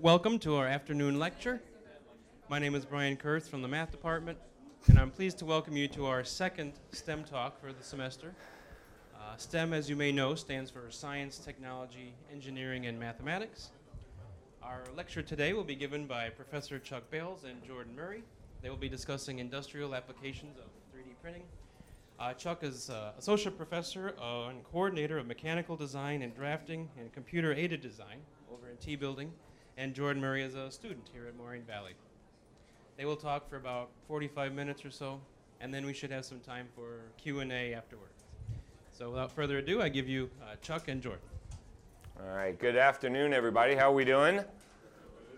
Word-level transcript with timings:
welcome 0.00 0.38
to 0.38 0.56
our 0.56 0.66
afternoon 0.66 1.18
lecture. 1.18 1.60
My 2.50 2.58
name 2.58 2.74
is 2.74 2.84
Brian 2.84 3.16
Kurth 3.16 3.48
from 3.48 3.62
the 3.62 3.68
Math 3.68 3.90
Department, 3.90 4.36
and 4.88 4.98
I'm 4.98 5.10
pleased 5.10 5.38
to 5.38 5.46
welcome 5.46 5.74
you 5.74 5.88
to 5.88 6.04
our 6.04 6.22
second 6.22 6.74
STEM 6.92 7.24
talk 7.24 7.58
for 7.58 7.72
the 7.72 7.82
semester. 7.82 8.34
Uh, 9.14 9.36
STEM, 9.38 9.72
as 9.72 9.88
you 9.88 9.96
may 9.96 10.12
know, 10.12 10.34
stands 10.34 10.70
for 10.70 10.90
Science, 10.90 11.38
Technology, 11.38 12.12
Engineering, 12.30 12.86
and 12.86 13.00
Mathematics. 13.00 13.70
Our 14.62 14.82
lecture 14.94 15.22
today 15.22 15.54
will 15.54 15.64
be 15.64 15.74
given 15.74 16.06
by 16.06 16.28
Professor 16.28 16.78
Chuck 16.78 17.10
Bales 17.10 17.44
and 17.44 17.64
Jordan 17.64 17.96
Murray. 17.96 18.22
They 18.60 18.68
will 18.68 18.76
be 18.76 18.90
discussing 18.90 19.38
industrial 19.38 19.94
applications 19.94 20.58
of 20.58 20.64
3D 20.94 21.14
printing. 21.22 21.44
Uh, 22.20 22.34
Chuck 22.34 22.62
is 22.62 22.90
uh, 22.90 23.12
Associate 23.18 23.56
Professor 23.56 24.14
and 24.20 24.62
Coordinator 24.64 25.16
of 25.16 25.26
Mechanical 25.26 25.74
Design 25.74 26.20
and 26.20 26.34
Drafting 26.34 26.88
and 26.98 27.10
Computer 27.14 27.54
Aided 27.54 27.80
Design 27.80 28.18
over 28.52 28.68
in 28.68 28.76
T 28.76 28.96
Building, 28.96 29.32
and 29.76 29.94
Jordan 29.94 30.22
Murray 30.22 30.42
is 30.42 30.54
a 30.54 30.70
student 30.70 31.08
here 31.12 31.26
at 31.26 31.36
Moraine 31.36 31.62
Valley. 31.62 31.92
They 32.96 33.04
will 33.04 33.16
talk 33.16 33.48
for 33.48 33.56
about 33.56 33.90
45 34.08 34.54
minutes 34.54 34.84
or 34.84 34.90
so, 34.90 35.20
and 35.60 35.72
then 35.72 35.84
we 35.84 35.92
should 35.92 36.10
have 36.10 36.24
some 36.24 36.40
time 36.40 36.66
for 36.74 37.00
Q&A 37.18 37.74
afterwards. 37.74 38.24
So 38.92 39.10
without 39.10 39.30
further 39.30 39.58
ado, 39.58 39.82
I 39.82 39.90
give 39.90 40.08
you 40.08 40.30
uh, 40.42 40.56
Chuck 40.62 40.88
and 40.88 41.02
Jordan. 41.02 41.20
All 42.18 42.34
right, 42.34 42.58
good 42.58 42.76
afternoon, 42.76 43.34
everybody. 43.34 43.74
How 43.74 43.90
are 43.90 43.94
we 43.94 44.06
doing? 44.06 44.40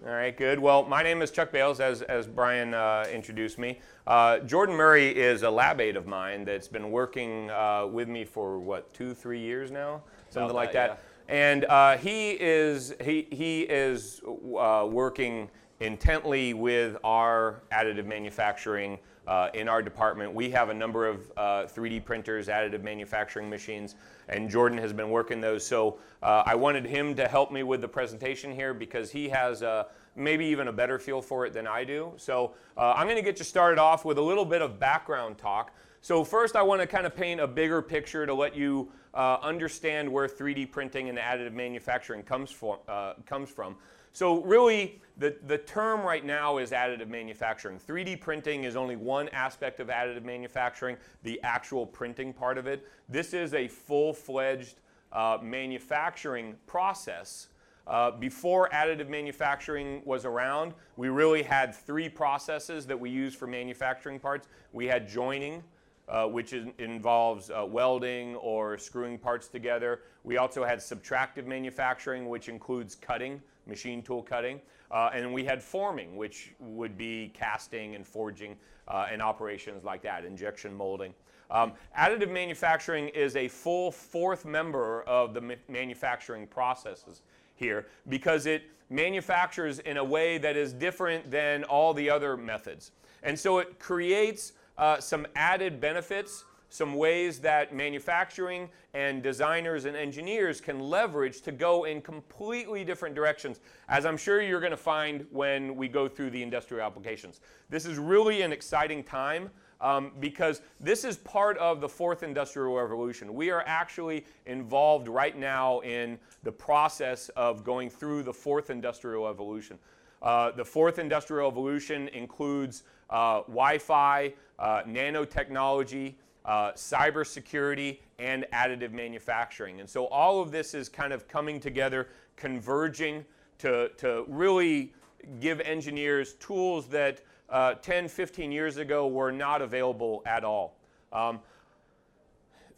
All 0.07 0.13
right, 0.13 0.37
good. 0.37 0.61
Well, 0.61 0.85
my 0.85 1.03
name 1.03 1.23
is 1.23 1.33
Chuck 1.33 1.51
Bales, 1.51 1.81
as, 1.81 2.03
as 2.03 2.29
Brian 2.29 2.73
uh, 2.73 3.05
introduced 3.13 3.59
me. 3.59 3.81
Uh, 4.07 4.39
Jordan 4.39 4.77
Murray 4.77 5.09
is 5.09 5.43
a 5.43 5.51
lab 5.51 5.81
aide 5.81 5.97
of 5.97 6.07
mine 6.07 6.45
that's 6.45 6.69
been 6.69 6.93
working 6.93 7.51
uh, 7.51 7.89
with 7.91 8.07
me 8.07 8.25
for, 8.25 8.61
what, 8.61 8.95
two, 8.95 9.13
three 9.13 9.41
years 9.41 9.73
now? 9.73 10.03
Something 10.31 10.55
like 10.55 10.73
that. 10.73 10.91
Yeah. 10.91 10.97
And 11.29 11.67
uh, 11.67 11.99
he 11.99 12.31
is, 12.31 12.95
he, 13.03 13.27
he 13.31 13.63
is 13.63 14.23
uh, 14.25 14.87
working 14.91 15.51
intently 15.81 16.55
with 16.55 16.97
our 17.05 17.63
additive 17.71 18.07
manufacturing 18.07 18.99
uh, 19.27 19.51
in 19.53 19.69
our 19.69 19.83
department. 19.83 20.33
We 20.33 20.51
have 20.51 20.71
a 20.71 20.75
number 20.75 21.07
of 21.07 21.31
uh, 21.37 21.43
3D 21.67 22.05
printers, 22.05 22.49
additive 22.49 22.83
manufacturing 22.83 23.49
machines, 23.51 23.95
and 24.29 24.49
Jordan 24.49 24.79
has 24.79 24.93
been 24.95 25.11
working 25.11 25.41
those. 25.41 25.65
So 25.67 25.99
uh, 26.23 26.45
I 26.47 26.55
wanted 26.55 26.87
him 26.87 27.15
to 27.17 27.29
help 27.29 27.53
me 27.53 27.63
with 27.63 27.83
the 27.83 27.89
presentation 27.89 28.51
here 28.55 28.73
because 28.73 29.11
he 29.11 29.29
has 29.29 29.63
uh, 29.63 29.85
maybe 30.17 30.47
even 30.47 30.69
a 30.69 30.73
better 30.73 30.99
feel 30.99 31.21
for 31.21 31.45
it 31.45 31.53
than 31.53 31.67
I 31.67 31.85
do. 31.85 32.13
So 32.17 32.55
uh, 32.79 32.95
I'm 32.97 33.07
going 33.07 33.17
to 33.17 33.23
get 33.23 33.39
you 33.39 33.45
started 33.45 33.79
off 33.79 34.07
with 34.07 34.17
a 34.17 34.23
little 34.23 34.47
bit 34.47 34.63
of 34.63 34.81
background 34.81 35.37
talk. 35.37 35.73
So 36.09 36.25
first 36.25 36.57
I 36.57 36.63
want 36.63 36.81
to 36.81 36.87
kind 36.87 37.05
of 37.05 37.15
paint 37.15 37.39
a 37.39 37.47
bigger 37.47 37.83
picture 37.83 38.25
to 38.25 38.33
let 38.33 38.57
you 38.57 38.89
uh, 39.13 39.37
understand 39.43 40.11
where 40.11 40.27
3D 40.27 40.71
printing 40.71 41.11
and 41.11 41.19
additive 41.19 41.53
manufacturing 41.53 42.23
comes, 42.23 42.51
for, 42.51 42.79
comes 43.27 43.51
from. 43.51 43.77
So 44.15 44.41
really, 44.41 45.03
the, 45.19 45.37
the 45.47 45.59
term 45.59 46.01
right 46.01 46.25
now 46.25 46.57
is 46.57 46.71
additive 46.71 47.09
manufacturing. 47.09 47.79
3D 47.79 48.23
printing 48.23 48.65
is 48.65 48.75
only 48.75 48.97
one 48.97 49.29
aspect 49.35 49.81
of 49.81 49.89
additive 49.89 50.25
manufacturing, 50.25 50.97
the 51.25 51.39
actual 51.43 51.85
printing 51.85 52.33
part 52.33 52.57
of 52.57 52.67
it. 52.67 52.89
This 53.11 53.35
is 53.35 53.53
a 53.53 53.69
full-fledged 53.69 54.81
uh, 55.13 55.37
manufacturing 55.43 56.57
process. 56.67 57.49
Uh, 57.87 58.13
before 58.13 58.71
additive 58.71 59.11
manufacturing 59.11 60.01
was 60.07 60.25
around, 60.25 60.73
we 60.97 61.11
really 61.11 61.43
had 61.43 61.75
three 61.75 62.09
processes 62.09 62.87
that 62.87 62.99
we 62.99 63.11
use 63.11 63.35
for 63.35 63.47
manufacturing 63.47 64.19
parts. 64.19 64.49
We 64.73 64.87
had 64.87 65.07
joining, 65.07 65.63
uh, 66.09 66.27
which 66.27 66.53
involves 66.79 67.51
uh, 67.51 67.65
welding 67.69 68.35
or 68.37 68.79
screwing 68.79 69.19
parts 69.19 69.49
together. 69.49 70.01
We 70.25 70.39
also 70.39 70.65
had 70.65 70.79
subtractive 70.79 71.47
manufacturing, 71.47 72.29
which 72.29 72.49
includes 72.49 72.95
cutting, 72.95 73.43
machine 73.67 74.03
tool 74.03 74.23
cutting. 74.23 74.61
Uh, 74.91 75.11
and 75.13 75.33
we 75.33 75.45
had 75.45 75.63
forming, 75.63 76.17
which 76.17 76.55
would 76.61 76.97
be 76.97 77.31
casting 77.35 77.95
and 77.95 78.07
forging 78.07 78.57
uh, 78.89 79.07
and 79.11 79.21
operations 79.21 79.85
like 79.85 80.03
that, 80.03 80.25
injection 80.25 80.75
molding. 80.75 81.13
Um, 81.51 81.73
additive 81.97 82.31
manufacturing 82.31 83.09
is 83.09 83.37
a 83.37 83.49
full 83.49 83.91
fourth 83.91 84.45
member 84.45 85.03
of 85.03 85.35
the 85.35 85.41
ma- 85.41 85.55
manufacturing 85.69 86.47
processes 86.47 87.23
here 87.55 87.87
because 88.09 88.47
it 88.47 88.65
manufactures 88.91 89.79
in 89.81 89.97
a 89.99 90.05
way 90.05 90.39
that 90.39 90.57
is 90.57 90.73
different 90.73 91.31
than 91.31 91.65
all 91.65 91.93
the 91.93 92.09
other 92.09 92.37
methods. 92.37 92.93
And 93.23 93.39
so 93.39 93.59
it 93.59 93.79
creates 93.79 94.53
uh, 94.79 94.99
some 95.01 95.27
added 95.37 95.81
benefits 95.81 96.45
some 96.71 96.95
ways 96.95 97.39
that 97.41 97.75
manufacturing 97.75 98.69
and 98.93 99.23
designers 99.23 99.87
and 99.87 99.97
engineers 99.97 100.61
can 100.61 100.81
leverage 100.81 101.41
to 101.43 101.53
go 101.53 101.85
in 101.85 102.03
completely 102.03 102.85
different 102.85 103.15
directions, 103.15 103.61
as 103.89 104.05
I'm 104.05 104.17
sure 104.17 104.43
you're 104.43 104.61
going 104.61 104.71
to 104.71 104.77
find 104.77 105.27
when 105.31 105.77
we 105.77 105.89
go 105.89 106.09
through 106.09 106.31
the 106.31 106.43
industrial 106.43 106.85
applications. 106.85 107.41
This 107.71 107.87
is 107.87 107.99
really 107.99 108.43
an 108.43 108.53
exciting 108.53 109.03
time. 109.03 109.51
Um, 109.81 110.11
because 110.19 110.61
this 110.81 111.05
is 111.05 111.19
part 111.19 111.57
of 111.59 111.81
the 111.81 111.89
fourth 111.89 112.25
industrial 112.25 112.75
revolution. 112.75 113.33
We 113.33 113.53
are 113.53 113.63
actually 113.65 114.27
involved 114.47 115.07
right 115.07 115.39
now 115.39 115.79
in 115.83 116.19
the 116.43 116.51
process 116.51 117.29
of 117.37 117.63
going 117.63 117.89
through 117.89 118.25
the 118.25 118.33
fourth 118.33 118.71
industrial 118.71 119.27
revolution. 119.27 119.79
Uh, 120.21 120.51
the 120.51 120.65
fourth 120.65 120.99
industrial 120.99 121.49
revolution 121.49 122.09
includes 122.09 122.83
uh, 123.11 123.43
Wi 123.43 123.79
Fi, 123.79 124.35
uh, 124.59 124.83
nanotechnology, 124.87 126.15
uh, 126.45 126.73
cybersecurity, 126.73 127.99
and 128.19 128.47
additive 128.53 128.93
manufacturing. 128.93 129.81
And 129.81 129.89
so 129.89 130.07
all 130.07 130.41
of 130.41 130.51
this 130.51 130.75
is 130.75 130.89
kind 130.89 131.13
of 131.13 131.29
coming 131.29 131.61
together, 131.61 132.09
converging 132.37 133.25
to, 133.59 133.91
to 133.99 134.25
really 134.29 134.93
give 135.41 135.61
engineers 135.61 136.35
tools 136.35 136.87
that 136.89 137.21
uh, 137.51 137.75
10, 137.75 138.09
15 138.09 138.53
years 138.53 138.77
ago 138.77 139.07
were 139.07 139.33
not 139.33 139.63
available 139.63 140.23
at 140.27 140.45
all. 140.45 140.77
Um, 141.13 141.41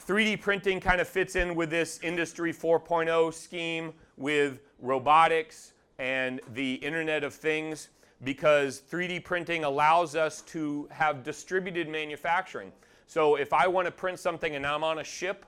3D 0.07 0.41
printing 0.41 0.81
kind 0.81 1.01
of 1.01 1.09
fits 1.09 1.37
in 1.37 1.55
with 1.55 1.71
this 1.71 2.01
Industry 2.03 2.53
4.0 2.53 3.35
scheme 3.35 3.93
with 4.17 4.61
robotics 4.81 5.73
and 5.99 6.41
the 6.55 6.75
Internet 6.75 7.23
of 7.25 7.35
Things 7.35 7.89
because 8.25 8.83
3D 8.91 9.25
printing 9.25 9.65
allows 9.65 10.15
us 10.15 10.43
to 10.43 10.89
have 10.91 11.23
distributed 11.23 11.89
manufacturing. 11.89 12.73
So 13.07 13.37
if 13.37 13.53
I 13.53 13.67
want 13.67 13.87
to 13.87 13.91
print 13.91 14.19
something 14.19 14.55
and 14.55 14.67
I'm 14.67 14.85
on 14.85 14.99
a 14.99 15.05
ship 15.05 15.47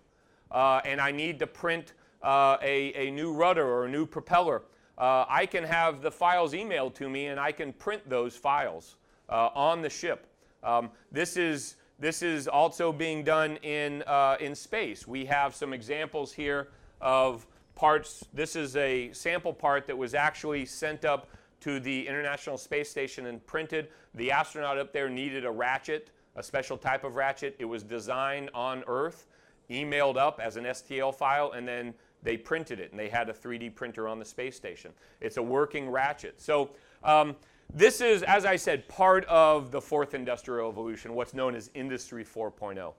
uh, 0.50 0.80
and 0.84 1.00
I 1.00 1.10
need 1.10 1.38
to 1.40 1.46
print 1.46 1.92
uh, 2.22 2.56
a, 2.62 2.92
a 3.08 3.10
new 3.10 3.32
rudder 3.32 3.66
or 3.66 3.84
a 3.84 3.90
new 3.90 4.06
propeller, 4.06 4.62
uh, 4.98 5.24
I 5.28 5.46
can 5.46 5.64
have 5.64 6.02
the 6.02 6.10
files 6.10 6.52
emailed 6.52 6.94
to 6.94 7.08
me 7.08 7.26
and 7.26 7.38
I 7.38 7.52
can 7.52 7.72
print 7.72 8.08
those 8.08 8.36
files 8.36 8.96
uh, 9.28 9.50
on 9.54 9.82
the 9.82 9.90
ship. 9.90 10.26
Um, 10.62 10.90
this 11.10 11.36
is 11.36 11.76
this 12.02 12.20
is 12.20 12.48
also 12.48 12.90
being 12.90 13.22
done 13.22 13.58
in, 13.58 14.02
uh, 14.08 14.36
in 14.40 14.56
space. 14.56 15.06
We 15.06 15.24
have 15.26 15.54
some 15.54 15.72
examples 15.72 16.32
here 16.32 16.66
of 17.00 17.46
parts. 17.76 18.24
This 18.34 18.56
is 18.56 18.74
a 18.74 19.12
sample 19.12 19.52
part 19.52 19.86
that 19.86 19.96
was 19.96 20.12
actually 20.12 20.66
sent 20.66 21.04
up 21.04 21.28
to 21.62 21.80
the 21.80 22.06
International 22.06 22.56
Space 22.58 22.90
Station 22.90 23.26
and 23.26 23.44
printed. 23.46 23.88
The 24.14 24.30
astronaut 24.30 24.78
up 24.78 24.92
there 24.92 25.08
needed 25.08 25.44
a 25.44 25.50
ratchet 25.50 26.10
a 26.36 26.42
special 26.42 26.76
type 26.76 27.04
of 27.04 27.16
ratchet. 27.16 27.56
It 27.58 27.64
was 27.64 27.82
designed 27.82 28.50
on 28.54 28.84
Earth, 28.86 29.26
emailed 29.70 30.16
up 30.16 30.40
as 30.42 30.56
an 30.56 30.64
STL 30.64 31.14
file, 31.14 31.52
and 31.52 31.66
then 31.66 31.94
they 32.22 32.36
printed 32.36 32.80
it, 32.80 32.90
and 32.90 33.00
they 33.00 33.08
had 33.08 33.28
a 33.28 33.32
3D 33.32 33.74
printer 33.74 34.08
on 34.08 34.18
the 34.18 34.24
space 34.24 34.56
station. 34.56 34.92
It's 35.20 35.36
a 35.36 35.42
working 35.42 35.90
ratchet. 35.90 36.40
So 36.40 36.70
um, 37.02 37.36
this 37.74 38.00
is, 38.00 38.22
as 38.22 38.44
I 38.44 38.56
said, 38.56 38.88
part 38.88 39.24
of 39.26 39.70
the 39.70 39.80
fourth 39.80 40.14
industrial 40.14 40.68
revolution, 40.68 41.14
what's 41.14 41.34
known 41.34 41.54
as 41.54 41.70
Industry 41.74 42.24
4.0. 42.24 42.92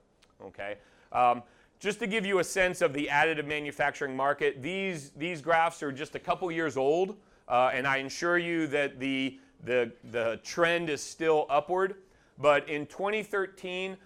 Okay. 0.44 0.76
Um, 1.12 1.42
just 1.80 1.98
to 2.00 2.06
give 2.06 2.24
you 2.24 2.38
a 2.38 2.44
sense 2.44 2.82
of 2.82 2.92
the 2.92 3.08
additive 3.10 3.46
manufacturing 3.46 4.16
market, 4.16 4.62
these, 4.62 5.10
these 5.10 5.40
graphs 5.40 5.82
are 5.82 5.92
just 5.92 6.14
a 6.14 6.18
couple 6.18 6.50
years 6.50 6.76
old, 6.76 7.16
uh, 7.48 7.70
and 7.72 7.86
I 7.86 7.98
assure 7.98 8.38
you 8.38 8.66
that 8.68 8.98
the, 8.98 9.38
the, 9.64 9.92
the 10.10 10.40
trend 10.42 10.90
is 10.90 11.02
still 11.02 11.46
upward. 11.48 11.96
But 12.38 12.68
in 12.68 12.86
2013, 12.86 13.96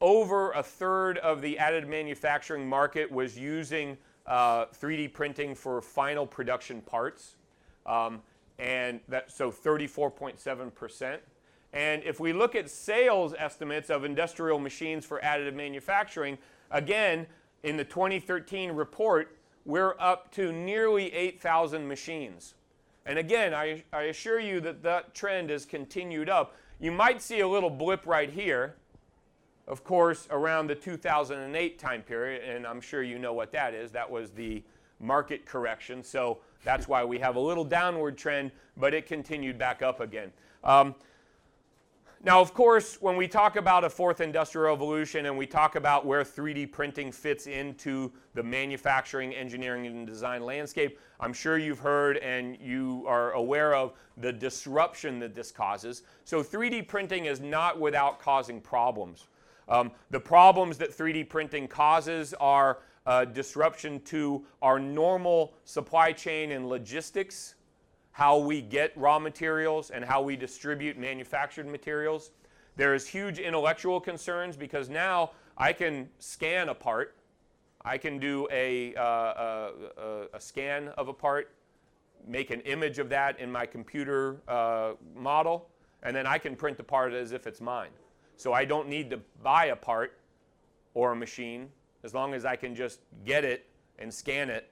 over 0.00 0.52
a 0.52 0.62
third 0.62 1.18
of 1.18 1.42
the 1.42 1.56
additive 1.60 1.88
manufacturing 1.88 2.68
market 2.68 3.10
was 3.10 3.38
using 3.38 3.96
uh, 4.26 4.66
3D 4.66 5.12
printing 5.12 5.54
for 5.54 5.80
final 5.80 6.26
production 6.26 6.80
parts. 6.82 7.36
Um, 7.86 8.20
and 8.58 9.00
that, 9.08 9.30
so 9.30 9.50
34.7%. 9.50 11.18
And 11.72 12.02
if 12.04 12.20
we 12.20 12.32
look 12.32 12.54
at 12.54 12.70
sales 12.70 13.34
estimates 13.36 13.90
of 13.90 14.04
industrial 14.04 14.58
machines 14.58 15.04
for 15.04 15.20
additive 15.20 15.54
manufacturing, 15.54 16.38
again, 16.70 17.26
in 17.62 17.76
the 17.76 17.84
2013 17.84 18.72
report, 18.72 19.36
we're 19.64 19.94
up 19.98 20.30
to 20.32 20.52
nearly 20.52 21.12
8,000 21.12 21.86
machines. 21.86 22.54
And 23.06 23.18
again, 23.18 23.54
I, 23.54 23.84
I 23.92 24.02
assure 24.02 24.40
you 24.40 24.60
that 24.60 24.82
that 24.82 25.14
trend 25.14 25.50
has 25.50 25.64
continued 25.64 26.28
up. 26.28 26.56
You 26.80 26.90
might 26.90 27.22
see 27.22 27.40
a 27.40 27.48
little 27.48 27.70
blip 27.70 28.04
right 28.04 28.28
here, 28.28 28.74
of 29.68 29.84
course, 29.84 30.26
around 30.30 30.66
the 30.66 30.74
2008 30.74 31.78
time 31.78 32.02
period, 32.02 32.42
and 32.44 32.66
I'm 32.66 32.80
sure 32.80 33.02
you 33.02 33.18
know 33.18 33.32
what 33.32 33.52
that 33.52 33.72
is. 33.72 33.92
That 33.92 34.10
was 34.10 34.30
the 34.30 34.62
market 34.98 35.46
correction. 35.46 36.02
So 36.02 36.38
That's 36.64 36.88
why 36.88 37.04
we 37.04 37.20
have 37.20 37.36
a 37.36 37.40
little 37.40 37.64
downward 37.64 38.18
trend, 38.18 38.50
but 38.76 38.92
it 38.92 39.06
continued 39.06 39.56
back 39.56 39.82
up 39.82 40.00
again. 40.00 40.32
Um, 40.64 40.96
now, 42.26 42.40
of 42.40 42.52
course, 42.54 43.00
when 43.00 43.16
we 43.16 43.28
talk 43.28 43.54
about 43.54 43.84
a 43.84 43.88
fourth 43.88 44.20
industrial 44.20 44.66
revolution 44.66 45.26
and 45.26 45.38
we 45.38 45.46
talk 45.46 45.76
about 45.76 46.04
where 46.04 46.24
3D 46.24 46.72
printing 46.72 47.12
fits 47.12 47.46
into 47.46 48.10
the 48.34 48.42
manufacturing, 48.42 49.32
engineering, 49.32 49.86
and 49.86 50.04
design 50.04 50.42
landscape, 50.42 50.98
I'm 51.20 51.32
sure 51.32 51.56
you've 51.56 51.78
heard 51.78 52.16
and 52.16 52.58
you 52.60 53.04
are 53.06 53.30
aware 53.34 53.76
of 53.76 53.92
the 54.16 54.32
disruption 54.32 55.20
that 55.20 55.36
this 55.36 55.52
causes. 55.52 56.02
So, 56.24 56.42
3D 56.42 56.88
printing 56.88 57.26
is 57.26 57.38
not 57.38 57.78
without 57.78 58.18
causing 58.18 58.60
problems. 58.60 59.28
Um, 59.68 59.92
the 60.10 60.18
problems 60.18 60.78
that 60.78 60.90
3D 60.90 61.28
printing 61.28 61.68
causes 61.68 62.34
are 62.40 62.78
uh, 63.06 63.24
disruption 63.24 64.00
to 64.00 64.44
our 64.62 64.80
normal 64.80 65.54
supply 65.64 66.10
chain 66.10 66.50
and 66.50 66.68
logistics 66.68 67.54
how 68.16 68.38
we 68.38 68.62
get 68.62 68.96
raw 68.96 69.18
materials 69.18 69.90
and 69.90 70.02
how 70.02 70.22
we 70.22 70.36
distribute 70.36 70.96
manufactured 70.96 71.66
materials. 71.66 72.30
There 72.74 72.94
is 72.94 73.06
huge 73.06 73.38
intellectual 73.38 74.00
concerns 74.00 74.56
because 74.56 74.88
now 74.88 75.32
I 75.58 75.74
can 75.74 76.08
scan 76.18 76.70
a 76.70 76.74
part. 76.74 77.14
I 77.84 77.98
can 77.98 78.18
do 78.18 78.48
a, 78.50 78.94
uh, 78.94 79.02
a, 79.02 80.26
a, 80.32 80.40
scan 80.40 80.88
of 80.96 81.08
a 81.08 81.12
part, 81.12 81.50
make 82.26 82.50
an 82.50 82.62
image 82.62 82.98
of 82.98 83.10
that 83.10 83.38
in 83.38 83.52
my 83.52 83.66
computer 83.66 84.40
uh, 84.48 84.92
model, 85.14 85.68
and 86.02 86.16
then 86.16 86.26
I 86.26 86.38
can 86.38 86.56
print 86.56 86.78
the 86.78 86.84
part 86.84 87.12
as 87.12 87.32
if 87.32 87.46
it's 87.46 87.60
mine. 87.60 87.90
So 88.38 88.54
I 88.54 88.64
don't 88.64 88.88
need 88.88 89.10
to 89.10 89.20
buy 89.42 89.66
a 89.66 89.76
part 89.76 90.16
or 90.94 91.12
a 91.12 91.16
machine. 91.16 91.68
As 92.02 92.14
long 92.14 92.32
as 92.32 92.46
I 92.46 92.56
can 92.56 92.74
just 92.74 93.00
get 93.26 93.44
it 93.44 93.66
and 93.98 94.12
scan 94.12 94.48
it, 94.48 94.70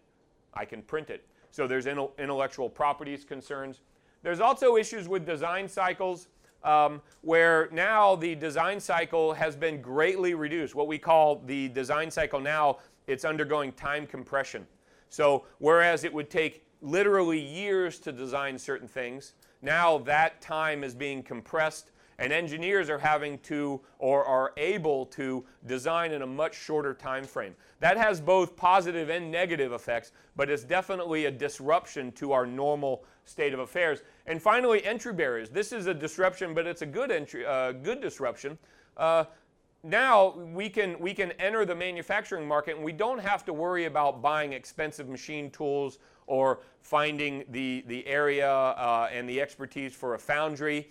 I 0.55 0.65
can 0.65 0.81
print 0.81 1.11
it. 1.11 1.27
So 1.55 1.69
there's 1.69 1.87
intellectual 1.87 2.69
properties 2.69 3.25
concerns. 3.25 3.81
There's 4.25 4.41
also 4.41 4.77
issues 4.77 5.07
with 5.07 5.25
design 5.25 5.69
cycles 5.69 6.27
um, 6.65 7.01
where 7.21 7.69
now 7.71 8.17
the 8.17 8.35
design 8.35 8.81
cycle 8.81 9.33
has 9.35 9.55
been 9.55 9.81
greatly 9.81 10.35
reduced. 10.35 10.75
What 10.75 10.89
we 10.89 10.99
call 10.99 11.45
the 11.47 11.69
design 11.69 12.11
cycle 12.11 12.41
now, 12.41 12.79
it's 13.07 13.25
undergoing 13.25 13.71
time 13.71 14.05
compression. 14.05 14.67
So 15.11 15.45
whereas 15.59 16.03
it 16.03 16.13
would 16.13 16.29
take 16.29 16.67
literally 16.83 17.39
years 17.39 18.01
to 18.01 18.11
design 18.11 18.59
certain 18.59 18.89
things, 18.89 19.35
now 19.63 19.99
that 19.99 20.41
time 20.41 20.83
is 20.83 20.93
being 20.93 21.23
compressed 21.23 21.93
and 22.19 22.33
engineers 22.33 22.89
are 22.91 22.99
having 22.99 23.39
to 23.39 23.81
or 23.99 24.25
are 24.25 24.53
able 24.57 25.07
to 25.07 25.45
design 25.67 26.13
in 26.13 26.23
a 26.23 26.27
much 26.27 26.55
shorter 26.55 26.95
time 26.95 27.25
frame. 27.25 27.55
That 27.81 27.97
has 27.97 28.21
both 28.21 28.57
positive 28.57 29.09
and 29.09 29.31
negative 29.31 29.73
effects, 29.73 30.13
but 30.37 30.49
it's 30.49 30.65
definitely 30.65 31.27
a 31.27 31.31
disruption 31.31 32.13
to 32.13 32.33
our 32.33 32.47
normal 32.47 33.05
state 33.25 33.55
of 33.55 33.61
affairs. 33.61 34.03
And 34.27 34.41
finally, 34.41 34.85
entry 34.85 35.13
barriers. 35.13 35.51
This 35.51 35.73
is 35.73 35.87
a 35.87 35.95
disruption, 35.95 36.55
but 36.55 36.67
it's 36.67 36.83
a 36.83 36.87
good 36.87 37.11
entry, 37.11 37.45
uh, 37.45 37.73
good 37.73 38.01
disruption. 38.01 38.59
Uh, 38.97 39.25
now 39.83 40.31
we 40.55 40.71
can 40.71 40.99
we 40.99 41.13
can 41.13 41.33
enter 41.33 41.67
the 41.67 41.75
manufacturing 41.75 42.49
market, 42.49 42.77
and 42.77 42.85
we 42.85 42.93
don't 42.93 43.19
have 43.19 43.45
to 43.45 43.53
worry 43.53 43.85
about 43.85 44.23
buying 44.23 44.55
expensive 44.55 45.09
machine 45.09 45.51
tools 45.51 45.99
or 46.27 46.61
finding 46.81 47.45
the 47.51 47.85
the 47.87 48.07
area 48.07 48.51
uh, 48.51 49.11
and 49.13 49.29
the 49.29 49.41
expertise 49.41 49.95
for 49.95 50.15
a 50.15 50.19
foundry. 50.19 50.89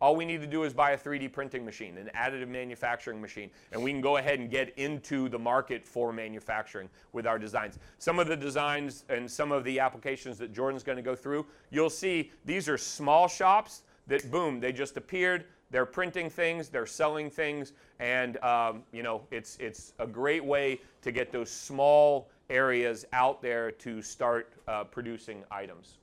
All 0.00 0.14
we 0.14 0.24
need 0.24 0.40
to 0.40 0.46
do 0.46 0.62
is 0.62 0.72
buy 0.72 0.92
a 0.92 0.98
3D 0.98 1.32
printing 1.32 1.64
machine, 1.64 1.98
an 1.98 2.08
additive 2.14 2.48
manufacturing 2.48 3.20
machine, 3.20 3.50
and 3.72 3.82
we 3.82 3.90
can 3.90 4.00
go 4.00 4.18
ahead 4.18 4.38
and 4.38 4.48
get 4.48 4.72
into 4.78 5.28
the 5.28 5.38
market 5.38 5.84
for 5.84 6.12
manufacturing 6.12 6.88
with 7.12 7.26
our 7.26 7.38
designs. 7.38 7.78
Some 7.98 8.20
of 8.20 8.28
the 8.28 8.36
designs 8.36 9.04
and 9.08 9.28
some 9.28 9.50
of 9.50 9.64
the 9.64 9.80
applications 9.80 10.38
that 10.38 10.52
Jordan's 10.52 10.84
going 10.84 10.96
to 10.96 11.02
go 11.02 11.16
through, 11.16 11.46
you'll 11.70 11.90
see 11.90 12.30
these 12.44 12.68
are 12.68 12.78
small 12.78 13.26
shops 13.26 13.82
that, 14.06 14.30
boom, 14.30 14.60
they 14.60 14.72
just 14.72 14.96
appeared. 14.96 15.46
They're 15.70 15.84
printing 15.84 16.30
things, 16.30 16.68
they're 16.68 16.86
selling 16.86 17.28
things, 17.28 17.72
and 17.98 18.42
um, 18.42 18.84
you 18.90 19.02
know 19.02 19.22
it's 19.30 19.58
it's 19.58 19.92
a 19.98 20.06
great 20.06 20.42
way 20.42 20.80
to 21.02 21.12
get 21.12 21.30
those 21.30 21.50
small 21.50 22.30
areas 22.48 23.04
out 23.12 23.42
there 23.42 23.70
to 23.72 24.00
start 24.00 24.54
uh, 24.66 24.84
producing 24.84 25.44
items. 25.50 25.98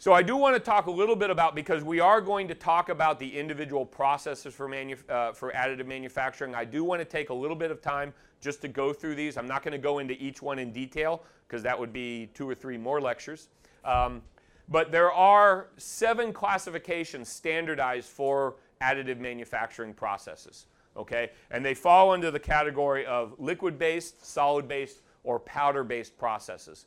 So 0.00 0.14
I 0.14 0.22
do 0.22 0.34
want 0.34 0.56
to 0.56 0.60
talk 0.60 0.86
a 0.86 0.90
little 0.90 1.14
bit 1.14 1.28
about, 1.28 1.54
because 1.54 1.84
we 1.84 2.00
are 2.00 2.22
going 2.22 2.48
to 2.48 2.54
talk 2.54 2.88
about 2.88 3.18
the 3.18 3.38
individual 3.38 3.84
processes 3.84 4.54
for, 4.54 4.66
manu- 4.66 4.96
uh, 5.10 5.34
for 5.34 5.52
additive 5.52 5.84
manufacturing, 5.84 6.54
I 6.54 6.64
do 6.64 6.84
want 6.84 7.02
to 7.02 7.04
take 7.04 7.28
a 7.28 7.34
little 7.34 7.54
bit 7.54 7.70
of 7.70 7.82
time 7.82 8.14
just 8.40 8.62
to 8.62 8.68
go 8.68 8.94
through 8.94 9.14
these. 9.14 9.36
I'm 9.36 9.46
not 9.46 9.62
going 9.62 9.72
to 9.72 9.78
go 9.78 9.98
into 9.98 10.14
each 10.14 10.40
one 10.40 10.58
in 10.58 10.72
detail, 10.72 11.22
because 11.46 11.62
that 11.64 11.78
would 11.78 11.92
be 11.92 12.30
two 12.32 12.48
or 12.48 12.54
three 12.54 12.78
more 12.78 12.98
lectures. 12.98 13.48
Um, 13.84 14.22
but 14.70 14.90
there 14.90 15.12
are 15.12 15.68
seven 15.76 16.32
classifications 16.32 17.28
standardized 17.28 18.08
for 18.08 18.56
additive 18.80 19.18
manufacturing 19.18 19.92
processes. 19.92 20.64
Okay? 20.96 21.30
And 21.50 21.62
they 21.62 21.74
fall 21.74 22.10
under 22.10 22.30
the 22.30 22.40
category 22.40 23.04
of 23.04 23.34
liquid 23.38 23.78
based, 23.78 24.24
solid 24.24 24.66
based, 24.66 25.02
or 25.24 25.38
powder 25.38 25.84
based 25.84 26.16
processes. 26.16 26.86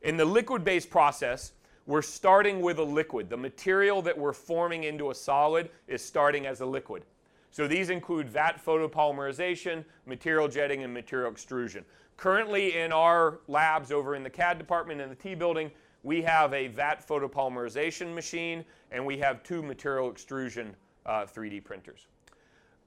In 0.00 0.16
the 0.16 0.24
liquid 0.24 0.64
based 0.64 0.88
process, 0.88 1.52
we're 1.86 2.02
starting 2.02 2.60
with 2.60 2.78
a 2.78 2.84
liquid. 2.84 3.30
The 3.30 3.36
material 3.36 4.02
that 4.02 4.16
we're 4.16 4.32
forming 4.32 4.84
into 4.84 5.10
a 5.10 5.14
solid 5.14 5.70
is 5.86 6.04
starting 6.04 6.46
as 6.46 6.60
a 6.60 6.66
liquid. 6.66 7.04
So 7.50 7.66
these 7.66 7.90
include 7.90 8.28
vat 8.28 8.60
photopolymerization, 8.64 9.84
material 10.04 10.48
jetting, 10.48 10.82
and 10.82 10.92
material 10.92 11.30
extrusion. 11.30 11.84
Currently 12.16 12.76
in 12.76 12.92
our 12.92 13.38
labs 13.46 13.92
over 13.92 14.14
in 14.14 14.22
the 14.22 14.30
CAD 14.30 14.58
department 14.58 15.00
in 15.00 15.08
the 15.08 15.14
T 15.14 15.34
building, 15.34 15.70
we 16.02 16.22
have 16.22 16.52
a 16.52 16.68
vat 16.68 17.06
photopolymerization 17.06 18.14
machine 18.14 18.64
and 18.90 19.04
we 19.04 19.18
have 19.18 19.42
two 19.42 19.62
material 19.62 20.10
extrusion 20.10 20.74
uh, 21.06 21.24
3D 21.24 21.64
printers. 21.64 22.06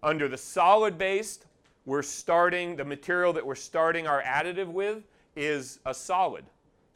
Under 0.04 0.28
the 0.28 0.38
solid 0.38 0.98
based, 0.98 1.46
we're 1.86 2.02
starting, 2.02 2.76
the 2.76 2.86
material 2.86 3.34
that 3.34 3.46
we're 3.46 3.56
starting 3.56 4.08
our 4.08 4.22
additive 4.24 4.68
with 4.68 5.04
is 5.36 5.80
a 5.86 5.94
solid. 5.94 6.46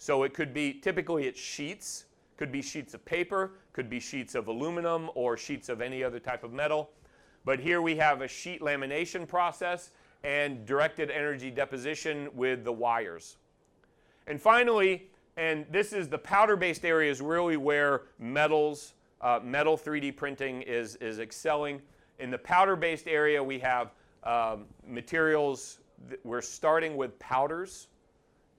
So 0.04 0.24
it 0.24 0.34
could 0.34 0.54
be, 0.54 0.74
typically 0.74 1.28
it's 1.28 1.40
sheets, 1.40 2.08
could 2.36 2.52
be 2.52 2.62
sheets 2.62 2.94
of 2.94 3.06
paper, 3.06 3.52
could 3.72 3.90
be 3.90 4.02
sheets 4.02 4.36
of 4.36 4.50
aluminum 4.50 5.10
or 5.16 5.38
sheets 5.38 5.70
of 5.70 5.80
any 5.80 6.04
other 6.04 6.20
type 6.20 6.44
of 6.44 6.52
metal. 6.52 6.90
But 7.46 7.62
here 7.62 7.82
we 7.82 7.96
have 7.96 8.20
a 8.20 8.28
sheet 8.28 8.60
lamination 8.60 9.26
process 9.26 9.92
and 10.26 10.66
directed 10.66 11.10
energy 11.10 11.50
deposition 11.50 12.28
with 12.34 12.66
the 12.66 12.72
wires. 12.74 13.38
And 14.28 14.42
finally, 14.42 15.08
and 15.38 15.66
this 15.72 15.94
is 15.94 16.10
the 16.10 16.18
powder-based 16.18 16.84
area 16.84 17.10
is 17.10 17.22
really 17.22 17.56
where 17.56 18.02
metals, 18.20 18.96
uh, 19.22 19.40
metal 19.42 19.78
3D 19.78 20.18
printing 20.18 20.64
is, 20.64 20.98
is 20.98 21.20
excelling. 21.20 21.82
In 22.20 22.30
the 22.30 22.40
powder-based 22.40 23.08
area, 23.08 23.42
we 23.42 23.58
have 23.60 23.94
um, 24.26 24.66
materials, 24.86 25.78
we're 26.26 26.42
starting 26.42 26.98
with 26.98 27.18
powders 27.20 27.88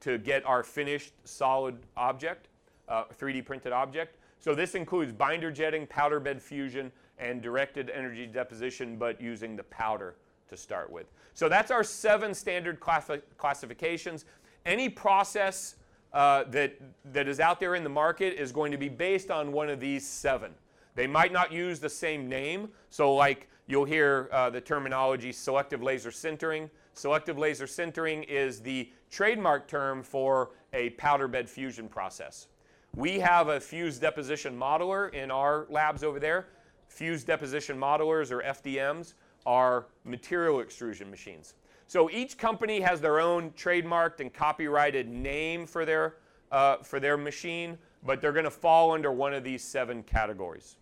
to 0.04 0.18
get 0.18 0.44
our 0.44 0.62
finished 0.62 1.14
solid 1.24 1.78
object, 1.96 2.48
uh, 2.90 3.04
3D 3.18 3.44
printed 3.44 3.72
object. 3.72 4.18
So 4.38 4.54
this 4.54 4.74
includes 4.74 5.14
binder 5.14 5.50
jetting, 5.50 5.86
powder 5.86 6.20
bed 6.20 6.42
fusion, 6.42 6.92
and 7.18 7.40
directed 7.40 7.88
energy 7.88 8.26
deposition, 8.26 8.96
but 8.96 9.18
using 9.18 9.56
the 9.56 9.62
powder 9.64 10.16
to 10.50 10.58
start 10.58 10.90
with. 10.90 11.06
So 11.32 11.48
that's 11.48 11.70
our 11.70 11.82
seven 11.82 12.34
standard 12.34 12.80
classifications. 12.80 14.26
Any 14.66 14.90
process 14.90 15.76
uh, 16.12 16.44
that, 16.44 16.78
that 17.12 17.26
is 17.26 17.40
out 17.40 17.58
there 17.58 17.74
in 17.74 17.82
the 17.82 17.88
market 17.88 18.38
is 18.38 18.52
going 18.52 18.72
to 18.72 18.78
be 18.78 18.90
based 18.90 19.30
on 19.30 19.52
one 19.52 19.70
of 19.70 19.80
these 19.80 20.06
seven. 20.06 20.52
They 20.94 21.06
might 21.06 21.32
not 21.32 21.50
use 21.50 21.80
the 21.80 21.88
same 21.88 22.28
name. 22.28 22.68
So 22.90 23.14
like 23.14 23.48
you'll 23.66 23.86
hear 23.86 24.28
uh, 24.32 24.50
the 24.50 24.60
terminology 24.60 25.32
selective 25.32 25.82
laser 25.82 26.10
sintering. 26.10 26.68
Selective 26.92 27.38
laser 27.38 27.66
sintering 27.66 28.24
is 28.28 28.60
the 28.60 28.92
trademark 29.14 29.68
term 29.68 30.02
for 30.02 30.50
a 30.72 30.90
powder 30.90 31.28
bed 31.28 31.48
fusion 31.48 31.88
process. 31.88 32.48
We 32.96 33.20
have 33.20 33.46
a 33.46 33.60
fused 33.60 34.00
deposition 34.00 34.58
modeler 34.58 35.14
in 35.14 35.30
our 35.30 35.66
labs 35.70 36.02
over 36.02 36.18
there. 36.18 36.48
Fused 36.88 37.28
deposition 37.28 37.78
modelers, 37.78 38.32
or 38.32 38.42
FDMs, 38.42 39.14
are 39.46 39.86
material 40.04 40.60
extrusion 40.60 41.10
machines. 41.10 41.54
So 41.86 42.10
each 42.10 42.36
company 42.38 42.80
has 42.80 43.00
their 43.00 43.20
own 43.20 43.52
trademarked 43.52 44.18
and 44.18 44.34
copyrighted 44.34 45.08
name 45.08 45.64
for 45.64 45.84
their, 45.84 46.16
uh, 46.50 46.78
for 46.78 46.98
their 46.98 47.16
machine, 47.16 47.78
but 48.04 48.20
they're 48.20 48.32
going 48.32 48.44
to 48.44 48.50
fall 48.50 48.90
under 48.92 49.12
one 49.12 49.32
of 49.32 49.44
these 49.44 49.62
seven 49.62 50.02
categories. 50.02 50.76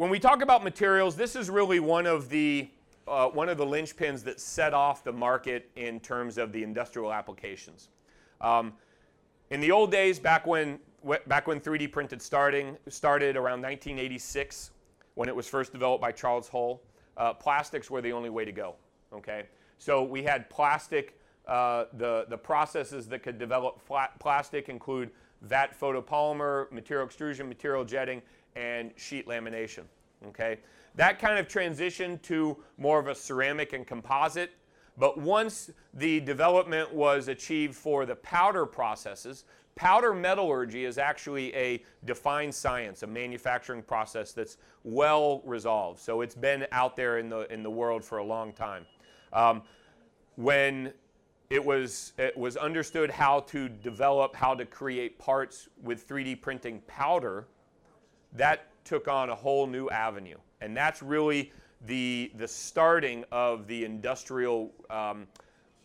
When 0.00 0.08
we 0.08 0.18
talk 0.18 0.40
about 0.40 0.64
materials, 0.64 1.14
this 1.14 1.36
is 1.36 1.50
really 1.50 1.78
one 1.78 2.06
of 2.06 2.30
the 2.30 2.70
uh, 3.06 3.28
one 3.28 3.50
of 3.50 3.58
the 3.58 3.66
linchpins 3.66 4.24
that 4.24 4.40
set 4.40 4.72
off 4.72 5.04
the 5.04 5.12
market 5.12 5.70
in 5.76 6.00
terms 6.00 6.38
of 6.38 6.52
the 6.52 6.62
industrial 6.62 7.12
applications. 7.12 7.90
Um, 8.40 8.72
in 9.50 9.60
the 9.60 9.70
old 9.70 9.92
days, 9.92 10.18
back 10.18 10.46
when 10.46 10.78
back 11.26 11.46
when 11.46 11.60
3D 11.60 11.92
printed 11.92 12.22
starting 12.22 12.78
started 12.88 13.36
around 13.36 13.60
1986, 13.60 14.70
when 15.16 15.28
it 15.28 15.36
was 15.36 15.46
first 15.46 15.70
developed 15.70 16.00
by 16.00 16.12
Charles 16.12 16.48
Hull, 16.48 16.80
uh, 17.18 17.34
plastics 17.34 17.90
were 17.90 18.00
the 18.00 18.12
only 18.12 18.30
way 18.30 18.46
to 18.46 18.52
go. 18.52 18.76
Okay, 19.12 19.48
So 19.76 20.02
we 20.02 20.22
had 20.22 20.48
plastic, 20.48 21.20
uh, 21.46 21.84
the, 21.92 22.24
the 22.30 22.38
processes 22.38 23.06
that 23.08 23.22
could 23.22 23.38
develop 23.38 23.82
plastic 24.18 24.70
include 24.70 25.10
vat 25.42 25.78
photopolymer, 25.78 26.70
material 26.72 27.04
extrusion, 27.06 27.48
material 27.48 27.84
jetting, 27.84 28.22
and 28.56 28.90
sheet 28.96 29.26
lamination. 29.26 29.84
Okay, 30.28 30.58
that 30.94 31.18
kind 31.18 31.38
of 31.38 31.48
transitioned 31.48 32.22
to 32.22 32.56
more 32.76 32.98
of 32.98 33.08
a 33.08 33.14
ceramic 33.14 33.72
and 33.72 33.86
composite. 33.86 34.52
But 34.98 35.18
once 35.18 35.70
the 35.94 36.20
development 36.20 36.92
was 36.92 37.28
achieved 37.28 37.74
for 37.74 38.04
the 38.04 38.16
powder 38.16 38.66
processes, 38.66 39.44
powder 39.74 40.12
metallurgy 40.12 40.84
is 40.84 40.98
actually 40.98 41.54
a 41.54 41.82
defined 42.04 42.54
science, 42.54 43.02
a 43.02 43.06
manufacturing 43.06 43.82
process 43.82 44.32
that's 44.32 44.58
well 44.84 45.40
resolved. 45.46 46.00
So 46.00 46.20
it's 46.20 46.34
been 46.34 46.66
out 46.72 46.96
there 46.96 47.18
in 47.18 47.28
the 47.30 47.50
in 47.52 47.62
the 47.62 47.70
world 47.70 48.04
for 48.04 48.18
a 48.18 48.24
long 48.24 48.52
time. 48.52 48.84
Um, 49.32 49.62
when 50.36 50.92
it 51.50 51.64
was, 51.64 52.12
it 52.16 52.36
was 52.36 52.56
understood 52.56 53.10
how 53.10 53.40
to 53.40 53.68
develop, 53.68 54.36
how 54.36 54.54
to 54.54 54.64
create 54.64 55.18
parts 55.18 55.68
with 55.82 56.08
3D 56.08 56.40
printing 56.40 56.80
powder, 56.86 57.46
that 58.32 58.66
took 58.84 59.08
on 59.08 59.30
a 59.30 59.34
whole 59.34 59.66
new 59.66 59.88
avenue. 59.90 60.36
And 60.60 60.76
that's 60.76 61.02
really 61.02 61.52
the, 61.86 62.30
the 62.36 62.48
starting 62.48 63.24
of 63.32 63.66
the 63.66 63.84
industrial 63.84 64.72
um, 64.90 65.26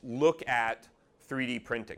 look 0.03 0.47
at 0.47 0.87
3D 1.29 1.63
printing. 1.63 1.97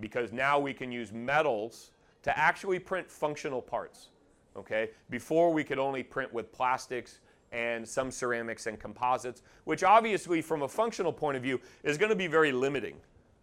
Because 0.00 0.32
now 0.32 0.58
we 0.58 0.72
can 0.72 0.90
use 0.90 1.12
metals 1.12 1.92
to 2.22 2.36
actually 2.38 2.78
print 2.78 3.10
functional 3.10 3.62
parts. 3.62 4.08
Okay? 4.56 4.90
Before 5.10 5.52
we 5.52 5.62
could 5.62 5.78
only 5.78 6.02
print 6.02 6.32
with 6.32 6.52
plastics 6.52 7.20
and 7.52 7.86
some 7.86 8.10
ceramics 8.10 8.66
and 8.66 8.78
composites, 8.80 9.42
which 9.64 9.84
obviously 9.84 10.42
from 10.42 10.62
a 10.62 10.68
functional 10.68 11.12
point 11.12 11.36
of 11.36 11.42
view 11.42 11.60
is 11.84 11.96
going 11.96 12.10
to 12.10 12.16
be 12.16 12.26
very 12.26 12.50
limiting. 12.50 12.96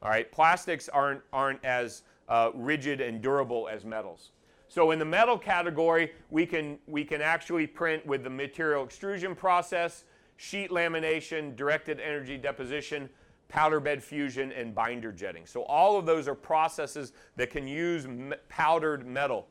All 0.03 0.10
right, 0.10 0.29
plastics 0.31 0.89
aren't, 0.89 1.22
aren't 1.31 1.63
as 1.63 2.03
uh, 2.27 2.50
rigid 2.53 3.01
and 3.01 3.22
durable 3.22 3.70
as 3.72 3.86
metals. 3.86 4.31
So 4.72 4.92
in 4.92 5.00
the 5.00 5.06
metal 5.06 5.38
category, 5.38 6.13
we 6.30 6.46
can, 6.46 6.80
we 6.88 7.04
can 7.04 7.22
actually 7.22 7.68
print 7.68 8.06
with 8.06 8.24
the 8.24 8.30
material 8.30 8.86
extrusion 8.86 9.36
process, 9.36 10.06
sheet 10.38 10.70
lamination, 10.70 11.58
directed 11.58 12.00
energy 12.00 12.38
deposition, 12.38 13.10
powder 13.50 13.82
bed 13.82 14.01
fusion, 14.01 14.54
and 14.54 14.74
binder 14.74 15.12
jetting. 15.12 15.46
So 15.46 15.63
all 15.63 15.98
of 15.98 16.06
those 16.06 16.30
are 16.30 16.36
processes 16.36 17.12
that 17.36 17.50
can 17.50 17.68
use 17.68 18.08
me 18.08 18.34
powdered 18.48 19.06
metal. 19.06 19.50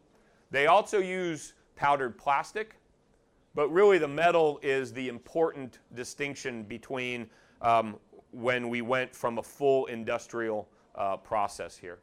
They 0.50 0.69
also 0.69 1.00
use 1.00 1.53
powdered 1.77 2.17
plastic, 2.17 2.77
but 3.55 3.69
really, 3.69 3.99
the 3.99 4.09
metal 4.09 4.59
is 4.62 4.91
the 4.91 5.09
important 5.09 5.81
distinction 5.93 6.62
between 6.62 7.29
um, 7.61 7.97
when 8.31 8.71
we 8.71 8.81
went 8.81 9.15
from 9.15 9.37
a 9.37 9.43
full 9.43 9.85
industrial 9.85 10.67
uh, 10.95 11.19
process 11.19 11.77
here. 11.77 11.99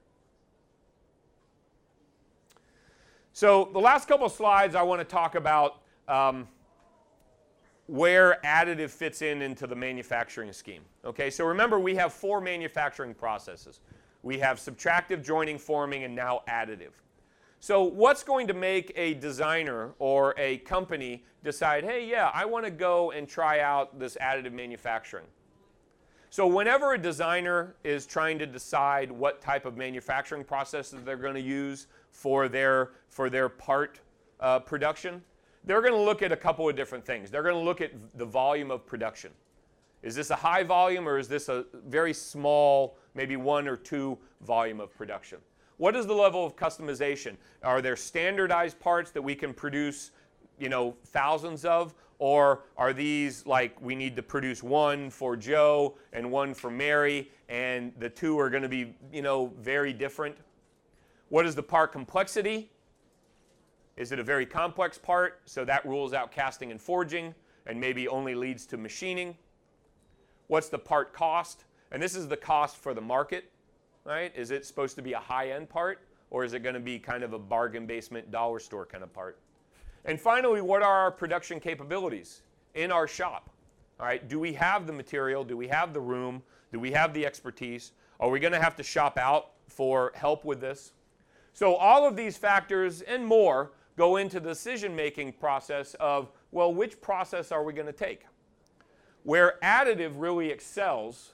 So, 3.38 3.70
the 3.72 3.80
last 3.80 4.08
couple 4.08 4.26
of 4.26 4.32
slides, 4.32 4.74
I 4.74 4.82
want 4.82 5.00
to 5.00 5.06
talk 5.06 5.36
about 5.36 5.82
um, 6.08 6.48
where 7.86 8.40
additive 8.44 8.90
fits 8.90 9.22
in 9.22 9.44
into 9.44 9.68
the 9.68 9.76
manufacturing 9.76 10.52
scheme. 10.52 10.82
Okay, 11.06 11.30
so 11.30 11.46
remember, 11.46 11.80
we 11.80 11.94
have 11.94 12.14
four 12.14 12.42
manufacturing 12.42 13.14
processes. 13.14 13.80
We 14.24 14.40
have 14.40 14.58
subtractive, 14.58 15.24
joining, 15.24 15.60
forming, 15.60 16.04
and 16.04 16.16
now 16.16 16.42
additive. 16.50 16.94
So, 17.60 17.84
what's 17.84 18.24
going 18.24 18.48
to 18.48 18.56
make 18.56 18.92
a 18.96 19.14
designer 19.14 19.92
or 20.00 20.34
a 20.40 20.58
company 20.58 21.24
decide, 21.44 21.84
hey, 21.84 22.08
yeah, 22.10 22.32
I 22.34 22.44
want 22.46 22.66
to 22.66 22.72
go 22.72 23.12
and 23.12 23.30
try 23.30 23.60
out 23.60 24.00
this 24.00 24.18
additive 24.20 24.54
manufacturing? 24.54 25.28
So, 26.32 26.48
whenever 26.48 26.94
a 26.94 26.98
designer 26.98 27.76
is 27.84 28.08
trying 28.08 28.40
to 28.40 28.48
decide 28.48 29.12
what 29.12 29.42
type 29.42 29.66
of 29.68 29.78
manufacturing 29.78 30.44
processes 30.44 31.04
they're 31.06 31.18
going 31.18 31.36
to 31.36 31.40
use 31.40 31.86
for 32.12 32.48
their, 32.48 32.92
for 33.10 33.30
their 33.30 33.50
part 33.50 34.00
uh, 34.40 34.60
production, 34.60 35.22
they're 35.64 35.82
going 35.82 35.94
to 35.94 36.00
look 36.00 36.22
at 36.22 36.32
a 36.32 36.38
couple 36.38 36.68
of 36.68 36.76
different 36.76 37.06
things. 37.06 37.30
They're 37.30 37.44
going 37.44 37.56
to 37.56 37.62
look 37.62 37.82
at 37.82 37.92
the 38.16 38.26
volume 38.26 38.72
of 38.72 38.86
production. 38.86 39.32
Is 40.02 40.16
this 40.16 40.30
a 40.30 40.36
high 40.36 40.64
volume 40.64 41.08
or 41.08 41.18
is 41.18 41.28
this 41.28 41.50
a 41.50 41.66
very 41.88 42.14
small, 42.14 42.98
maybe 43.16 43.36
one 43.36 43.68
or 43.68 43.76
two 43.76 44.18
volume 44.42 44.80
of 44.80 44.96
production? 44.96 45.40
What 45.78 45.96
is 45.96 46.08
the 46.08 46.14
level 46.14 46.46
of 46.46 46.56
customization? 46.56 47.36
Are 47.64 47.82
there 47.82 47.96
standardized 47.96 48.80
parts 48.80 49.12
that 49.12 49.22
we 49.22 49.36
can 49.36 49.54
produce, 49.54 50.12
you 50.58 50.70
know, 50.70 50.96
thousands 51.08 51.66
of? 51.66 51.94
Or 52.20 52.64
are 52.78 52.94
these 52.94 53.46
like 53.46 53.80
we 53.80 53.94
need 53.94 54.16
to 54.16 54.24
produce 54.24 54.64
one 54.64 55.12
for 55.12 55.36
Joe 55.36 55.98
and 56.14 56.32
one 56.32 56.56
for 56.56 56.72
Mary, 56.72 57.30
and 57.48 57.94
the 58.00 58.10
two 58.10 58.40
are 58.40 58.50
going 58.50 58.64
to 58.64 58.70
be, 58.70 58.96
you 59.14 59.22
know, 59.22 59.54
very 59.60 59.94
different? 59.94 60.36
What 61.30 61.46
is 61.46 61.56
the 61.56 61.64
part 61.64 61.92
complexity? 61.92 62.72
Is 63.96 64.12
it 64.12 64.20
a 64.20 64.24
very 64.24 64.46
complex 64.46 64.98
part? 64.98 65.42
So 65.46 65.66
that 65.66 65.86
rules 65.86 66.14
out 66.14 66.32
casting 66.32 66.72
and 66.72 66.82
forging 66.82 67.34
and 67.66 67.80
maybe 67.80 68.08
only 68.08 68.36
leads 68.36 68.66
to 68.68 68.78
machining. 68.78 69.36
What's 70.48 70.70
the 70.70 70.80
part 70.80 71.14
cost? 71.14 71.66
And 71.92 72.02
this 72.02 72.16
is 72.16 72.28
the 72.28 72.38
cost 72.38 72.78
for 72.78 72.94
the 72.94 73.02
market 73.02 73.52
right? 74.08 74.32
Is 74.36 74.52
it 74.52 74.66
supposed 74.66 74.96
to 74.96 75.02
be 75.02 75.14
a 75.14 75.20
high 75.20 75.52
end 75.52 75.70
part 75.70 76.00
or 76.30 76.46
is 76.46 76.54
it 76.54 76.64
going 76.64 76.76
to 76.76 76.80
be 76.82 76.98
kind 76.98 77.24
of 77.24 77.34
a 77.34 77.40
bargain 77.40 77.86
basement 77.86 78.32
dollar 78.32 78.60
store 78.60 78.86
kind 78.86 79.04
of 79.04 79.14
part? 79.14 79.38
And 80.06 80.20
finally, 80.20 80.62
what 80.62 80.82
are 80.82 80.98
our 80.98 81.12
production 81.12 81.60
capabilities 81.60 82.42
in 82.74 82.92
our 82.92 83.08
shop? 83.08 83.50
All 84.00 84.06
right, 84.06 84.28
do 84.28 84.40
we 84.40 84.54
have 84.54 84.88
the 84.88 84.94
material? 84.94 85.44
Do 85.44 85.58
we 85.58 85.68
have 85.68 85.94
the 85.94 86.00
room? 86.00 86.42
Do 86.72 86.80
we 86.80 86.92
have 86.92 87.14
the 87.14 87.26
expertise? 87.26 87.92
Are 88.20 88.30
we 88.30 88.40
going 88.40 88.54
to 88.54 88.62
have 88.62 88.78
to 88.78 88.84
shop 88.84 89.18
out 89.18 89.52
for 89.68 90.14
help 90.16 90.46
with 90.46 90.62
this? 90.62 90.94
So, 91.58 91.76
all 91.76 92.08
of 92.08 92.16
these 92.16 92.38
factors 92.38 93.02
and 93.02 93.26
more 93.26 93.72
go 93.98 94.18
into 94.18 94.40
the 94.40 94.50
decision 94.50 94.96
making 94.96 95.34
process 95.34 95.96
of, 95.96 96.30
well, 96.52 96.72
which 96.72 97.02
process 97.02 97.52
are 97.52 97.64
we 97.64 97.74
going 97.74 97.88
to 97.88 97.94
take? 97.94 98.28
Where 99.24 99.56
additive 99.64 100.14
really 100.18 100.52
excels 100.52 101.34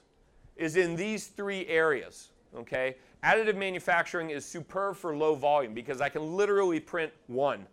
is 0.56 0.76
in 0.76 0.96
these 0.96 1.26
three 1.26 1.66
areas 1.66 2.30
okay? 2.56 2.96
Additive 3.22 3.56
manufacturing 3.56 4.30
is 4.30 4.44
superb 4.44 4.96
for 4.96 5.16
low 5.16 5.34
volume 5.34 5.74
because 5.74 6.00
I 6.00 6.08
can 6.08 6.36
literally 6.36 6.80
print 6.80 7.12
one. 7.26 7.66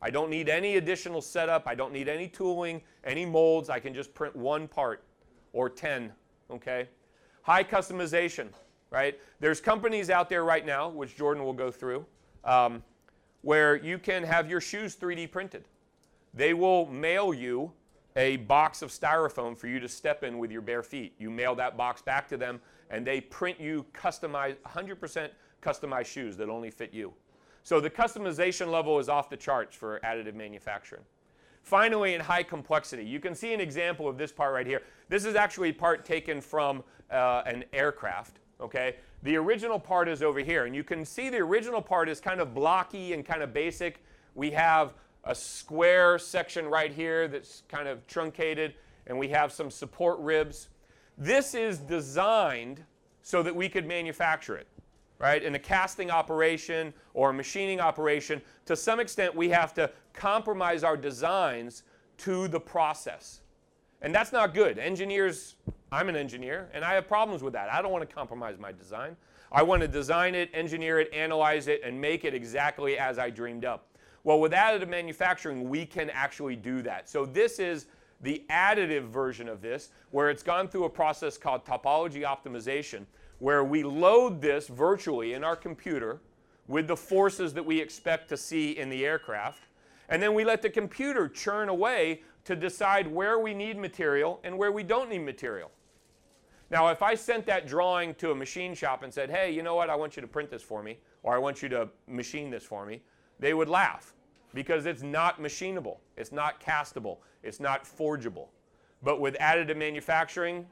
I 0.00 0.10
don't 0.10 0.30
need 0.30 0.48
any 0.48 0.76
additional 0.76 1.20
setup. 1.20 1.66
I 1.66 1.74
don't 1.74 1.92
need 1.92 2.08
any 2.08 2.26
tooling, 2.26 2.82
any 3.04 3.24
molds. 3.24 3.70
I 3.70 3.78
can 3.78 3.94
just 3.94 4.12
print 4.14 4.34
one 4.34 4.66
part 4.66 5.04
or 5.52 5.68
10, 5.68 6.12
okay? 6.50 6.88
High 7.42 7.62
customization, 7.62 8.48
right? 8.92 9.18
There's 9.40 9.60
companies 9.60 10.10
out 10.10 10.28
there 10.28 10.44
right 10.44 10.64
now, 10.64 10.90
which 10.90 11.16
Jordan 11.16 11.42
will 11.42 11.54
go 11.54 11.70
through, 11.70 12.04
um, 12.44 12.82
where 13.40 13.76
you 13.76 13.98
can 13.98 14.22
have 14.22 14.48
your 14.48 14.60
shoes 14.60 14.94
3D 14.94 15.32
printed. 15.32 15.64
They 16.34 16.54
will 16.54 16.86
mail 16.86 17.32
you 17.32 17.72
a 18.14 18.36
box 18.36 18.82
of 18.82 18.90
styrofoam 18.90 19.56
for 19.56 19.66
you 19.66 19.80
to 19.80 19.88
step 19.88 20.22
in 20.22 20.38
with 20.38 20.52
your 20.52 20.60
bare 20.60 20.82
feet. 20.82 21.14
You 21.18 21.30
mail 21.30 21.54
that 21.54 21.76
box 21.76 22.02
back 22.02 22.28
to 22.28 22.36
them, 22.36 22.60
and 22.90 23.06
they 23.06 23.20
print 23.20 23.58
you 23.58 23.86
customized, 23.94 24.56
100% 24.66 25.30
customized 25.62 26.06
shoes 26.06 26.36
that 26.36 26.50
only 26.50 26.70
fit 26.70 26.92
you. 26.92 27.14
So 27.62 27.80
the 27.80 27.90
customization 27.90 28.70
level 28.70 28.98
is 28.98 29.08
off 29.08 29.30
the 29.30 29.36
charts 29.36 29.74
for 29.74 30.00
additive 30.04 30.34
manufacturing. 30.34 31.02
Finally, 31.62 32.14
in 32.14 32.20
high 32.20 32.42
complexity, 32.42 33.04
you 33.04 33.20
can 33.20 33.34
see 33.34 33.54
an 33.54 33.60
example 33.60 34.08
of 34.08 34.18
this 34.18 34.32
part 34.32 34.52
right 34.52 34.66
here. 34.66 34.82
This 35.08 35.24
is 35.24 35.36
actually 35.36 35.72
part 35.72 36.04
taken 36.04 36.40
from 36.40 36.82
uh, 37.10 37.42
an 37.46 37.64
aircraft, 37.72 38.40
okay? 38.60 38.96
The 39.22 39.36
original 39.36 39.78
part 39.78 40.08
is 40.08 40.22
over 40.22 40.40
here, 40.40 40.66
and 40.66 40.74
you 40.74 40.84
can 40.84 41.04
see 41.04 41.30
the 41.30 41.38
original 41.38 41.80
part 41.80 42.08
is 42.08 42.20
kind 42.20 42.40
of 42.40 42.54
blocky 42.54 43.12
and 43.12 43.24
kind 43.24 43.42
of 43.42 43.52
basic. 43.52 44.02
We 44.34 44.50
have 44.52 44.94
a 45.24 45.34
square 45.34 46.18
section 46.18 46.66
right 46.66 46.92
here 46.92 47.28
that's 47.28 47.62
kind 47.68 47.86
of 47.86 48.06
truncated, 48.06 48.74
and 49.06 49.18
we 49.18 49.28
have 49.28 49.52
some 49.52 49.70
support 49.70 50.18
ribs. 50.18 50.68
This 51.16 51.54
is 51.54 51.78
designed 51.78 52.84
so 53.22 53.42
that 53.42 53.54
we 53.54 53.68
could 53.68 53.86
manufacture 53.86 54.56
it, 54.56 54.66
right? 55.18 55.42
In 55.42 55.54
a 55.54 55.58
casting 55.58 56.10
operation 56.10 56.92
or 57.14 57.30
a 57.30 57.32
machining 57.32 57.78
operation, 57.78 58.42
to 58.66 58.74
some 58.74 58.98
extent, 58.98 59.34
we 59.34 59.50
have 59.50 59.72
to 59.74 59.90
compromise 60.12 60.82
our 60.82 60.96
designs 60.96 61.84
to 62.18 62.48
the 62.48 62.58
process. 62.58 63.41
And 64.02 64.12
that's 64.12 64.32
not 64.32 64.52
good. 64.52 64.78
Engineers, 64.78 65.54
I'm 65.92 66.08
an 66.08 66.16
engineer, 66.16 66.68
and 66.74 66.84
I 66.84 66.94
have 66.94 67.06
problems 67.06 67.42
with 67.42 67.52
that. 67.52 67.72
I 67.72 67.80
don't 67.80 67.92
want 67.92 68.08
to 68.08 68.14
compromise 68.14 68.58
my 68.58 68.72
design. 68.72 69.16
I 69.52 69.62
want 69.62 69.80
to 69.82 69.88
design 69.88 70.34
it, 70.34 70.50
engineer 70.52 70.98
it, 70.98 71.12
analyze 71.14 71.68
it, 71.68 71.82
and 71.84 72.00
make 72.00 72.24
it 72.24 72.34
exactly 72.34 72.98
as 72.98 73.18
I 73.18 73.30
dreamed 73.30 73.64
up. 73.64 73.86
Well, 74.24 74.40
with 74.40 74.52
additive 74.52 74.88
manufacturing, 74.88 75.68
we 75.68 75.86
can 75.86 76.10
actually 76.10 76.56
do 76.56 76.82
that. 76.82 77.08
So 77.08 77.24
this 77.24 77.58
is 77.60 77.86
the 78.22 78.42
additive 78.50 79.08
version 79.08 79.48
of 79.48 79.60
this, 79.60 79.90
where 80.10 80.30
it's 80.30 80.42
gone 80.42 80.68
through 80.68 80.84
a 80.84 80.90
process 80.90 81.38
called 81.38 81.64
topology 81.64 82.22
optimization, 82.22 83.04
where 83.38 83.62
we 83.62 83.82
load 83.82 84.40
this 84.40 84.68
virtually 84.68 85.34
in 85.34 85.44
our 85.44 85.56
computer 85.56 86.20
with 86.66 86.86
the 86.86 86.96
forces 86.96 87.52
that 87.54 87.64
we 87.64 87.80
expect 87.80 88.28
to 88.30 88.36
see 88.36 88.78
in 88.78 88.88
the 88.88 89.04
aircraft. 89.04 89.64
And 90.08 90.22
then 90.22 90.34
we 90.34 90.44
let 90.44 90.62
the 90.62 90.70
computer 90.70 91.28
churn 91.28 91.68
away 91.68 92.22
to 92.44 92.56
decide 92.56 93.06
where 93.06 93.38
we 93.38 93.54
need 93.54 93.76
material 93.76 94.40
and 94.44 94.56
where 94.56 94.72
we 94.72 94.82
don't 94.82 95.08
need 95.08 95.20
material. 95.20 95.70
Now, 96.70 96.88
if 96.88 97.02
I 97.02 97.14
sent 97.14 97.44
that 97.46 97.66
drawing 97.66 98.14
to 98.14 98.30
a 98.30 98.34
machine 98.34 98.74
shop 98.74 99.02
and 99.02 99.12
said, 99.12 99.30
hey, 99.30 99.50
you 99.50 99.62
know 99.62 99.74
what, 99.74 99.90
I 99.90 99.94
want 99.94 100.16
you 100.16 100.22
to 100.22 100.28
print 100.28 100.50
this 100.50 100.62
for 100.62 100.82
me, 100.82 100.98
or 101.22 101.34
I 101.34 101.38
want 101.38 101.62
you 101.62 101.68
to 101.68 101.88
machine 102.06 102.50
this 102.50 102.64
for 102.64 102.86
me, 102.86 103.02
they 103.38 103.52
would 103.52 103.68
laugh 103.68 104.14
because 104.54 104.86
it's 104.86 105.02
not 105.02 105.40
machinable, 105.40 105.98
it's 106.16 106.32
not 106.32 106.60
castable, 106.60 107.18
it's 107.42 107.60
not 107.60 107.86
forgeable. 107.86 108.50
But 109.02 109.20
with 109.20 109.34
additive 109.34 109.76
manufacturing, 109.76 110.66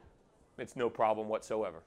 it's 0.57 0.75
no 0.75 0.89
problem 0.89 1.27
whatsoever. 1.27 1.83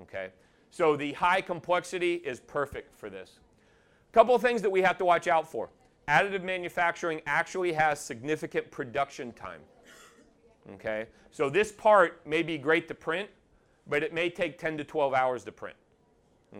Okay? 0.00 0.28
So 0.70 0.96
the 0.96 1.12
high 1.12 1.40
complexity 1.40 2.14
is 2.14 2.40
perfect 2.40 2.94
for 2.96 3.10
this. 3.10 3.40
Couple 4.12 4.34
of 4.34 4.42
things 4.42 4.62
that 4.62 4.70
we 4.70 4.80
have 4.82 4.96
to 4.98 5.04
watch 5.04 5.28
out 5.28 5.50
for. 5.50 5.70
Additive 6.08 6.42
manufacturing 6.42 7.20
actually 7.26 7.72
has 7.72 8.00
significant 8.00 8.70
production 8.70 9.32
time. 9.32 9.60
Okay? 10.74 11.06
So 11.30 11.48
this 11.48 11.72
part 11.72 12.26
may 12.26 12.42
be 12.42 12.58
great 12.58 12.88
to 12.88 12.94
print, 12.94 13.28
but 13.86 14.02
it 14.02 14.12
may 14.12 14.30
take 14.30 14.58
10 14.58 14.78
to 14.78 14.84
12 14.84 15.14
hours 15.14 15.44
to 15.44 15.52
print. 15.52 15.76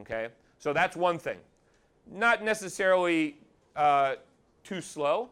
Okay? 0.01 0.29
So 0.59 0.73
that's 0.73 0.97
one 0.97 1.19
thing. 1.19 1.39
Not 2.11 2.43
necessarily 2.43 3.39
uh, 3.77 4.17
too 4.63 4.81
slow. 4.81 5.31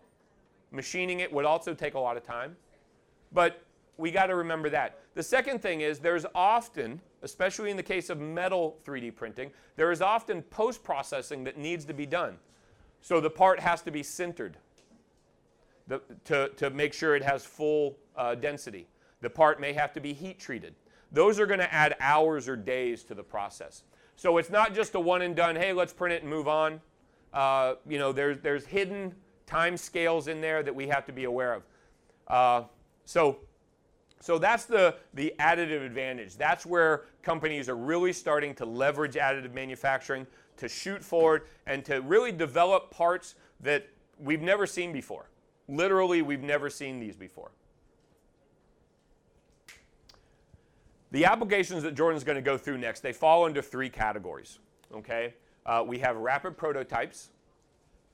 Machining 0.71 1.21
it 1.21 1.33
would 1.33 1.45
also 1.45 1.75
take 1.75 1.95
a 1.95 1.99
lot 1.99 2.17
of 2.17 2.23
time. 2.23 2.57
But 3.33 3.63
we 3.97 4.11
got 4.11 4.27
to 4.27 4.35
remember 4.35 4.71
that. 4.71 4.99
The 5.15 5.23
second 5.23 5.61
thing 5.61 5.83
is 5.83 5.99
there's 5.99 6.25
often, 6.35 7.01
especially 7.23 7.71
in 7.71 7.77
the 7.77 7.83
case 7.83 8.11
of 8.11 8.19
metal 8.19 8.79
3D 8.85 9.15
printing, 9.15 9.51
there 9.77 9.91
is 9.91 10.01
often 10.01 10.43
post 10.43 10.83
processing 10.83 11.45
that 11.45 11.59
needs 11.59 11.85
to 11.87 11.95
be 11.95 12.07
done. 12.07 12.37
So 13.03 13.21
the 13.21 13.31
part 13.31 13.61
has 13.61 13.83
to 13.83 13.91
be 13.91 14.03
sintered 14.03 14.55
the, 15.89 16.01
to, 16.25 16.49
to 16.57 16.71
make 16.71 16.95
sure 16.95 17.15
it 17.15 17.23
has 17.23 17.45
full 17.45 17.99
uh, 18.17 18.37
density. 18.37 18.87
The 19.21 19.29
part 19.29 19.61
may 19.61 19.73
have 19.73 19.93
to 19.95 20.01
be 20.01 20.13
heat 20.13 20.39
treated. 20.39 20.75
Those 21.11 21.39
are 21.39 21.47
going 21.47 21.61
to 21.61 21.73
add 21.73 21.97
hours 22.01 22.49
or 22.49 22.57
days 22.57 23.03
to 23.05 23.15
the 23.15 23.23
process. 23.23 23.83
So 24.17 24.39
it's 24.39 24.51
not 24.51 24.75
just 24.75 24.95
a 24.95 25.01
one 25.01 25.23
and 25.23 25.35
done, 25.35 25.57
hey, 25.57 25.73
let's 25.73 25.93
print 25.93 26.15
it 26.15 26.23
and 26.23 26.31
move 26.31 26.49
on. 26.49 26.81
Uh, 27.35 27.75
you 27.89 27.99
know, 27.99 28.13
there's, 28.13 28.39
there's 28.39 28.65
hidden 28.65 29.15
time 29.47 29.77
scales 29.77 30.29
in 30.29 30.41
there 30.41 30.63
that 30.63 30.75
we 30.75 30.87
have 30.87 31.05
to 31.07 31.13
be 31.13 31.25
aware 31.25 31.55
of. 31.55 31.63
Uh, 32.29 32.63
so, 33.05 33.39
so 34.21 34.39
that's 34.39 34.65
the, 34.65 34.95
the 35.15 35.35
additive 35.41 35.85
advantage. 35.85 36.37
That's 36.37 36.65
where 36.65 37.07
companies 37.23 37.69
are 37.69 37.77
really 37.77 38.13
starting 38.13 38.55
to 38.55 38.65
leverage 38.65 39.15
additive 39.15 39.53
manufacturing 39.53 40.27
to 40.63 40.69
shoot 40.69 41.03
forward 41.03 41.43
and 41.67 41.85
to 41.85 42.01
really 42.03 42.31
develop 42.31 42.89
parts 42.93 43.35
that 43.59 43.89
we've 44.17 44.41
never 44.41 44.65
seen 44.65 44.93
before. 44.93 45.29
Literally, 45.67 46.23
we've 46.23 46.45
never 46.45 46.71
seen 46.71 47.01
these 47.01 47.17
before. 47.17 47.51
The 51.11 51.25
applications 51.25 51.83
that 51.83 51.97
Jordan's 51.97 52.23
going 52.23 52.37
to 52.37 52.43
go 52.43 52.57
through 52.57 52.79
next, 52.79 53.01
they 53.01 53.13
fall 53.13 53.47
into 53.47 53.61
three 53.61 53.91
categories. 53.91 54.61
Okay, 54.95 55.35
uh, 55.67 55.83
we 55.85 55.99
have 55.99 56.17
rapid 56.17 56.57
prototypes, 56.57 57.31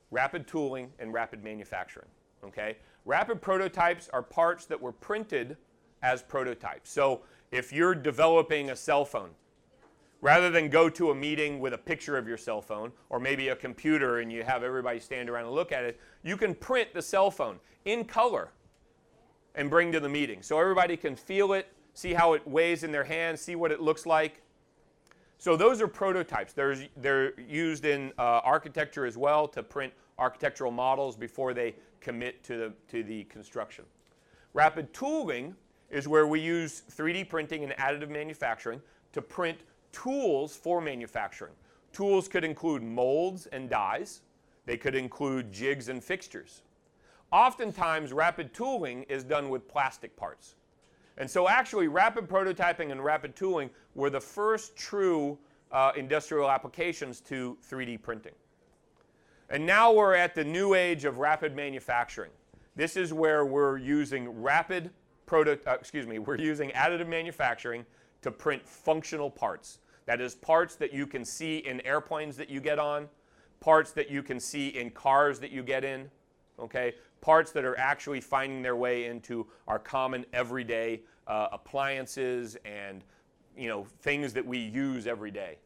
rapid 0.09 0.47
tooling, 0.47 0.91
and 0.97 1.13
rapid 1.13 1.43
manufacturing. 1.43 2.07
Okay, 2.43 2.77
rapid 3.05 3.43
prototypes 3.43 4.09
are 4.11 4.23
parts 4.23 4.65
that 4.65 4.81
were 4.81 4.91
printed 4.91 5.55
as 6.01 6.23
prototypes. 6.23 6.89
So 6.89 7.21
if 7.51 7.71
you're 7.71 7.93
developing 7.93 8.71
a 8.71 8.75
cell 8.75 9.05
phone, 9.05 9.29
rather 10.21 10.49
than 10.49 10.69
go 10.69 10.89
to 10.89 11.11
a 11.11 11.15
meeting 11.15 11.59
with 11.59 11.73
a 11.73 11.77
picture 11.77 12.17
of 12.17 12.27
your 12.27 12.37
cell 12.37 12.61
phone 12.61 12.91
or 13.09 13.19
maybe 13.19 13.49
a 13.49 13.55
computer 13.55 14.19
and 14.19 14.31
you 14.31 14.43
have 14.43 14.63
everybody 14.63 14.99
stand 14.99 15.29
around 15.29 15.45
and 15.45 15.53
look 15.53 15.71
at 15.71 15.83
it, 15.83 15.99
you 16.23 16.35
can 16.35 16.53
print 16.53 16.93
the 16.93 17.01
cell 17.01 17.31
phone 17.31 17.59
in 17.85 18.03
color 18.03 18.51
and 19.55 19.69
bring 19.69 19.91
to 19.91 19.99
the 19.99 20.09
meeting 20.09 20.41
so 20.41 20.59
everybody 20.59 20.97
can 20.97 21.15
feel 21.15 21.53
it, 21.53 21.67
see 21.93 22.13
how 22.13 22.33
it 22.33 22.45
weighs 22.47 22.83
in 22.83 22.91
their 22.91 23.03
hands, 23.03 23.41
see 23.41 23.55
what 23.55 23.71
it 23.71 23.81
looks 23.81 24.05
like. 24.05 24.41
So 25.37 25.55
those 25.55 25.81
are 25.81 25.87
prototypes. 25.87 26.51
They're, 26.51 26.75
they're 26.97 27.39
used 27.39 27.85
in 27.85 28.11
uh, 28.19 28.41
architecture 28.43 29.05
as 29.05 29.17
well 29.17 29.47
to 29.49 29.63
print 29.63 29.93
architectural 30.17 30.71
models 30.71 31.15
before 31.15 31.53
they 31.53 31.75
commit 32.01 32.43
to 32.43 32.57
the, 32.57 32.73
to 32.89 33.03
the 33.03 33.23
construction. 33.25 33.85
Rapid 34.53 34.93
tooling 34.93 35.55
is 35.89 36.07
where 36.09 36.27
we 36.27 36.41
use 36.41 36.83
3D 36.91 37.29
printing 37.29 37.63
and 37.63 37.71
additive 37.73 38.09
manufacturing 38.09 38.81
to 39.13 39.21
print 39.21 39.59
tools 39.91 40.55
for 40.55 40.81
manufacturing. 40.81 41.53
Tools 41.93 42.27
could 42.27 42.43
include 42.43 42.83
molds 42.83 43.47
and 43.47 43.69
dies. 43.69 44.21
They 44.65 44.77
could 44.77 44.95
include 44.95 45.51
jigs 45.51 45.89
and 45.89 46.03
fixtures. 46.03 46.61
Oftentimes, 47.31 48.13
rapid 48.13 48.53
tooling 48.53 49.03
is 49.03 49.23
done 49.23 49.49
with 49.49 49.67
plastic 49.67 50.15
parts. 50.15 50.55
And 51.17 51.29
so 51.29 51.47
actually, 51.47 51.87
rapid 51.87 52.27
prototyping 52.27 52.91
and 52.91 53.03
rapid 53.03 53.35
tooling 53.35 53.69
were 53.93 54.09
the 54.09 54.21
first 54.21 54.75
true 54.75 55.37
uh, 55.71 55.91
industrial 55.95 56.49
applications 56.49 57.19
to 57.21 57.57
3D 57.69 58.01
printing. 58.01 58.33
And 59.49 59.65
now 59.65 59.91
we're 59.91 60.15
at 60.15 60.35
the 60.35 60.43
new 60.43 60.75
age 60.75 61.05
of 61.05 61.17
rapid 61.17 61.55
manufacturing. 61.55 62.31
This 62.75 62.95
is 62.95 63.13
where 63.13 63.45
we're 63.45 63.77
using 63.77 64.29
rapid 64.41 64.91
proto, 65.25 65.59
uh, 65.67 65.73
excuse 65.73 66.07
me, 66.07 66.19
we're 66.19 66.37
using 66.37 66.69
additive 66.71 67.07
manufacturing 67.07 67.85
to 68.21 68.31
print 68.31 68.67
functional 68.67 69.29
parts. 69.29 69.79
That 70.05 70.21
is, 70.21 70.35
parts 70.35 70.75
that 70.75 70.93
you 70.93 71.05
can 71.05 71.23
see 71.23 71.59
in 71.59 71.81
airplanes 71.81 72.35
that 72.37 72.49
you 72.49 72.59
get 72.59 72.79
on, 72.79 73.07
parts 73.59 73.91
that 73.91 74.09
you 74.09 74.23
can 74.23 74.39
see 74.39 74.69
in 74.69 74.89
cars 74.89 75.39
that 75.39 75.51
you 75.51 75.63
get 75.63 75.83
in, 75.83 76.09
okay? 76.59 76.95
Parts 77.21 77.51
that 77.51 77.65
are 77.65 77.77
actually 77.77 78.21
finding 78.21 78.61
their 78.61 78.75
way 78.75 79.05
into 79.05 79.45
our 79.67 79.79
common 79.79 80.25
everyday 80.33 81.01
uh, 81.27 81.47
appliances 81.51 82.57
and 82.65 83.03
you 83.55 83.67
know 83.67 83.85
things 84.01 84.33
that 84.33 84.45
we 84.45 84.57
use 84.57 85.05
every 85.05 85.31
day. 85.31 85.57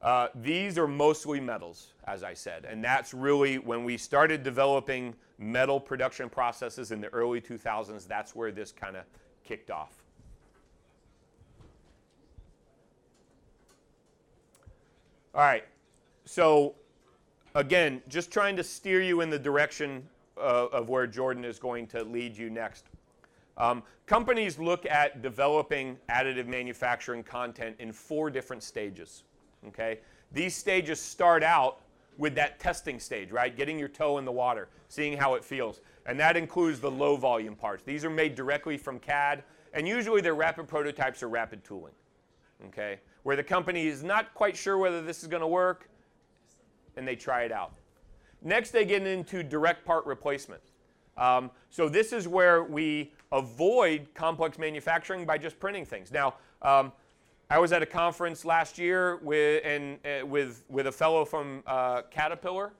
Uh, 0.00 0.28
these 0.36 0.78
are 0.78 0.86
mostly 0.86 1.40
metals, 1.40 1.94
as 2.06 2.22
I 2.22 2.32
said, 2.32 2.64
and 2.64 2.84
that's 2.84 3.12
really 3.12 3.58
when 3.58 3.82
we 3.82 3.96
started 3.96 4.44
developing 4.44 5.14
metal 5.38 5.80
production 5.80 6.28
processes 6.28 6.92
in 6.92 7.00
the 7.00 7.08
early 7.08 7.40
2000s. 7.40 8.06
That's 8.06 8.36
where 8.36 8.52
this 8.52 8.70
kind 8.70 8.96
of 8.96 9.04
kicked 9.42 9.72
off. 9.72 9.97
All 15.38 15.44
right. 15.44 15.62
So, 16.24 16.74
again, 17.54 18.02
just 18.08 18.32
trying 18.32 18.56
to 18.56 18.64
steer 18.64 19.00
you 19.00 19.20
in 19.20 19.30
the 19.30 19.38
direction 19.38 20.02
uh, 20.36 20.66
of 20.72 20.88
where 20.88 21.06
Jordan 21.06 21.44
is 21.44 21.60
going 21.60 21.86
to 21.88 22.02
lead 22.02 22.36
you 22.36 22.50
next. 22.50 22.86
Um, 23.56 23.84
companies 24.06 24.58
look 24.58 24.84
at 24.84 25.22
developing 25.22 25.96
additive 26.10 26.48
manufacturing 26.48 27.22
content 27.22 27.76
in 27.78 27.92
four 27.92 28.30
different 28.30 28.64
stages. 28.64 29.22
Okay? 29.68 30.00
These 30.32 30.56
stages 30.56 30.98
start 31.00 31.44
out 31.44 31.82
with 32.16 32.34
that 32.34 32.58
testing 32.58 32.98
stage, 32.98 33.30
right? 33.30 33.56
Getting 33.56 33.78
your 33.78 33.86
toe 33.86 34.18
in 34.18 34.24
the 34.24 34.32
water, 34.32 34.66
seeing 34.88 35.16
how 35.16 35.34
it 35.34 35.44
feels. 35.44 35.82
And 36.06 36.18
that 36.18 36.36
includes 36.36 36.80
the 36.80 36.90
low 36.90 37.14
volume 37.14 37.54
parts. 37.54 37.84
These 37.84 38.04
are 38.04 38.10
made 38.10 38.34
directly 38.34 38.76
from 38.76 38.98
CAD, 38.98 39.44
and 39.72 39.86
usually 39.86 40.20
they're 40.20 40.34
rapid 40.34 40.66
prototypes 40.66 41.22
or 41.22 41.28
rapid 41.28 41.62
tooling. 41.62 41.94
Okay? 42.66 42.98
Where 43.28 43.36
the 43.36 43.44
company 43.44 43.86
is 43.86 44.02
not 44.02 44.32
quite 44.32 44.56
sure 44.56 44.78
whether 44.78 45.02
this 45.02 45.20
is 45.20 45.28
going 45.28 45.42
to 45.42 45.46
work, 45.46 45.90
and 46.96 47.06
they 47.06 47.14
try 47.14 47.42
it 47.42 47.52
out. 47.52 47.74
Next, 48.40 48.70
they 48.70 48.86
get 48.86 49.06
into 49.06 49.42
direct 49.42 49.84
part 49.84 50.06
replacement. 50.06 50.62
Um, 51.18 51.50
so 51.68 51.90
this 51.90 52.14
is 52.14 52.26
where 52.26 52.64
we 52.64 53.12
avoid 53.30 54.06
complex 54.14 54.58
manufacturing 54.58 55.26
by 55.26 55.36
just 55.36 55.60
printing 55.60 55.84
things. 55.84 56.10
Now, 56.10 56.36
um, 56.62 56.90
I 57.50 57.58
was 57.58 57.70
at 57.70 57.82
a 57.82 57.86
conference 57.86 58.46
last 58.46 58.78
year 58.78 59.18
with, 59.18 59.62
and, 59.62 59.98
uh, 60.06 60.24
with, 60.24 60.64
with 60.70 60.86
a 60.86 60.92
fellow 60.92 61.26
from 61.26 61.62
uh, 61.66 62.04
Caterpillar, 62.10 62.72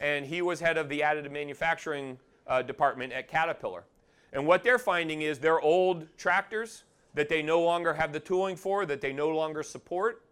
and 0.00 0.26
he 0.26 0.42
was 0.42 0.58
head 0.58 0.78
of 0.78 0.88
the 0.88 0.98
additive 0.98 1.30
manufacturing 1.30 2.18
uh, 2.48 2.60
department 2.60 3.12
at 3.12 3.28
Caterpillar. 3.28 3.84
And 4.32 4.48
what 4.48 4.64
they're 4.64 4.80
finding 4.80 5.22
is 5.22 5.38
their 5.38 5.60
old 5.60 6.08
tractors 6.16 6.82
that 7.16 7.30
they 7.30 7.42
no 7.42 7.60
longer 7.60 7.94
have 7.94 8.12
the 8.12 8.20
tooling 8.20 8.54
for, 8.56 8.84
that 8.86 9.00
they 9.00 9.12
no 9.12 9.30
longer 9.30 9.62
support, 9.62 10.22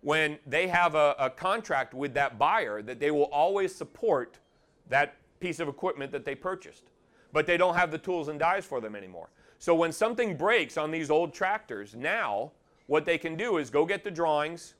when 0.00 0.36
they 0.46 0.66
have 0.66 0.96
a, 0.96 1.14
a, 1.18 1.30
contract 1.30 1.94
with 1.94 2.12
that 2.12 2.38
buyer 2.38 2.82
that 2.82 3.00
they 3.00 3.10
will 3.10 3.30
always 3.32 3.74
support 3.74 4.38
that 4.90 5.16
piece 5.40 5.60
of 5.60 5.68
equipment 5.68 6.12
that 6.12 6.24
they 6.24 6.34
purchased. 6.34 6.90
But 7.32 7.46
they 7.46 7.56
don't 7.56 7.76
have 7.76 7.90
the 7.90 7.98
tools 7.98 8.28
and 8.28 8.38
dies 8.38 8.66
for 8.66 8.80
them 8.80 8.94
anymore. 8.94 9.30
So 9.60 9.74
when 9.74 9.92
something 9.92 10.36
breaks 10.36 10.76
on 10.76 10.90
these 10.90 11.08
old 11.08 11.32
tractors, 11.32 11.94
now 11.94 12.50
what 12.86 13.06
they 13.06 13.16
can 13.16 13.36
do 13.36 13.56
is 13.58 13.70
go 13.70 13.86
get 13.86 14.02
the 14.04 14.10
drawings, 14.10 14.74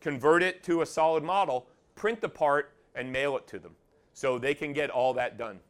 convert 0.00 0.42
it 0.42 0.64
to 0.64 0.82
a 0.82 0.86
solid 0.86 1.22
model, 1.22 1.68
print 1.94 2.20
the 2.20 2.28
part, 2.28 2.74
and 2.96 3.10
mail 3.10 3.36
it 3.36 3.46
to 3.46 3.60
them. 3.60 3.76
So 4.12 4.36
they 4.36 4.54
can 4.54 4.72
get 4.72 4.90
all 4.90 5.14
that 5.14 5.38
done. 5.38 5.60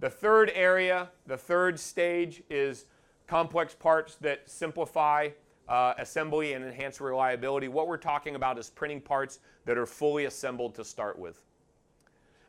The 0.00 0.10
third 0.10 0.50
area, 0.54 1.10
the 1.26 1.36
third 1.36 1.78
stage 1.78 2.42
is 2.48 2.86
complex 3.26 3.74
parts 3.74 4.16
that 4.16 4.48
simplify 4.48 5.28
uh, 5.68 5.94
assembly 5.98 6.52
and 6.52 6.64
enhance 6.64 7.00
reliability. 7.00 7.68
What 7.68 7.88
we're 7.88 7.96
talking 7.96 8.36
about 8.36 8.58
is 8.58 8.70
printing 8.70 9.00
parts 9.00 9.40
that 9.64 9.76
are 9.76 9.86
fully 9.86 10.26
assembled 10.26 10.74
to 10.76 10.84
start 10.84 11.18
with. 11.18 11.42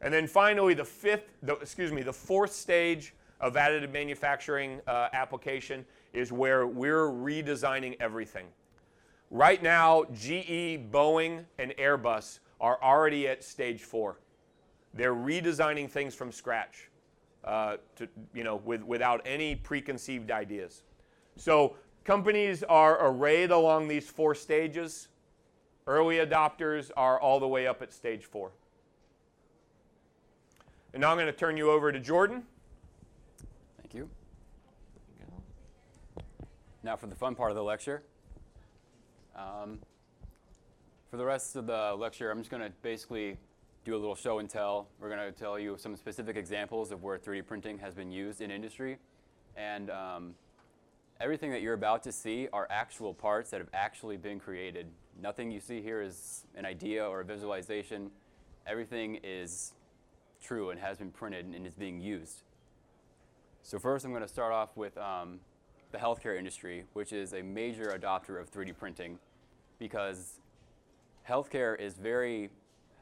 And 0.02 0.13
then 0.13 0.28
finally, 0.28 0.74
the 0.74 0.86
fifth, 0.86 1.34
the, 1.42 1.56
excuse 1.56 1.92
me, 1.92 2.04
the 2.04 2.13
fourth 2.13 2.52
stage 2.52 3.16
of 3.42 3.54
additive 3.54 3.92
manufacturing 3.92 4.80
uh, 4.88 5.10
application 5.13 5.86
is 6.13 6.32
where 6.32 6.68
we're 6.68 7.08
redesigning 7.08 7.96
everything. 8.00 8.46
Right 9.30 9.62
now, 9.62 10.06
GE, 10.13 10.92
Boeing, 10.92 11.46
and 11.58 11.72
Airbus 11.72 12.40
are 12.62 12.82
already 12.82 13.28
at 13.28 13.44
stage 13.44 13.82
four. 13.84 14.20
They're 14.94 15.13
redesigning 15.13 15.90
things 15.90 16.16
from 16.16 16.32
scratch, 16.32 16.90
uh, 17.47 17.77
to, 17.95 18.07
you 18.33 18.43
know, 18.43 18.57
with, 18.57 18.83
without 18.83 19.21
any 19.25 19.55
preconceived 19.55 20.31
ideas. 20.31 20.83
So 21.38 21.77
companies 22.03 22.62
are 22.63 23.07
arrayed 23.07 23.51
along 23.51 23.88
these 23.88 24.10
four 24.10 24.36
stages. 24.36 25.07
Early 25.88 26.17
adopters 26.17 26.91
are 26.97 27.17
all 27.19 27.39
the 27.39 27.47
way 27.47 27.65
up 27.65 27.81
at 27.81 27.93
stage 27.93 28.25
four. 28.25 28.51
And 30.93 31.01
now 31.01 31.12
I'm 31.12 31.15
going 31.15 31.27
to 31.27 31.31
turn 31.31 31.55
you 31.55 31.71
over 31.71 31.89
to 31.91 31.99
Jordan. 32.01 32.43
Thank 33.77 33.93
you. 33.93 34.10
Now 36.83 36.97
for 36.97 37.07
the 37.07 37.15
fun 37.15 37.33
part 37.33 37.51
of 37.51 37.55
the 37.55 37.63
lecture. 37.63 38.03
Um, 39.38 39.79
for 41.10 41.15
the 41.15 41.25
rest 41.25 41.55
of 41.55 41.65
the 41.67 41.95
lecture, 41.97 42.29
I'm 42.29 42.39
just 42.39 42.51
going 42.51 42.63
to 42.63 42.71
basically 42.81 43.38
do 43.88 43.95
a 43.95 43.97
little 43.97 44.15
show 44.15 44.39
and 44.39 44.50
tell. 44.50 44.89
We're 45.00 45.08
going 45.08 45.32
to 45.32 45.32
tell 45.32 45.58
you 45.58 45.78
some 45.80 45.95
specific 45.95 46.36
examples 46.36 46.91
of 46.91 47.04
where 47.04 47.17
3D 47.17 47.45
printing 47.45 47.78
has 47.78 47.93
been 47.93 48.12
used 48.12 48.41
in 48.41 48.52
industry. 48.52 48.97
And 49.56 49.89
um, 49.89 50.36
everything 51.21 51.52
that 51.52 51.62
you're 51.62 51.73
about 51.73 52.04
to 52.04 52.12
see 52.12 52.50
are 52.52 52.67
actual 52.69 53.13
parts 53.13 53.50
that 53.52 53.62
have 53.62 53.69
actually 53.73 54.17
been 54.17 54.41
created. 54.41 54.88
Nothing 55.21 55.52
you 55.52 55.62
see 55.62 55.82
here 55.82 56.02
is 56.02 56.43
an 56.54 56.65
idea 56.65 57.08
or 57.08 57.21
a 57.21 57.23
visualization. 57.23 58.12
Everything 58.67 59.21
is 59.23 59.71
true 60.43 60.69
and 60.71 60.80
has 60.82 60.97
been 60.97 61.12
printed 61.12 61.45
and 61.45 61.65
is 61.65 61.73
being 61.73 62.02
used. 62.02 62.43
So 63.63 63.80
first 63.80 64.04
I'm 64.04 64.12
going 64.12 64.21
to 64.21 64.28
start 64.28 64.52
off 64.52 64.76
with 64.76 64.97
um, 64.97 65.39
the 65.93 65.97
healthcare 65.97 66.38
industry, 66.38 66.84
which 66.91 67.13
is 67.13 67.32
a 67.32 67.41
major 67.41 67.97
adopter 67.97 68.38
of 68.41 68.52
3D 68.52 68.76
printing 68.78 69.17
because 69.80 70.41
healthcare 71.26 71.80
is 71.80 71.93
very 71.93 72.50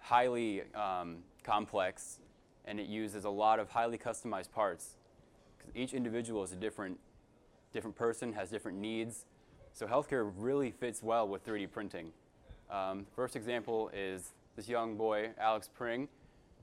highly 0.06 0.62
um, 0.76 1.18
complex 1.44 2.20
and 2.66 2.80
it 2.80 2.88
uses 2.88 3.26
a 3.26 3.30
lot 3.30 3.60
of 3.60 3.70
highly 3.70 3.98
customized 3.98 4.52
parts. 4.52 4.96
Each 5.74 5.94
individual 5.94 6.44
is 6.44 6.52
a 6.52 6.56
different, 6.56 7.00
different 7.74 7.96
person, 7.96 8.34
has 8.34 8.50
different 8.50 8.78
needs. 8.78 9.26
So 9.74 9.88
healthcare 9.88 10.32
really 10.38 10.72
fits 10.72 11.02
well 11.02 11.28
with 11.28 11.46
3D 11.46 11.72
printing. 11.72 12.12
Um, 12.70 13.06
first 13.16 13.36
example 13.36 13.90
is 13.94 14.34
this 14.56 14.70
young 14.70 14.96
boy, 14.96 15.32
Alex 15.40 15.70
Pring, 15.76 16.08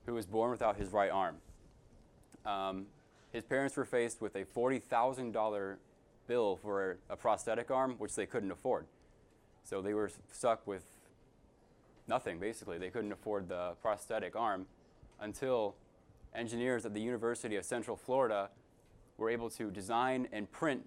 who 0.05 0.13
was 0.13 0.25
born 0.25 0.51
without 0.51 0.77
his 0.77 0.89
right 0.89 1.11
arm. 1.11 1.35
Um, 2.45 2.87
his 3.31 3.43
parents 3.43 3.75
were 3.75 3.85
faced 3.85 4.21
with 4.21 4.35
a 4.35 4.45
$40,000 4.45 5.75
bill 6.27 6.59
for 6.61 6.97
a 7.09 7.17
prosthetic 7.17 7.71
arm, 7.71 7.95
which 7.97 8.15
they 8.15 8.25
couldn't 8.25 8.51
afford. 8.51 8.85
So 9.63 9.81
they 9.81 9.93
were 9.93 10.11
stuck 10.31 10.65
with 10.65 10.83
nothing, 12.07 12.39
basically. 12.39 12.77
They 12.77 12.89
couldn't 12.89 13.11
afford 13.11 13.49
the 13.49 13.73
prosthetic 13.81 14.35
arm 14.35 14.65
until 15.19 15.75
engineers 16.35 16.85
at 16.85 16.93
the 16.93 17.01
University 17.01 17.55
of 17.55 17.65
Central 17.65 17.95
Florida 17.95 18.49
were 19.17 19.29
able 19.29 19.49
to 19.51 19.69
design 19.69 20.27
and 20.31 20.51
print 20.51 20.85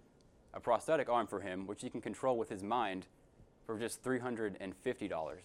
a 0.53 0.61
prosthetic 0.61 1.09
arm 1.09 1.27
for 1.27 1.41
him, 1.41 1.67
which 1.67 1.83
he 1.83 1.91
can 1.91 2.01
control 2.01 2.37
with 2.37 2.49
his 2.49 2.63
mind 2.63 3.07
for 3.67 3.79
just 3.79 4.03
$350. 4.03 5.37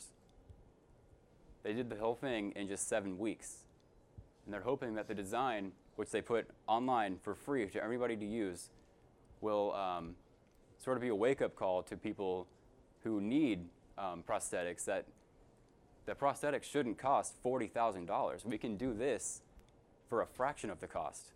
They 1.63 1.73
did 1.73 1.89
the 1.89 1.95
whole 1.97 2.15
thing 2.15 2.53
in 2.55 2.67
just 2.67 2.87
seven 2.87 3.17
weeks. 3.17 3.65
And 4.45 4.53
they're 4.53 4.61
hoping 4.61 4.95
that 4.95 5.07
the 5.07 5.13
design, 5.13 5.71
which 5.95 6.09
they 6.09 6.21
put 6.21 6.47
online 6.67 7.17
for 7.21 7.35
free 7.35 7.67
to 7.67 7.83
everybody 7.83 8.15
to 8.15 8.25
use, 8.25 8.69
will 9.41 9.73
um, 9.73 10.15
sort 10.83 10.97
of 10.97 11.01
be 11.01 11.09
a 11.09 11.15
wake 11.15 11.41
up 11.41 11.55
call 11.55 11.83
to 11.83 11.97
people 11.97 12.47
who 13.03 13.21
need 13.21 13.65
um, 13.97 14.23
prosthetics 14.27 14.85
that 14.85 15.05
that 16.11 16.19
prosthetics 16.19 16.65
shouldn't 16.65 16.97
cost 16.97 17.41
$40,000. 17.41 18.45
We 18.45 18.57
can 18.57 18.75
do 18.75 18.93
this 18.93 19.43
for 20.09 20.21
a 20.21 20.27
fraction 20.27 20.69
of 20.69 20.81
the 20.81 20.87
cost. 20.87 21.31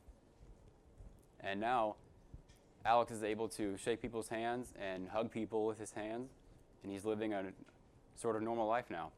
And 1.40 1.62
now 1.62 1.96
Alex 2.84 3.14
is 3.14 3.24
able 3.24 3.48
to 3.48 3.78
shake 3.78 4.02
people's 4.02 4.28
hands 4.28 4.74
and 4.78 5.08
hug 5.08 5.32
people 5.32 5.66
with 5.66 5.80
his 5.80 5.94
hands, 5.94 6.32
and 6.84 6.92
he's 6.92 7.06
living 7.06 7.32
a 7.32 7.54
sort 8.18 8.36
of 8.36 8.42
normal 8.42 8.68
life 8.68 8.90
now. 8.90 9.14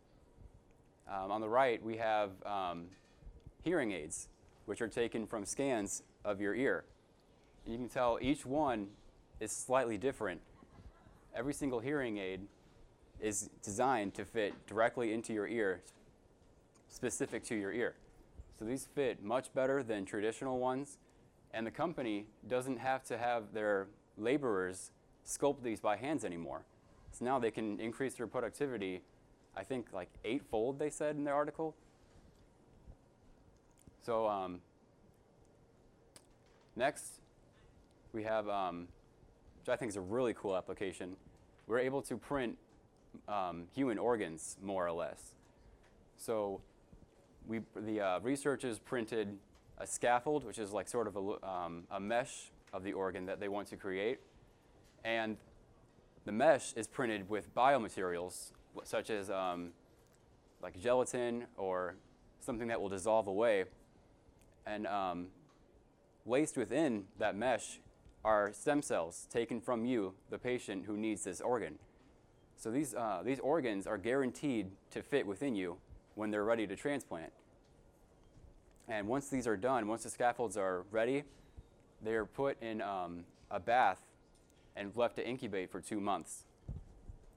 Um, 1.12 1.32
on 1.32 1.42
the 1.42 1.50
right, 1.50 1.82
we 1.82 1.98
have 1.98 2.30
um, 2.46 2.86
hearing 3.64 3.94
aids, 3.94 4.28
which 4.68 4.80
are 4.80 4.88
taken 4.88 5.26
from 5.26 5.44
scans 5.44 6.04
of 6.24 6.40
your 6.40 6.54
ear. 6.54 6.84
And 7.66 7.74
you 7.74 7.80
can 7.80 7.90
tell 7.90 8.20
each 8.22 8.46
one 8.46 8.90
is 9.40 9.52
slightly 9.52 9.98
different. 9.98 10.40
Every 11.36 11.56
single 11.56 11.80
hearing 11.80 12.20
aid 12.20 12.42
is 13.22 13.50
designed 13.64 14.14
to 14.16 14.26
fit 14.26 14.54
directly 14.68 15.14
into 15.14 15.34
your 15.34 15.48
ear, 15.48 15.82
specific 16.90 17.44
to 17.46 17.56
your 17.56 17.72
ear. 17.72 17.96
So 18.58 18.66
these 18.66 18.88
fit 18.96 19.24
much 19.24 19.54
better 19.54 19.84
than 19.84 20.06
traditional 20.06 20.60
ones, 20.60 20.98
and 21.54 21.66
the 21.66 21.72
company 21.72 22.26
doesn't 22.48 22.78
have 22.78 23.04
to 23.06 23.18
have 23.18 23.54
their 23.54 23.88
laborers 24.18 24.92
sculpt 25.26 25.62
these 25.64 25.80
by 25.80 25.98
hands 25.98 26.24
anymore. 26.24 26.64
So 27.12 27.26
now 27.26 27.40
they 27.40 27.52
can 27.52 27.80
increase 27.80 28.16
their 28.16 28.28
productivity, 28.28 29.02
I 29.56 29.64
think 29.64 29.88
like 29.92 30.10
eightfold, 30.24 30.80
they 30.80 30.90
said 30.90 31.16
in 31.16 31.24
their 31.24 31.34
article. 31.34 31.76
So 34.04 34.28
um, 34.28 34.60
next, 36.76 37.20
we 38.14 38.24
have, 38.24 38.48
um, 38.48 38.88
which 39.60 39.70
I 39.70 39.76
think 39.76 39.90
is 39.90 39.98
a 39.98 40.02
really 40.02 40.34
cool 40.34 40.56
application. 40.56 41.16
We're 41.68 41.80
able 41.80 42.02
to 42.04 42.18
print 42.18 42.58
um, 43.28 43.66
human 43.74 43.98
organs, 43.98 44.58
more 44.62 44.86
or 44.86 44.92
less. 44.92 45.36
So 46.18 46.62
we, 47.48 47.62
the 47.76 48.02
uh, 48.02 48.20
researchers 48.20 48.80
printed 48.80 49.38
a 49.78 49.88
scaffold, 49.88 50.44
which 50.44 50.60
is 50.60 50.72
like 50.72 50.88
sort 50.88 51.08
of 51.08 51.16
a, 51.16 51.48
um, 51.48 51.84
a 51.92 52.00
mesh 52.00 52.52
of 52.74 52.84
the 52.84 52.94
organ 52.94 53.26
that 53.28 53.40
they 53.40 53.48
want 53.48 53.68
to 53.70 53.78
create. 53.78 54.20
And 55.04 55.38
the 56.26 56.32
mesh 56.32 56.74
is 56.74 56.88
printed 56.88 57.30
with 57.30 57.54
biomaterials, 57.56 58.52
such 58.84 59.10
as 59.10 59.30
um, 59.30 59.70
like 60.62 60.80
gelatin 60.80 61.46
or 61.56 61.96
something 62.40 62.68
that 62.68 62.82
will 62.82 62.90
dissolve 62.90 63.28
away. 63.28 63.66
And 64.66 64.86
um, 64.88 65.28
laced 66.26 66.58
within 66.58 67.06
that 67.20 67.36
mesh 67.36 67.80
are 68.26 68.52
stem 68.52 68.82
cells 68.82 69.28
taken 69.32 69.62
from 69.62 69.86
you, 69.86 70.14
the 70.30 70.38
patient 70.38 70.86
who 70.86 70.98
needs 70.98 71.24
this 71.24 71.40
organ. 71.40 71.80
So 72.58 72.72
these, 72.72 72.96
uh, 72.96 73.22
these 73.24 73.40
organs 73.40 73.86
are 73.86 73.98
guaranteed 73.98 74.68
to 74.92 75.04
fit 75.04 75.26
within 75.26 75.56
you 75.56 75.78
when 76.16 76.32
they're 76.32 76.44
ready 76.44 76.66
to 76.68 76.76
transplant. 76.76 77.32
And 78.88 79.08
once 79.08 79.30
these 79.30 79.48
are 79.48 79.58
done, 79.58 79.88
once 79.88 80.04
the 80.04 80.10
scaffolds 80.10 80.58
are 80.58 80.84
ready, 80.92 81.24
they 82.02 82.14
are 82.16 82.26
put 82.26 82.62
in 82.62 82.82
um, 82.82 83.26
a 83.52 83.60
bath 83.60 84.02
and 84.76 84.92
left 84.96 85.18
to 85.18 85.28
incubate 85.28 85.72
for 85.72 85.80
two 85.82 86.00
months. 86.00 86.46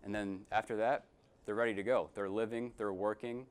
And 0.04 0.14
then 0.14 0.40
after 0.50 0.76
that, 0.76 1.04
they're 1.44 1.54
ready 1.54 1.74
to 1.74 1.83
go. 1.83 2.09
They're 2.14 2.28
living, 2.28 2.72
they're 2.78 2.92
working. 2.92 3.46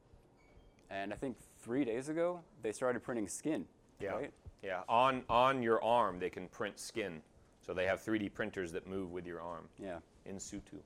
And 0.89 1.13
I 1.13 1.17
think 1.17 1.37
three 1.61 1.85
days 1.85 2.09
ago, 2.09 2.39
they 2.63 2.71
started 2.71 3.03
printing 3.03 3.27
skin. 3.27 3.65
Yeah. 3.99 4.11
Right? 4.13 4.31
Yeah. 4.63 4.81
On 4.89 5.23
on 5.29 5.61
your 5.61 5.83
arm, 5.83 6.19
they 6.19 6.29
can 6.29 6.47
print 6.47 6.79
skin. 6.79 7.21
So 7.65 7.73
they 7.73 7.85
have 7.85 8.03
3D 8.03 8.33
printers 8.33 8.71
that 8.71 8.87
move 8.87 9.11
with 9.11 9.27
your 9.27 9.41
arm 9.41 9.67
Yeah. 9.77 9.99
in 10.25 10.39
situ. 10.39 10.77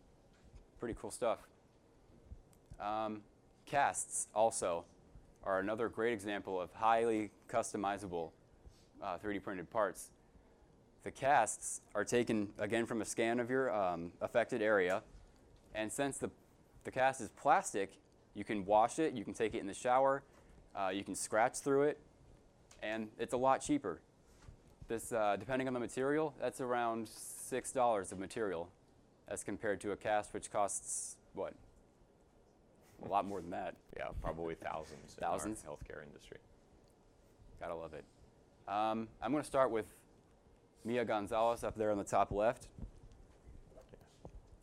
Pretty 0.83 0.99
cool 0.99 1.11
stuff. 1.11 1.39
Um, 2.77 3.21
casts 3.65 4.27
also 4.35 4.83
are 5.45 5.59
another 5.59 5.87
great 5.87 6.11
example 6.11 6.59
of 6.59 6.73
highly 6.73 7.31
customizable 7.49 8.31
uh, 9.01 9.17
3D 9.17 9.41
printed 9.41 9.69
parts. 9.69 10.09
The 11.05 11.11
casts 11.11 11.79
are 11.95 12.03
taken 12.03 12.49
again 12.59 12.85
from 12.85 13.01
a 13.01 13.05
scan 13.05 13.39
of 13.39 13.49
your 13.49 13.73
um, 13.73 14.11
affected 14.19 14.61
area, 14.61 15.03
and 15.73 15.89
since 15.89 16.17
the, 16.17 16.29
the 16.83 16.91
cast 16.91 17.21
is 17.21 17.29
plastic, 17.29 17.93
you 18.33 18.43
can 18.43 18.65
wash 18.65 18.99
it, 18.99 19.13
you 19.13 19.23
can 19.23 19.33
take 19.33 19.53
it 19.55 19.59
in 19.59 19.67
the 19.67 19.73
shower, 19.73 20.21
uh, 20.75 20.89
you 20.93 21.05
can 21.05 21.15
scratch 21.15 21.59
through 21.59 21.83
it, 21.83 21.97
and 22.81 23.07
it's 23.17 23.33
a 23.33 23.37
lot 23.37 23.61
cheaper. 23.61 24.01
This, 24.89 25.13
uh, 25.13 25.37
depending 25.39 25.69
on 25.69 25.73
the 25.73 25.79
material, 25.79 26.35
that's 26.41 26.59
around 26.59 27.07
six 27.07 27.71
dollars 27.71 28.11
of 28.11 28.19
material, 28.19 28.67
as 29.27 29.43
compared 29.43 29.81
to 29.81 29.91
a 29.91 29.95
cast 29.95 30.33
which 30.33 30.51
costs 30.51 31.17
what? 31.33 31.53
A 33.05 33.07
lot 33.07 33.25
more 33.25 33.41
than 33.41 33.51
that. 33.51 33.75
Yeah, 33.95 34.05
probably 34.23 34.55
thousands. 34.55 35.15
Thousands? 35.19 35.63
in 35.63 35.69
healthcare 35.69 36.03
industry. 36.03 36.37
Gotta 37.59 37.75
love 37.75 37.93
it. 37.93 38.03
Um, 38.67 39.07
I'm 39.21 39.31
going 39.31 39.43
to 39.43 39.47
start 39.47 39.71
with 39.71 39.85
Mia 40.85 41.05
Gonzalez 41.05 41.63
up 41.63 41.75
there 41.75 41.91
on 41.91 41.97
the 41.97 42.03
top 42.03 42.31
left. 42.31 42.67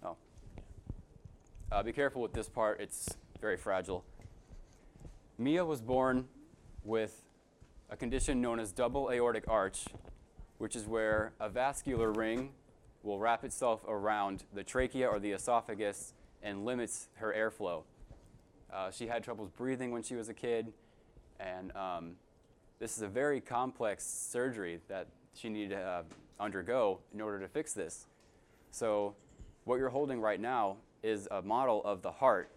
Oh. 0.03 0.17
Uh, 1.71 1.83
be 1.83 1.93
careful 1.93 2.23
with 2.23 2.33
this 2.33 2.49
part, 2.49 2.81
it's 2.81 3.09
very 3.41 3.57
fragile. 3.57 4.05
Mia 5.39 5.65
was 5.65 5.81
born 5.81 6.29
with 6.85 7.23
a 7.91 7.97
condition 7.97 8.41
known 8.41 8.59
as 8.59 8.73
double 8.73 9.11
aortic 9.13 9.45
arch, 9.49 9.85
which 10.59 10.75
is 10.75 10.87
where 10.87 11.33
a 11.39 11.49
vascular 11.49 12.11
ring 12.11 12.51
will 13.03 13.19
wrap 13.19 13.45
itself 13.45 13.85
around 13.89 14.45
the 14.53 14.65
trachea 14.65 15.09
or 15.09 15.19
the 15.19 15.33
esophagus 15.33 16.15
and 16.43 16.65
limits 16.65 17.09
her 17.15 17.35
airflow. 17.37 17.83
Uh, 18.73 18.91
she 18.91 19.07
had 19.07 19.25
troubles 19.25 19.51
breathing 19.51 19.91
when 19.91 20.03
she 20.03 20.15
was 20.15 20.29
a 20.29 20.35
kid, 20.35 20.73
and 21.39 21.75
um, 21.77 22.13
this 22.79 22.97
is 22.97 23.03
a 23.03 23.09
very 23.09 23.41
complex 23.41 24.05
surgery 24.05 24.81
that 24.89 25.09
she 25.35 25.49
needed 25.49 25.71
to 25.71 25.81
uh, 25.81 26.03
undergo 26.39 27.01
in 27.13 27.21
order 27.21 27.41
to 27.41 27.49
fix 27.49 27.73
this. 27.73 28.07
So, 28.71 29.15
what 29.65 29.77
you're 29.77 29.91
holding 29.91 30.21
right 30.21 30.41
now 30.41 30.77
is 31.03 31.29
a 31.31 31.43
model 31.43 31.83
of 31.85 32.03
the 32.03 32.13
heart 32.13 32.51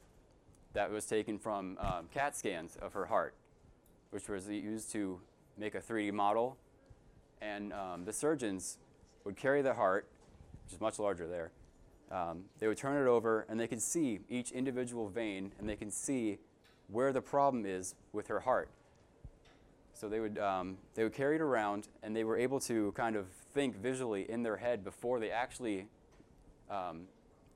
that 0.74 0.92
was 0.92 1.06
taken 1.06 1.38
from 1.38 1.78
um, 1.80 2.08
CAT 2.14 2.36
scans 2.36 2.78
of 2.82 2.94
her 2.94 3.06
heart, 3.06 3.34
which 4.12 4.28
was 4.28 4.48
used 4.50 4.92
to 4.92 5.20
make 5.58 5.76
a 5.76 5.80
3D 5.80 6.12
model. 6.14 6.58
And 7.42 7.74
um, 7.74 8.06
the 8.06 8.14
surgeons 8.14 8.78
would 9.24 9.36
carry 9.36 9.62
the 9.62 9.74
heart, 9.74 10.08
which 10.64 10.74
is 10.74 10.82
much 10.82 11.00
larger 11.00 11.28
there. 11.28 11.52
Um, 12.12 12.44
they 12.60 12.68
would 12.68 12.78
turn 12.78 13.02
it 13.02 13.10
over, 13.10 13.46
and 13.50 13.60
they 13.60 13.68
could 13.68 13.82
see 13.82 14.20
each 14.30 14.52
individual 14.52 15.10
vein, 15.10 15.52
and 15.58 15.68
they 15.68 15.76
can 15.76 15.90
see 15.90 16.38
where 16.88 17.12
the 17.12 17.22
problem 17.22 17.66
is 17.66 17.96
with 18.12 18.28
her 18.28 18.42
heart. 18.42 18.70
So 19.94 20.10
they 20.10 20.20
would, 20.20 20.38
um, 20.38 20.78
they 20.96 21.04
would 21.04 21.14
carry 21.14 21.36
it 21.36 21.42
around, 21.42 21.88
and 22.04 22.16
they 22.16 22.24
were 22.24 22.38
able 22.38 22.60
to 22.62 22.92
kind 22.92 23.16
of 23.16 23.28
think 23.54 23.76
visually 23.76 24.30
in 24.30 24.44
their 24.44 24.58
head 24.58 24.84
before 24.84 25.20
they 25.20 25.32
actually, 25.32 25.88
um, 26.70 27.04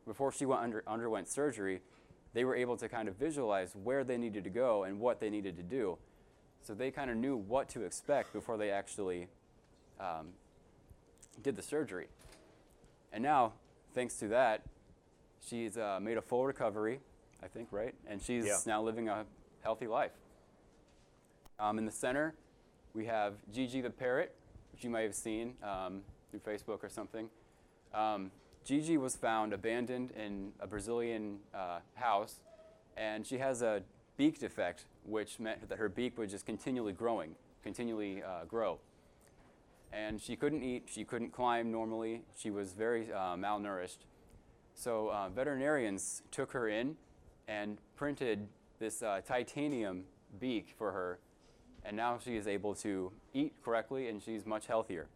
before 0.05 0.31
she 0.31 0.45
went 0.45 0.61
under, 0.61 0.83
underwent 0.87 1.27
surgery, 1.27 1.81
they 2.33 2.45
were 2.45 2.55
able 2.55 2.77
to 2.77 2.87
kind 2.87 3.07
of 3.07 3.15
visualize 3.15 3.75
where 3.83 4.03
they 4.03 4.17
needed 4.17 4.43
to 4.43 4.49
go 4.49 4.83
and 4.83 4.99
what 4.99 5.19
they 5.19 5.29
needed 5.29 5.57
to 5.57 5.63
do. 5.63 5.97
So 6.61 6.73
they 6.73 6.91
kind 6.91 7.09
of 7.09 7.17
knew 7.17 7.35
what 7.35 7.69
to 7.69 7.83
expect 7.83 8.33
before 8.33 8.57
they 8.57 8.69
actually 8.69 9.27
um, 9.99 10.27
did 11.41 11.55
the 11.55 11.61
surgery. 11.61 12.07
And 13.13 13.23
now, 13.23 13.53
thanks 13.93 14.15
to 14.17 14.27
that, 14.29 14.63
she's 15.45 15.77
uh, 15.77 15.99
made 16.01 16.17
a 16.17 16.21
full 16.21 16.45
recovery, 16.45 16.99
I 17.41 17.47
think, 17.47 17.69
right? 17.71 17.95
And 18.07 18.21
she's 18.21 18.45
Yeah. 18.45 18.57
now 18.65 18.81
living 18.81 19.09
a 19.09 19.25
healthy 19.61 19.87
life. 19.87 20.11
Um, 21.59 21.77
in 21.77 21.85
the 21.85 21.91
center, 21.91 22.35
we 22.93 23.05
have 23.05 23.33
Gigi 23.51 23.81
the 23.81 23.89
parrot, 23.89 24.33
which 24.71 24.83
you 24.83 24.89
might 24.89 25.01
have 25.01 25.15
seen 25.15 25.55
um, 25.63 26.03
through 26.29 26.41
Facebook 26.41 26.83
or 26.83 26.89
something. 26.89 27.29
Um, 27.93 28.31
Gigi 28.63 28.97
was 28.97 29.15
found 29.15 29.53
abandoned 29.53 30.11
in 30.11 30.51
a 30.59 30.67
Brazilian 30.67 31.39
uh, 31.53 31.79
house, 31.95 32.41
and 32.97 33.25
she 33.25 33.37
has 33.37 33.61
a 33.61 33.81
beak 34.17 34.39
defect, 34.39 34.85
which 35.05 35.39
meant 35.39 35.67
that 35.69 35.77
her 35.77 35.87
beak 35.89 36.17
was 36.17 36.31
just 36.31 36.45
continually 36.45 36.91
growing, 36.91 37.35
continually 37.63 38.21
uh, 38.21 38.43
grow. 38.45 38.79
And 39.93 40.21
she 40.21 40.35
couldn't 40.35 40.63
eat, 40.63 40.83
she 40.91 41.03
couldn't 41.05 41.31
climb 41.31 41.71
normally, 41.71 42.23
she 42.37 42.51
was 42.51 42.73
very 42.73 43.11
uh, 43.11 43.35
malnourished. 43.35 43.99
So 44.75 45.09
uh, 45.09 45.29
veterinarians 45.29 46.21
took 46.29 46.51
her 46.51 46.67
in 46.67 46.95
and 47.47 47.77
printed 47.95 48.47
this 48.79 49.01
uh, 49.01 49.21
titanium 49.25 50.03
beak 50.39 50.75
for 50.77 50.91
her, 50.91 51.19
and 51.85 51.95
now 51.95 52.19
she 52.23 52.35
is 52.35 52.47
able 52.47 52.75
to 52.75 53.11
eat 53.33 53.53
correctly 53.63 54.07
and 54.09 54.21
she's 54.21 54.45
much 54.45 54.67
healthier. 54.67 55.07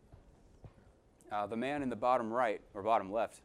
Uh, 1.31 1.45
the 1.45 1.57
man 1.57 1.81
in 1.83 1.89
the 1.89 1.95
bottom 1.95 2.31
right, 2.31 2.61
or 2.73 2.81
bottom 2.81 3.11
left, 3.11 3.41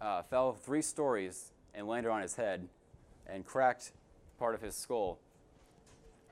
uh, 0.00 0.22
fell 0.22 0.52
three 0.52 0.82
stories 0.82 1.52
and 1.74 1.86
landed 1.86 2.10
on 2.10 2.20
his 2.20 2.34
head 2.36 2.68
and 3.26 3.46
cracked 3.46 3.92
part 4.38 4.54
of 4.54 4.60
his 4.60 4.74
skull. 4.74 5.18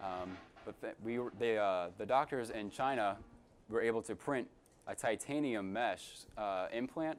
Um, 0.02 0.36
but 0.64 0.80
th- 0.80 0.94
we, 1.04 1.18
were- 1.18 1.32
uh, 1.60 1.88
the 1.96 2.06
doctors 2.06 2.50
in 2.50 2.70
China 2.70 3.16
were 3.70 3.82
able 3.82 4.02
to 4.02 4.14
print 4.14 4.48
a 4.86 4.94
titanium 4.94 5.72
mesh 5.72 6.02
uh, 6.36 6.66
implant, 6.72 7.18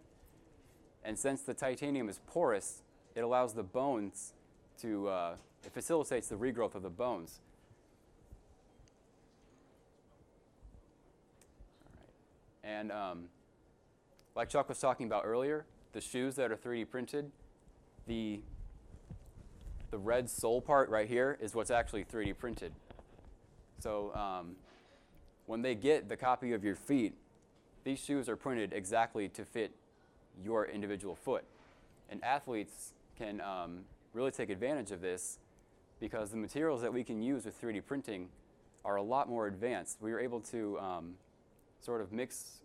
and 1.04 1.18
since 1.18 1.42
the 1.42 1.54
titanium 1.54 2.10
is 2.10 2.20
porous, 2.28 2.84
it 3.16 3.22
allows 3.22 3.54
the 3.54 3.64
bones 3.64 4.34
to, 4.82 5.08
uh, 5.08 5.36
it 5.66 5.74
facilitates 5.74 6.28
the 6.28 6.36
regrowth 6.36 6.76
of 6.76 6.84
the 6.84 6.90
bones. 6.90 7.40
And 12.64 12.92
um, 12.92 13.26
like 14.36 14.50
Chuck 14.50 14.70
was 14.70 14.80
talking 14.80 15.08
about 15.08 15.24
earlier, 15.26 15.66
the 15.94 16.02
shoes 16.02 16.36
that 16.36 16.52
are 16.52 16.56
3D 16.56 16.90
printed, 16.90 17.32
the 18.08 18.42
the 19.92 19.98
red 19.98 20.30
sole 20.30 20.62
part 20.62 20.90
right 20.90 21.08
here 21.08 21.38
is 21.42 21.54
what's 21.54 21.70
actually 21.70 22.06
3D 22.06 22.38
printed. 22.38 22.72
So 23.80 24.14
um, 24.16 24.56
when 25.46 25.62
they 25.62 25.76
get 25.76 26.10
the 26.10 26.18
copy 26.18 26.54
of 26.54 26.64
your 26.64 26.76
feet, 26.76 27.14
these 27.84 28.00
shoes 28.00 28.30
are 28.30 28.36
printed 28.36 28.74
exactly 28.74 29.28
to 29.30 29.44
fit 29.44 29.72
your 30.44 30.66
individual 30.66 31.16
foot. 31.16 31.44
And 32.10 32.24
athletes 32.24 32.94
can 33.18 33.42
um, 33.42 33.80
really 34.14 34.32
take 34.32 34.50
advantage 34.50 34.92
of 34.92 35.02
this 35.02 35.40
because 36.00 36.32
the 36.32 36.38
materials 36.38 36.82
that 36.82 36.94
we 36.94 37.04
can 37.04 37.22
use 37.22 37.46
with 37.46 37.60
3D 37.62 37.86
printing 37.86 38.30
are 38.84 38.96
a 38.96 39.02
lot 39.02 39.30
more 39.30 39.48
advanced. 39.48 39.98
We 40.02 40.12
are 40.12 40.20
able 40.20 40.42
to 40.42 40.80
um, 40.80 41.14
sort 41.82 42.02
of 42.02 42.12
mix 42.12 42.62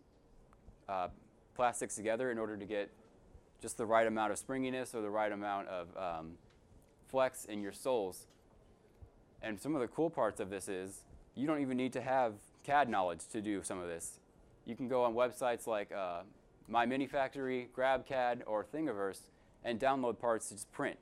uh, 0.89 1.09
plastics 1.55 1.97
together 1.97 2.31
in 2.31 2.39
order 2.39 2.57
to 2.57 2.65
get 2.65 2.91
just 3.61 3.77
the 3.77 3.87
right 3.87 4.07
amount 4.07 4.33
of 4.33 4.39
springiness 4.39 4.95
or 4.95 5.03
the 5.03 5.11
right 5.11 5.33
amount 5.33 5.69
of 5.69 5.89
um, 5.97 6.33
flex 7.09 7.45
in 7.45 7.63
your 7.63 7.73
soles. 7.73 8.27
And 9.43 9.61
some 9.61 9.75
of 9.75 9.81
the 9.81 9.89
cool 9.89 10.11
parts 10.11 10.41
of 10.41 10.51
this 10.51 10.69
is 10.69 11.03
you 11.35 11.47
don't 11.47 11.61
even 11.61 11.77
need 11.77 11.93
to 11.95 12.01
have 12.01 12.35
CAD 12.67 12.89
knowledge 12.89 13.21
to 13.29 13.41
do 13.41 13.63
some 13.63 13.79
of 13.79 13.87
this. 13.87 14.19
You 14.65 14.75
can 14.75 14.89
go 14.89 15.05
on 15.05 15.15
websites 15.15 15.69
like 15.69 15.93
uh, 15.93 16.23
My 16.67 16.85
Mini 16.85 17.07
Factory, 17.07 17.69
GrabCAD, 17.77 18.43
or 18.45 18.65
Thingiverse 18.65 19.21
and 19.65 19.79
download 19.79 20.19
parts 20.19 20.49
to 20.49 20.55
just 20.55 20.71
print 20.73 20.99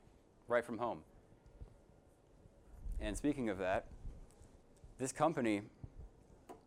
right 0.47 0.63
from 0.63 0.77
home. 0.77 0.99
And 3.01 3.17
speaking 3.17 3.49
of 3.49 3.57
that, 3.57 3.87
this 4.99 5.11
company 5.11 5.63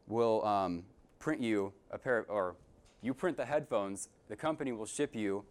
will 0.08 0.44
um, 0.44 0.82
print 1.20 1.40
you 1.40 1.72
a 1.92 1.98
pair, 1.98 2.18
of, 2.18 2.26
or 2.28 2.56
you 3.00 3.14
print 3.14 3.36
the 3.36 3.46
headphones, 3.46 4.08
the 4.28 4.36
company 4.36 4.72
will 4.72 4.86
ship 4.86 5.14
you 5.14 5.44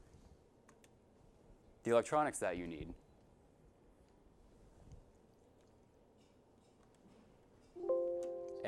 the 1.83 1.91
electronics 1.91 2.39
that 2.39 2.57
you 2.57 2.67
need. 2.67 2.93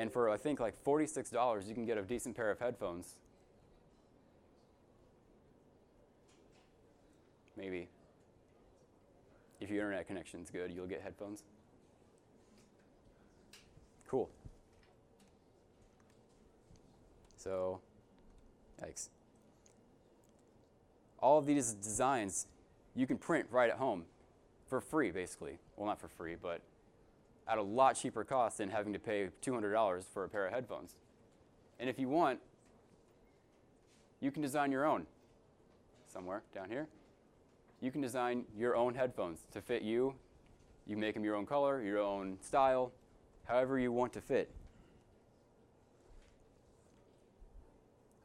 And 0.00 0.10
for 0.10 0.30
I 0.30 0.38
think 0.38 0.60
like 0.60 0.82
$46, 0.82 1.68
you 1.68 1.74
can 1.74 1.84
get 1.84 1.98
a 1.98 2.02
decent 2.02 2.34
pair 2.34 2.50
of 2.50 2.58
headphones. 2.58 3.16
Maybe. 7.54 7.86
If 9.60 9.68
your 9.68 9.84
internet 9.84 10.06
connection's 10.06 10.48
good, 10.48 10.72
you'll 10.74 10.86
get 10.86 11.02
headphones. 11.02 11.44
Cool. 14.08 14.30
So, 17.36 17.80
yikes. 18.82 19.10
All 21.18 21.36
of 21.36 21.44
these 21.44 21.74
designs 21.74 22.46
you 22.96 23.06
can 23.06 23.18
print 23.18 23.46
right 23.50 23.68
at 23.68 23.76
home 23.76 24.06
for 24.66 24.80
free, 24.80 25.10
basically. 25.10 25.58
Well, 25.76 25.86
not 25.86 26.00
for 26.00 26.08
free, 26.08 26.36
but 26.42 26.62
at 27.50 27.58
a 27.58 27.62
lot 27.62 27.96
cheaper 27.96 28.22
cost 28.22 28.58
than 28.58 28.70
having 28.70 28.92
to 28.92 28.98
pay 28.98 29.28
$200 29.42 30.04
for 30.04 30.24
a 30.24 30.28
pair 30.28 30.46
of 30.46 30.52
headphones. 30.52 30.94
And 31.80 31.90
if 31.90 31.98
you 31.98 32.08
want, 32.08 32.38
you 34.20 34.30
can 34.30 34.40
design 34.40 34.70
your 34.70 34.86
own 34.86 35.06
somewhere 36.06 36.42
down 36.54 36.68
here. 36.68 36.86
You 37.80 37.90
can 37.90 38.00
design 38.00 38.44
your 38.56 38.76
own 38.76 38.94
headphones 38.94 39.40
to 39.52 39.60
fit 39.60 39.82
you. 39.82 40.14
You 40.86 40.96
make 40.96 41.14
them 41.14 41.24
your 41.24 41.34
own 41.34 41.46
color, 41.46 41.82
your 41.82 41.98
own 41.98 42.38
style, 42.40 42.92
however 43.46 43.78
you 43.78 43.90
want 43.90 44.12
to 44.12 44.20
fit. 44.20 44.50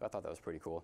I 0.02 0.08
thought 0.08 0.22
that 0.24 0.30
was 0.30 0.40
pretty 0.40 0.60
cool. 0.60 0.84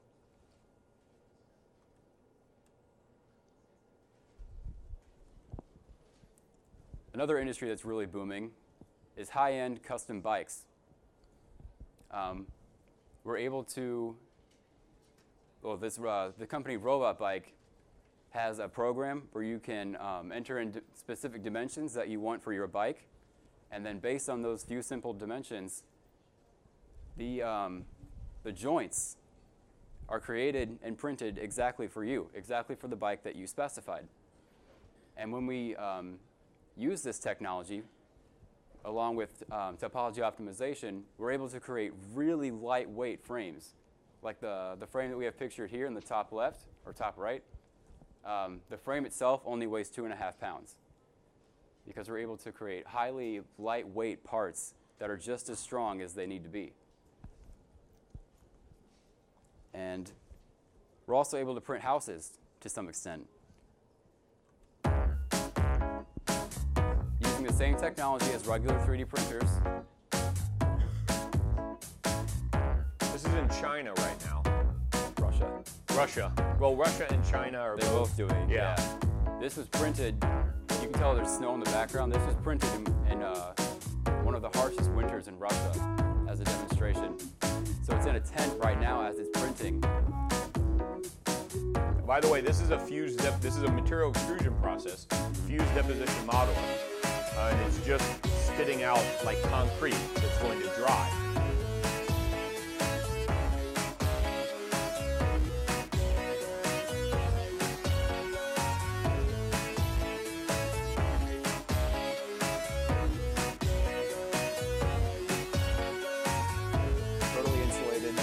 Another 7.13 7.39
industry 7.39 7.67
that's 7.67 7.83
really 7.83 8.05
booming 8.05 8.51
is 9.17 9.29
high 9.29 9.53
end 9.55 9.83
custom 9.83 10.21
bikes. 10.21 10.61
Um, 12.09 12.47
we're 13.25 13.37
able 13.37 13.65
to, 13.65 14.15
well, 15.61 15.75
this, 15.75 15.99
uh, 15.99 16.31
the 16.37 16.47
company 16.47 16.77
Robot 16.77 17.19
Bike 17.19 17.51
has 18.29 18.59
a 18.59 18.69
program 18.69 19.23
where 19.33 19.43
you 19.43 19.59
can 19.59 19.97
um, 19.97 20.31
enter 20.31 20.59
in 20.59 20.81
specific 20.95 21.43
dimensions 21.43 21.93
that 21.95 22.07
you 22.07 22.21
want 22.21 22.41
for 22.41 22.53
your 22.53 22.67
bike. 22.67 23.05
And 23.73 23.85
then, 23.85 23.99
based 23.99 24.29
on 24.29 24.41
those 24.41 24.63
few 24.63 24.81
simple 24.81 25.11
dimensions, 25.13 25.83
the, 27.17 27.43
um, 27.43 27.83
the 28.43 28.53
joints 28.53 29.17
are 30.07 30.21
created 30.21 30.79
and 30.81 30.97
printed 30.97 31.37
exactly 31.37 31.87
for 31.87 32.05
you, 32.05 32.29
exactly 32.33 32.75
for 32.75 32.87
the 32.87 32.95
bike 32.95 33.23
that 33.23 33.35
you 33.35 33.47
specified. 33.47 34.07
And 35.17 35.33
when 35.33 35.45
we 35.45 35.75
um, 35.75 36.19
use 36.77 37.01
this 37.01 37.19
technology, 37.19 37.83
along 38.85 39.15
with 39.15 39.43
um, 39.51 39.77
topology 39.77 40.19
optimization, 40.19 41.01
we're 41.17 41.31
able 41.31 41.49
to 41.49 41.59
create 41.59 41.93
really 42.13 42.51
lightweight 42.51 43.23
frames. 43.23 43.75
Like 44.21 44.39
the, 44.39 44.75
the 44.79 44.87
frame 44.87 45.09
that 45.09 45.17
we 45.17 45.25
have 45.25 45.37
pictured 45.37 45.69
here 45.69 45.85
in 45.85 45.93
the 45.93 46.01
top 46.01 46.31
left 46.31 46.61
or 46.85 46.93
top 46.93 47.17
right, 47.17 47.43
um, 48.25 48.61
the 48.69 48.77
frame 48.77 49.05
itself 49.05 49.41
only 49.45 49.67
weighs 49.67 49.89
two 49.89 50.03
and 50.03 50.13
a 50.13 50.15
half 50.15 50.39
pounds 50.39 50.75
because 51.87 52.07
we're 52.07 52.19
able 52.19 52.37
to 52.37 52.51
create 52.51 52.85
highly 52.85 53.41
lightweight 53.57 54.23
parts 54.23 54.75
that 54.99 55.09
are 55.09 55.17
just 55.17 55.49
as 55.49 55.57
strong 55.57 56.01
as 56.01 56.13
they 56.13 56.27
need 56.27 56.43
to 56.43 56.49
be. 56.49 56.73
And 59.73 60.11
we're 61.07 61.15
also 61.15 61.37
able 61.37 61.55
to 61.55 61.61
print 61.61 61.83
houses 61.83 62.37
to 62.59 62.69
some 62.69 62.87
extent. 62.87 63.27
Same 67.61 67.77
technology 67.77 68.25
as 68.33 68.47
regular 68.47 68.75
3D 68.79 69.07
printers, 69.07 69.59
This 73.13 73.23
is 73.23 73.33
in 73.35 73.47
China 73.49 73.93
right 73.97 74.25
now. 74.25 74.41
Russia, 75.19 75.63
Russia. 75.91 76.55
Well, 76.59 76.75
Russia 76.75 77.05
and 77.11 77.23
China 77.23 77.59
are 77.59 77.77
they're 77.77 77.91
both 77.91 78.17
doing. 78.17 78.49
Yeah. 78.49 78.75
This 79.39 79.57
was 79.57 79.67
printed. 79.67 80.15
You 80.81 80.87
can 80.87 80.93
tell 80.93 81.13
there's 81.13 81.29
snow 81.29 81.53
in 81.53 81.59
the 81.59 81.69
background. 81.69 82.11
This 82.11 82.25
was 82.25 82.33
printed 82.37 82.67
in, 82.73 83.11
in 83.11 83.21
uh, 83.21 83.53
one 84.23 84.33
of 84.33 84.41
the 84.41 84.49
harshest 84.57 84.89
winters 84.93 85.27
in 85.27 85.37
Russia 85.37 85.71
as 86.27 86.39
a 86.39 86.43
demonstration. 86.45 87.15
So 87.83 87.95
it's 87.95 88.07
in 88.07 88.15
a 88.15 88.21
tent 88.21 88.55
right 88.57 88.81
now 88.81 89.03
as 89.03 89.19
it's 89.19 89.39
printing. 89.39 89.81
By 92.07 92.19
the 92.19 92.27
way, 92.27 92.41
this 92.41 92.59
is 92.59 92.71
a 92.71 92.79
fused 92.79 93.19
this 93.39 93.55
is 93.55 93.61
a 93.61 93.71
material 93.71 94.09
extrusion 94.09 94.55
process, 94.63 95.05
fused 95.45 95.75
deposition 95.75 96.25
modeling, 96.25 96.57
uh, 97.37 97.49
and 97.51 97.61
it's 97.61 97.79
just 97.85 98.05
spitting 98.47 98.83
out 98.83 99.03
like 99.25 99.41
concrete 99.43 99.95
that's 100.15 100.37
going 100.39 100.59
to 100.59 100.67
dry. 100.75 101.09
Totally 117.33 117.61
insulated. 117.63 118.15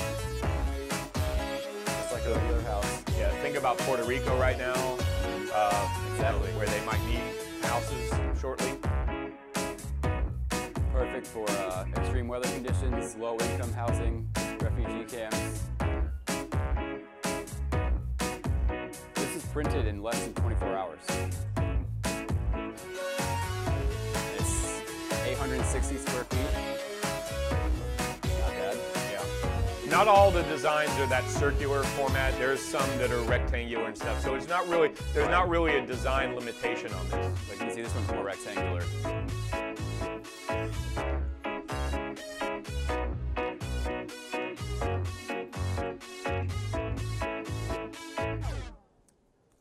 Just 1.87 2.13
like 2.13 2.25
a 2.27 2.35
regular 2.35 2.61
house. 2.63 3.03
Yeah, 3.19 3.31
think 3.43 3.57
about 3.57 3.79
Puerto 3.79 4.05
Rico 4.05 4.39
right 4.39 4.59
now, 4.59 4.88
Not 30.09 30.17
all 30.17 30.31
the 30.31 30.43
designs 30.45 30.91
are 31.01 31.07
that 31.09 31.29
circular 31.29 31.83
format. 31.83 32.33
There's 32.39 32.61
some 32.63 32.89
that 32.97 33.11
are 33.11 33.21
rectangular 33.25 33.85
and 33.85 33.95
stuff. 33.95 34.23
So 34.23 34.37
it's 34.37 34.49
not 34.49 34.67
really 34.67 34.91
there's 35.13 35.29
not 35.29 35.51
really 35.51 35.77
a 35.77 35.87
design 35.87 36.35
limitation 36.35 36.91
on 36.95 37.05
this. 37.11 37.27
Like 37.51 37.61
you 37.61 37.67
can 37.67 37.71
see, 37.75 37.83
this 37.83 37.95
one's 37.95 38.11
more 38.11 38.25
rectangular. 38.25 38.83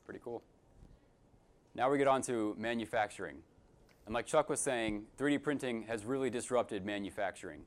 Pretty 0.05 0.21
cool. 0.23 0.41
Now 1.75 1.91
we 1.91 1.97
get 1.97 2.07
on 2.07 2.21
to 2.21 2.55
manufacturing. 2.57 3.39
And 4.05 4.15
like 4.15 4.25
Chuck 4.25 4.47
was 4.47 4.61
saying, 4.61 5.07
3D 5.19 5.43
printing 5.43 5.83
has 5.87 6.05
really 6.05 6.29
disrupted 6.29 6.85
manufacturing. 6.85 7.63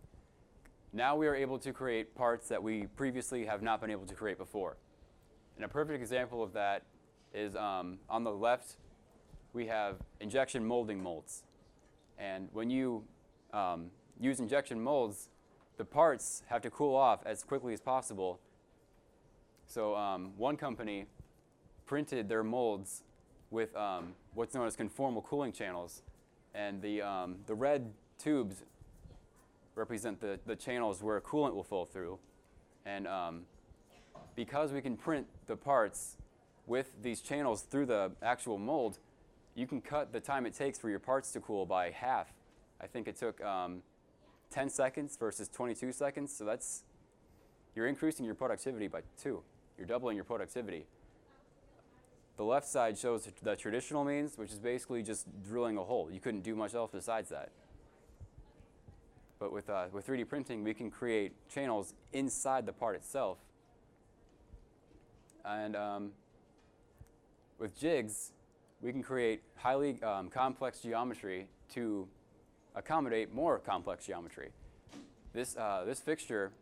Now 0.92 1.14
we 1.14 1.29
are 1.29 1.37
able 1.37 1.59
to 1.61 1.72
create 1.72 2.16
parts 2.16 2.48
that 2.48 2.61
we 2.61 2.87
previously 2.96 3.46
have 3.46 3.62
not 3.62 3.81
been 3.81 3.90
able 3.90 4.07
to 4.07 4.14
create 4.14 4.38
before. 4.38 4.76
And 5.55 5.64
a 5.64 5.68
perfect 5.68 6.00
example 6.00 6.42
of 6.42 6.53
that 6.55 6.83
is 7.33 7.55
um, 7.55 7.98
on 8.09 8.24
the 8.24 8.33
left, 8.33 8.76
we 9.53 9.66
have 9.66 9.96
injection 10.20 10.64
molding 10.64 11.00
molds. 11.00 11.44
And 12.18 12.48
when 12.53 12.70
you 12.70 13.05
um, 13.53 13.87
use 14.18 14.40
injection 14.40 14.81
molds, 14.81 15.29
the 15.76 15.85
parts 15.85 16.42
have 16.48 16.61
to 16.62 16.70
cool 16.70 16.96
off 16.96 17.20
as 17.24 17.44
quickly 17.44 17.72
as 17.72 17.81
possible. 17.81 18.40
So 19.66 19.94
um, 19.94 20.33
one 20.37 20.57
company 20.57 21.07
printed 21.87 22.29
their 22.29 22.42
molds 22.42 23.05
with 23.50 23.74
um, 23.76 24.14
what's 24.35 24.55
known 24.55 24.66
as 24.66 24.76
conformal 24.76 25.22
cooling 25.22 25.53
channels. 25.53 26.03
And 26.53 26.83
the, 26.83 27.03
um, 27.03 27.37
the 27.46 27.55
red 27.55 27.92
tubes 28.18 28.64
represent 29.74 30.20
the, 30.20 30.38
the 30.46 30.56
channels 30.56 31.02
where 31.02 31.20
coolant 31.20 31.54
will 31.54 31.64
flow 31.64 31.85
through. 31.85 32.18
And 32.85 33.06
um, 33.06 33.42
because 34.35 34.72
we 34.72 34.80
can 34.80 34.96
print 34.96 35.26
the 35.46 35.56
parts 35.56 36.16
with 36.66 36.90
these 37.02 37.20
channels 37.20 37.62
through 37.62 37.87
the 37.87 38.12
actual 38.22 38.59
mold, 38.59 38.98
you 39.54 39.66
can 39.66 39.80
cut 39.80 40.12
the 40.12 40.20
time 40.20 40.46
it 40.46 40.54
takes 40.54 40.78
for 40.78 40.88
your 40.88 40.98
parts 40.98 41.33
to 41.33 41.40
cool 41.40 41.66
by 41.66 41.90
half. 41.90 42.33
I 42.80 42.87
think 42.87 43.09
it 43.09 43.16
took 43.16 43.42
um, 43.44 43.83
10 44.50 44.70
seconds 44.70 45.16
versus 45.16 45.48
22 45.48 45.92
seconds, 45.92 46.35
so 46.35 46.44
that's 46.44 46.85
you're 47.74 47.87
increasing 47.87 48.26
your 48.26 48.35
productivity 48.35 48.88
by 48.88 49.02
two. 49.20 49.42
You're 49.78 49.87
doubling 49.87 50.16
your 50.16 50.24
productivity. 50.24 50.87
The 52.37 52.44
left 52.44 52.66
side 52.66 52.98
shows 52.98 53.28
the 53.42 53.54
traditional 53.54 54.04
means, 54.04 54.37
which 54.38 54.50
is 54.50 54.59
basically 54.59 55.02
just 55.02 55.26
drilling 55.46 55.76
a 55.76 55.85
hole. 55.85 56.11
You 56.11 56.20
couldn't 56.20 56.40
do 56.40 56.56
much 56.56 56.74
else 56.74 56.90
besides 56.92 57.28
that. 57.28 57.50
But 59.40 59.53
with, 59.53 59.70
uh, 59.70 59.87
with 59.90 60.07
3D 60.07 60.29
printing, 60.29 60.62
we 60.62 60.74
can 60.74 60.90
create 60.90 61.33
channels 61.48 61.94
inside 62.12 62.66
the 62.66 62.74
part 62.74 62.94
itself. 62.94 63.38
And 65.46 65.74
um, 65.74 66.11
with 67.59 67.79
jigs, 67.81 68.33
we 68.83 68.92
can 68.92 69.03
create 69.03 69.40
highly 69.57 70.00
um, 70.03 70.29
complex 70.29 70.81
geometry 70.81 71.48
to 71.72 72.07
accommodate 72.74 73.33
more 73.33 73.59
complex 73.59 74.05
geometry. 74.05 74.50
This, 75.33 75.57
uh, 75.57 75.85
this 75.87 76.00
fixture, 76.00 76.53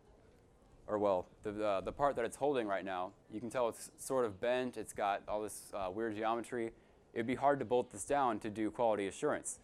or 0.87 0.99
well, 0.99 1.27
the, 1.43 1.65
uh, 1.65 1.81
the 1.81 1.93
part 1.93 2.15
that 2.15 2.25
it's 2.25 2.37
holding 2.37 2.69
right 2.69 2.85
now, 2.85 3.11
you 3.33 3.41
can 3.41 3.51
tell 3.51 3.69
it's 3.69 3.91
sort 3.99 4.25
of 4.25 4.41
bent, 4.41 4.77
it's 4.77 4.93
got 4.93 5.23
all 5.27 5.43
this 5.43 5.73
uh, 5.75 5.91
weird 5.93 6.15
geometry. 6.15 6.71
It'd 7.13 7.27
be 7.27 7.35
hard 7.35 7.59
to 7.59 7.65
bolt 7.65 7.91
this 7.91 8.05
down 8.05 8.39
to 8.41 8.51
do 8.51 8.71
quality 8.71 9.09
assurance. 9.09 9.59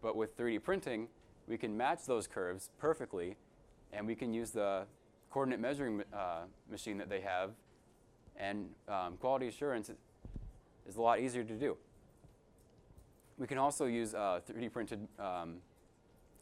But 0.00 0.14
with 0.14 0.36
3D 0.38 0.62
printing, 0.62 1.08
we 1.48 1.56
can 1.56 1.76
match 1.76 2.06
those 2.06 2.26
curves 2.26 2.70
perfectly, 2.78 3.36
and 3.92 4.06
we 4.06 4.14
can 4.14 4.32
use 4.32 4.50
the 4.50 4.84
coordinate 5.30 5.60
measuring 5.60 6.02
uh, 6.12 6.40
machine 6.70 6.98
that 6.98 7.08
they 7.08 7.20
have, 7.20 7.50
and 8.36 8.68
um, 8.88 9.16
quality 9.18 9.48
assurance 9.48 9.90
is 10.88 10.96
a 10.96 11.00
lot 11.00 11.20
easier 11.20 11.44
to 11.44 11.54
do. 11.54 11.76
We 13.38 13.46
can 13.46 13.58
also 13.58 13.86
use 13.86 14.14
uh, 14.14 14.40
3D 14.50 14.72
printed 14.72 15.06
um, 15.18 15.56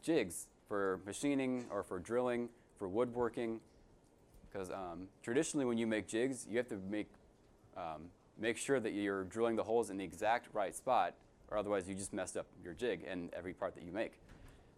jigs 0.03 0.47
for 0.69 1.01
machining 1.05 1.67
or 1.71 1.83
for 1.83 1.99
drilling, 1.99 2.49
for 2.79 2.89
woodworking, 2.89 3.61
because 4.51 4.71
um, 4.71 5.09
traditionally 5.23 5.67
when 5.67 5.77
you 5.77 5.87
make 5.87 6.07
jigs, 6.07 6.47
you 6.49 6.57
have 6.57 6.69
to 6.69 6.79
make, 6.89 7.09
um, 7.77 8.03
make 8.39 8.57
sure 8.57 8.79
that 8.79 8.93
you're 8.93 9.25
drilling 9.25 9.57
the 9.57 9.65
holes 9.65 9.91
in 9.91 9.97
the 9.97 10.05
exact 10.05 10.49
right 10.53 10.75
spot, 10.75 11.15
or 11.51 11.59
otherwise 11.59 11.89
you 11.89 11.95
just 11.95 12.13
messed 12.13 12.37
up 12.37 12.47
your 12.63 12.75
jig 12.75 13.05
and 13.09 13.33
every 13.35 13.53
part 13.53 13.75
that 13.75 13.85
you 13.85 13.93
make. 13.93 14.13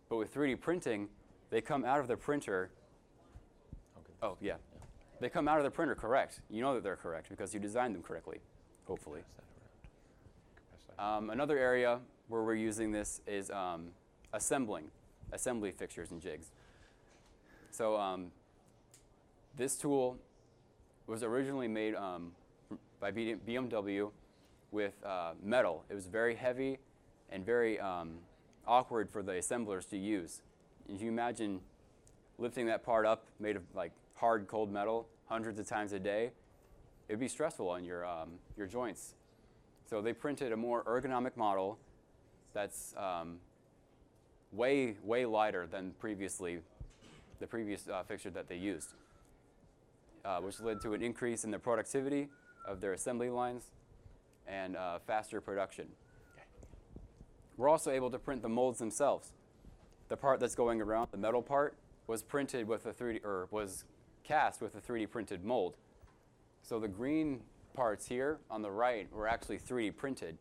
But 0.09 0.17
with 0.17 0.35
3D 0.35 0.61
printing, 0.61 1.09
they 1.51 1.61
come 1.61 1.85
out 1.85 2.01
of 2.01 2.09
the 2.09 2.17
printer. 2.17 2.71
Oh, 4.23 4.37
yeah. 4.41 4.55
They 5.21 5.29
come 5.29 5.49
out 5.49 5.59
of 5.59 5.65
the 5.65 5.71
printer 5.71 5.95
correct. 5.95 6.41
You 6.51 6.63
know 6.63 6.75
that 6.75 6.83
they're 6.83 6.97
correct 6.97 7.29
because 7.31 7.55
you 7.55 7.61
designed 7.61 7.95
them 7.95 8.03
correctly, 8.03 8.39
hopefully. 8.87 9.21
Um, 10.99 11.31
another 11.31 11.59
area 11.59 12.01
where 12.29 12.43
we're 12.43 12.55
using 12.55 12.91
this 12.91 13.21
is 13.27 13.51
um, 13.51 13.89
assembling, 14.33 14.91
assembly 15.33 15.71
fixtures 15.71 16.11
and 16.11 16.21
jigs. 16.21 16.51
So 17.71 17.97
um, 17.97 18.31
this 19.57 19.77
tool 19.77 20.19
was 21.07 21.23
originally 21.23 21.69
made 21.69 21.95
um, 21.95 22.33
by 23.01 23.13
BMW 23.13 24.11
with 24.71 24.95
uh, 25.05 25.33
metal. 25.43 25.85
It 25.89 25.95
was 25.95 26.07
very 26.07 26.35
heavy 26.35 26.79
and 27.31 27.45
very 27.45 27.79
um, 27.79 28.15
awkward 28.67 29.11
for 29.11 29.23
the 29.23 29.39
assemblers 29.39 29.87
to 29.87 29.97
use. 29.97 30.43
If 30.89 31.03
you 31.03 31.09
imagine 31.09 31.61
lifting 32.39 32.67
that 32.67 32.85
part 32.85 33.07
up 33.07 33.27
made 33.41 33.57
of 33.57 33.63
like 33.75 33.93
hard, 34.15 34.47
cold 34.49 34.73
metal 34.73 35.09
hundreds 35.27 35.59
of 35.59 35.67
times 35.67 35.93
a 35.93 35.99
day, 35.99 36.31
it'd 37.09 37.21
be 37.21 37.29
stressful 37.29 37.69
on 37.69 37.85
your, 37.85 38.05
um, 38.07 38.31
your 38.57 38.67
joints. 38.67 39.15
So 39.89 40.01
they 40.01 40.13
printed 40.13 40.53
a 40.53 40.57
more 40.57 40.83
ergonomic 40.85 41.37
model 41.37 41.79
that's 42.53 42.95
um, 42.97 43.39
way, 44.53 44.97
way 45.05 45.27
lighter 45.27 45.67
than 45.67 45.93
previously, 46.01 46.59
the 47.39 47.47
previous 47.47 47.89
uh, 47.89 48.03
fixture 48.03 48.31
that 48.31 48.49
they 48.49 48.57
used, 48.57 48.95
uh, 50.25 50.39
which 50.41 50.61
led 50.61 50.81
to 50.81 50.95
an 50.95 51.03
increase 51.03 51.45
in 51.45 51.51
the 51.51 51.59
productivity 51.59 52.29
of 52.67 52.81
their 52.81 52.95
assembly 52.95 53.31
lines 53.31 53.71
and 54.49 54.77
uh, 54.77 54.99
faster 55.07 55.41
production. 55.41 55.87
We're 57.57 57.69
also 57.69 57.91
able 57.91 58.11
to 58.11 58.19
print 58.19 58.43
the 58.43 58.49
molds 58.49 58.79
themselves. 58.79 59.33
The 60.09 60.17
part 60.17 60.41
that's 60.41 60.55
going 60.55 60.81
around, 60.81 61.09
the 61.11 61.17
metal 61.17 61.43
part, 61.43 61.77
was 62.07 62.23
printed 62.23 62.69
with 62.69 62.87
a 62.87 62.93
3D, 62.93 63.25
or 63.25 63.49
was 63.51 63.85
cast 64.25 64.61
with 64.61 64.75
a 64.75 64.81
3D 64.81 65.11
printed 65.11 65.45
mold. 65.45 65.77
So 66.63 66.79
the 66.79 66.89
green 66.89 67.41
parts 67.75 68.07
here 68.07 68.39
on 68.51 68.63
the 68.63 68.71
right 68.71 69.13
were 69.13 69.27
actually 69.27 69.59
3D 69.59 69.97
printed. 69.97 70.39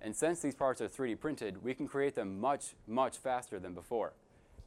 And 0.00 0.14
since 0.14 0.40
these 0.40 0.54
parts 0.54 0.80
are 0.80 0.88
3D 0.88 1.18
printed, 1.18 1.62
we 1.62 1.74
can 1.74 1.88
create 1.88 2.14
them 2.14 2.40
much, 2.40 2.74
much 2.86 3.16
faster 3.16 3.58
than 3.58 3.72
before. 3.72 4.12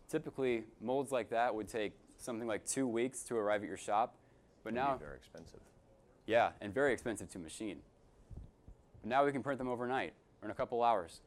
Typically, 0.09 0.63
molds 0.81 1.11
like 1.11 1.29
that 1.29 1.53
would 1.53 1.67
take 1.67 1.93
something 2.17 2.47
like 2.47 2.65
two 2.65 2.87
weeks 2.87 3.21
to 3.23 3.35
arrive 3.35 3.61
at 3.61 3.67
your 3.67 3.77
shop, 3.77 4.15
but 4.63 4.73
now, 4.73 4.97
very 4.97 5.17
expensive. 5.17 5.59
yeah, 6.25 6.51
and 6.61 6.73
very 6.73 6.93
expensive 6.93 7.29
to 7.29 7.39
machine. 7.39 7.79
But 9.01 9.09
now 9.09 9.25
we 9.25 9.31
can 9.31 9.43
print 9.43 9.59
them 9.59 9.67
overnight 9.67 10.13
in 10.47 10.51
a 10.51 10.55
couple 10.55 10.81
hours. 10.81 11.19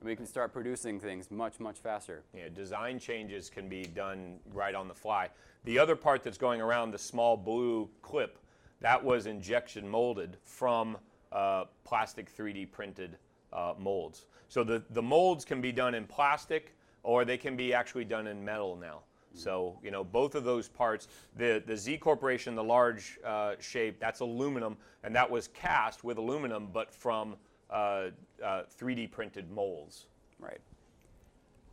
And 0.00 0.08
we 0.08 0.16
can 0.16 0.26
start 0.26 0.52
producing 0.52 0.98
things 0.98 1.30
much, 1.30 1.60
much 1.60 1.78
faster. 1.78 2.22
Yeah, 2.34 2.48
design 2.48 2.98
changes 2.98 3.50
can 3.50 3.68
be 3.68 3.84
done 3.84 4.38
right 4.54 4.74
on 4.74 4.88
the 4.88 4.94
fly. 4.94 5.28
The 5.64 5.78
other 5.78 5.96
part 5.96 6.22
that's 6.22 6.38
going 6.38 6.60
around, 6.60 6.92
the 6.92 6.98
small 6.98 7.36
blue 7.36 7.90
clip, 8.00 8.38
that 8.80 9.04
was 9.04 9.26
injection 9.26 9.86
molded 9.86 10.38
from 10.44 10.96
uh, 11.30 11.64
plastic 11.84 12.34
3D 12.34 12.70
printed 12.70 13.18
uh, 13.52 13.74
molds. 13.78 14.26
So 14.48 14.64
the, 14.64 14.82
the 14.90 15.02
molds 15.02 15.44
can 15.44 15.60
be 15.60 15.72
done 15.72 15.94
in 15.94 16.06
plastic 16.06 16.74
or 17.02 17.24
they 17.24 17.36
can 17.36 17.56
be 17.56 17.74
actually 17.74 18.04
done 18.04 18.26
in 18.28 18.42
metal 18.42 18.76
now. 18.76 19.00
So, 19.34 19.78
you 19.82 19.90
know, 19.90 20.02
both 20.02 20.34
of 20.34 20.44
those 20.44 20.68
parts, 20.68 21.08
the, 21.36 21.62
the 21.66 21.76
Z 21.76 21.98
Corporation, 21.98 22.54
the 22.54 22.64
large 22.64 23.18
uh, 23.24 23.54
shape, 23.60 24.00
that's 24.00 24.20
aluminum, 24.20 24.76
and 25.04 25.14
that 25.14 25.30
was 25.30 25.48
cast 25.48 26.02
with 26.02 26.18
aluminum, 26.18 26.68
but 26.72 26.92
from 26.92 27.36
uh, 27.70 28.10
uh, 28.44 28.62
3D 28.80 29.10
printed 29.10 29.50
molds. 29.50 30.06
Right. 30.38 30.60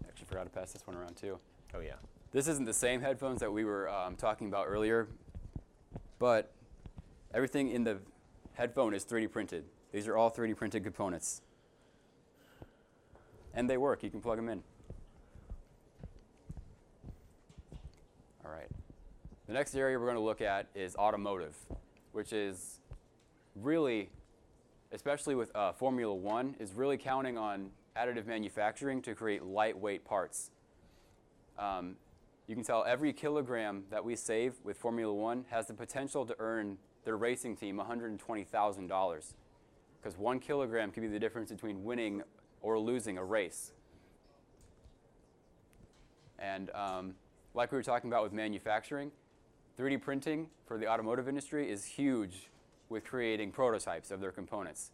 Actually, 0.08 0.26
forgot 0.26 0.43
to 0.43 0.50
pass 0.50 0.72
this 0.72 0.86
one 0.86 0.96
around 0.96 1.16
too. 1.16 1.38
Oh, 1.74 1.80
yeah. 1.80 1.93
This 2.32 2.48
isn't 2.48 2.66
the 2.66 2.74
same 2.74 3.02
headphones 3.02 3.39
that 3.39 3.52
we 3.52 3.64
were 3.64 3.89
um, 3.89 4.16
talking 4.16 4.48
about 4.48 4.68
earlier, 4.68 5.08
but 6.20 6.52
everything 7.34 7.70
in 7.70 7.84
the 7.84 7.98
headphone 8.54 8.93
is 8.93 9.06
3D 9.06 9.32
printed. 9.32 9.66
These 9.91 10.08
are 10.08 10.18
all 10.18 10.32
3D 10.32 10.56
printed 10.56 10.84
components. 10.84 11.41
And 13.54 13.70
they 13.70 13.78
work, 13.78 14.04
you 14.04 14.10
can 14.10 14.20
plug 14.20 14.38
them 14.38 14.50
in. 14.50 14.62
All 18.46 18.52
right. 18.52 18.68
The 19.48 19.54
next 19.54 19.76
area 19.76 19.98
we're 19.98 20.06
going 20.06 20.18
to 20.18 20.22
look 20.22 20.41
at 20.41 20.68
is 20.76 20.96
automotive, 20.98 21.56
which 22.12 22.34
is 22.34 22.82
really, 23.56 24.10
especially 24.96 25.36
with 25.36 25.54
uh, 25.56 25.74
Formula 25.74 26.16
One, 26.16 26.56
is 26.58 26.74
really 26.74 26.98
counting 26.98 27.38
on 27.38 27.70
additive 27.98 28.26
manufacturing 28.26 29.02
to 29.04 29.14
create 29.14 29.43
lightweight 29.43 30.06
parts. 30.06 30.52
Um, 31.60 31.98
you 32.48 32.56
can 32.56 32.64
tell 32.64 32.86
every 32.86 33.12
kilogram 33.12 33.84
that 33.91 34.04
we 34.04 34.16
save 34.16 34.54
with 34.64 34.78
Formula 34.78 35.14
One 35.14 35.46
has 35.50 35.68
the 35.68 35.74
potential 35.74 36.26
to 36.26 36.36
earn 36.39 36.78
their 37.04 37.18
racing 37.18 37.58
team 37.58 37.78
$120,000. 37.78 39.34
Because 40.02 40.18
one 40.18 40.39
kilogram 40.39 40.91
could 40.91 41.02
be 41.02 41.10
the 41.10 41.20
difference 41.20 41.52
between 41.52 41.84
winning 41.84 42.24
or 42.62 42.80
losing 42.80 43.18
a 43.18 43.24
race. 43.24 43.74
And 46.39 46.70
um, 46.74 47.16
like 47.54 47.72
we 47.72 47.78
were 47.78 47.84
talking 47.84 48.10
about 48.10 48.24
with 48.24 48.32
manufacturing, 48.32 49.12
3D 49.78 50.02
printing 50.02 50.48
for 50.66 50.78
the 50.78 50.88
automotive 50.88 51.28
industry 51.28 51.70
is 51.70 51.84
huge 51.84 52.50
with 52.90 53.04
creating 53.04 53.52
prototypes 53.52 54.12
of 54.12 54.20
their 54.20 54.32
components. 54.32 54.92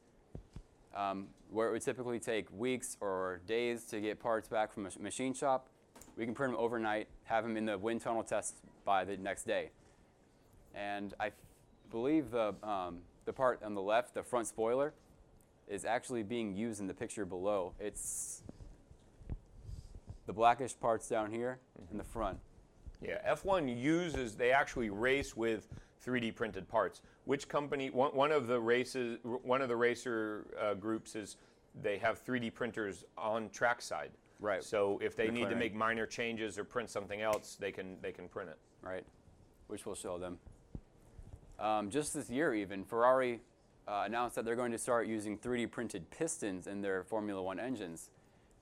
Um, 0.96 1.28
where 1.50 1.70
it 1.70 1.72
would 1.72 1.82
typically 1.82 2.20
take 2.20 2.48
weeks 2.52 2.98
or 3.00 3.42
days 3.48 3.86
to 3.86 4.02
get 4.02 4.20
parts 4.20 4.48
back 4.48 4.74
from 4.74 4.86
a 4.86 5.02
machine 5.02 5.34
shop, 5.34 5.68
we 6.18 6.26
can 6.26 6.34
print 6.34 6.54
them 6.54 6.62
overnight, 6.62 7.08
have 7.24 7.44
them 7.44 7.58
in 7.58 7.66
the 7.66 7.78
wind 7.78 8.02
tunnel 8.02 8.24
test 8.24 8.58
by 8.86 9.04
the 9.04 9.18
next 9.18 9.44
day. 9.44 9.70
And 10.76 11.14
I 11.20 11.32
believe 11.90 12.32
the, 12.32 12.56
um, 12.64 13.00
the 13.26 13.34
part 13.34 13.62
on 13.64 13.74
the 13.74 13.82
left, 13.82 14.14
the 14.14 14.24
front 14.24 14.48
spoiler, 14.48 14.94
is 15.68 15.86
actually 15.86 16.24
being 16.24 16.54
used 16.56 16.82
in 16.82 16.88
the 16.88 16.94
picture 16.94 17.26
below. 17.26 17.74
It's 17.80 18.44
the 20.26 20.34
blackish 20.34 20.78
parts 20.80 21.08
down 21.08 21.32
here 21.32 21.60
in 21.92 21.98
the 21.98 22.04
front. 22.04 22.38
Yeah, 23.02 23.18
F1 23.34 23.82
uses, 23.82 24.36
they 24.36 24.52
actually 24.52 24.90
race 24.90 25.36
with 25.36 25.68
3D 26.06 26.36
printed 26.36 26.68
parts. 26.68 27.02
Which 27.26 27.48
company, 27.48 27.90
one, 27.90 28.12
one 28.16 28.32
of 28.32 28.48
the 28.48 28.60
races, 28.60 29.20
one 29.24 29.62
of 29.62 29.70
the 29.70 29.76
racer 29.76 30.46
uh, 30.60 30.74
groups 30.74 31.16
is 31.16 31.38
they 31.82 31.98
have 31.98 32.24
3D 32.26 32.54
printers 32.54 33.06
on 33.18 33.50
trackside. 33.50 34.12
Right. 34.40 34.64
So 34.64 35.00
if 35.04 35.16
they 35.16 35.30
need 35.30 35.50
to 35.50 35.56
make 35.56 35.76
minor 35.76 36.08
changes 36.08 36.58
or 36.58 36.64
print 36.64 36.90
something 36.90 37.22
else, 37.22 37.58
they 37.60 37.72
can, 37.72 37.98
they 38.02 38.12
can 38.12 38.28
print 38.28 38.50
it. 38.50 38.58
right? 38.82 39.06
Which 39.68 39.86
will 39.86 39.96
show 39.96 40.18
them. 40.18 40.40
Um, 41.60 41.92
just 41.92 42.16
this 42.16 42.30
year, 42.30 42.56
even 42.56 42.84
Ferrari 42.84 43.42
uh, 43.88 44.04
announced 44.06 44.36
that 44.36 44.46
they're 44.46 44.56
going 44.56 44.72
to 44.72 44.80
start 44.80 45.06
using 45.08 45.38
3D 45.38 45.70
printed 45.70 46.10
pistons 46.10 46.66
in 46.66 46.82
their 46.82 47.04
Formula 47.04 47.42
One 47.42 47.60
engines, 47.60 48.10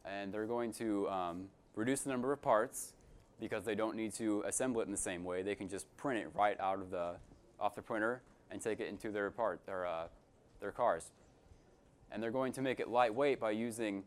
and 0.03 0.33
they're 0.33 0.45
going 0.45 0.73
to 0.73 1.09
um, 1.09 1.45
reduce 1.75 2.01
the 2.01 2.09
number 2.09 2.33
of 2.33 2.41
parts 2.41 2.93
because 3.39 3.63
they 3.63 3.75
don't 3.75 3.95
need 3.95 4.13
to 4.15 4.43
assemble 4.45 4.81
it 4.81 4.85
in 4.85 4.91
the 4.91 4.97
same 4.97 5.23
way. 5.23 5.43
They 5.43 5.55
can 5.55 5.69
just 5.69 5.85
print 5.95 6.19
it 6.19 6.29
right 6.35 6.59
out 6.59 6.79
of 6.79 6.91
the 6.91 7.15
off 7.59 7.75
the 7.75 7.81
printer 7.81 8.21
and 8.51 8.61
take 8.61 8.79
it 8.79 8.87
into 8.87 9.11
their 9.11 9.29
part 9.31 9.59
their 9.65 9.85
uh, 9.85 10.07
their 10.59 10.71
cars. 10.71 11.11
And 12.11 12.23
they're 12.23 12.31
going 12.31 12.53
to 12.53 12.61
make 12.61 12.79
it 12.79 12.87
lightweight 12.87 13.39
by 13.39 13.51
using 13.51 14.03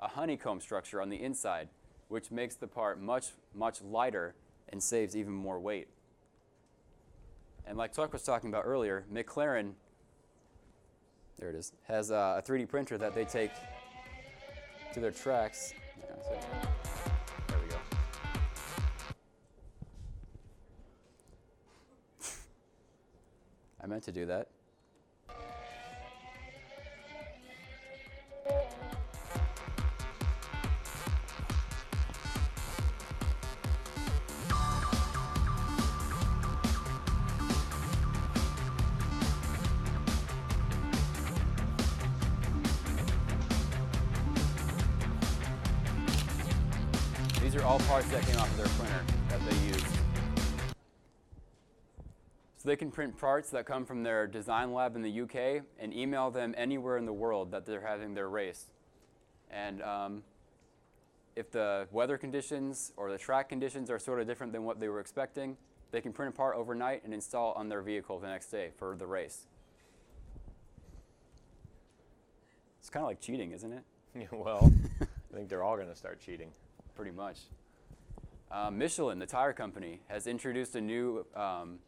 a 0.00 0.08
honeycomb 0.08 0.60
structure 0.60 1.00
on 1.00 1.10
the 1.10 1.22
inside, 1.22 1.68
which 2.08 2.30
makes 2.30 2.54
the 2.54 2.66
part 2.66 3.00
much 3.00 3.28
much 3.54 3.82
lighter 3.82 4.34
and 4.68 4.82
saves 4.82 5.16
even 5.16 5.32
more 5.32 5.60
weight. 5.60 5.88
And 7.66 7.78
like 7.78 7.94
Chuck 7.94 8.12
was 8.12 8.22
talking 8.22 8.50
about 8.50 8.64
earlier, 8.66 9.04
McLaren, 9.12 9.72
there 11.38 11.50
it 11.50 11.54
is, 11.54 11.72
has 11.84 12.10
uh, 12.10 12.40
a 12.42 12.42
3D 12.42 12.68
printer 12.68 12.98
that 12.98 13.14
they 13.14 13.24
take 13.24 13.52
to 14.94 15.00
their 15.00 15.10
tracks. 15.10 15.74
I 23.82 23.86
meant 23.86 24.04
to 24.04 24.12
do 24.12 24.26
that. 24.26 24.48
They 52.72 52.76
can 52.76 52.90
print 52.90 53.18
parts 53.18 53.50
that 53.50 53.66
come 53.66 53.84
from 53.84 54.02
their 54.02 54.26
design 54.26 54.72
lab 54.72 54.96
in 54.96 55.02
the 55.02 55.20
UK 55.20 55.62
and 55.78 55.92
email 55.92 56.30
them 56.30 56.54
anywhere 56.56 56.96
in 56.96 57.04
the 57.04 57.12
world 57.12 57.50
that 57.50 57.66
they're 57.66 57.86
having 57.86 58.14
their 58.14 58.30
race. 58.30 58.70
And 59.50 59.82
um, 59.82 60.22
if 61.36 61.50
the 61.50 61.86
weather 61.92 62.16
conditions 62.16 62.94
or 62.96 63.12
the 63.12 63.18
track 63.18 63.50
conditions 63.50 63.90
are 63.90 63.98
sort 63.98 64.22
of 64.22 64.26
different 64.26 64.54
than 64.54 64.64
what 64.64 64.80
they 64.80 64.88
were 64.88 65.00
expecting, 65.00 65.58
they 65.90 66.00
can 66.00 66.14
print 66.14 66.32
a 66.32 66.34
part 66.34 66.56
overnight 66.56 67.04
and 67.04 67.12
install 67.12 67.50
it 67.50 67.58
on 67.58 67.68
their 67.68 67.82
vehicle 67.82 68.18
the 68.18 68.26
next 68.26 68.46
day 68.46 68.70
for 68.78 68.96
the 68.96 69.06
race. 69.06 69.42
It's 72.80 72.88
kind 72.88 73.04
of 73.04 73.08
like 73.10 73.20
cheating, 73.20 73.52
isn't 73.52 73.70
it? 73.70 73.84
Yeah, 74.18 74.28
well, 74.32 74.72
I 75.02 75.36
think 75.36 75.50
they're 75.50 75.62
all 75.62 75.76
going 75.76 75.90
to 75.90 75.96
start 75.96 76.20
cheating. 76.24 76.52
pretty 76.94 77.10
much. 77.10 77.40
Um, 78.50 78.78
Michelin, 78.78 79.18
the 79.18 79.26
tire 79.26 79.52
company, 79.52 80.00
has 80.08 80.26
introduced 80.26 80.74
a 80.74 80.80
new 80.80 81.26
um, 81.36 81.78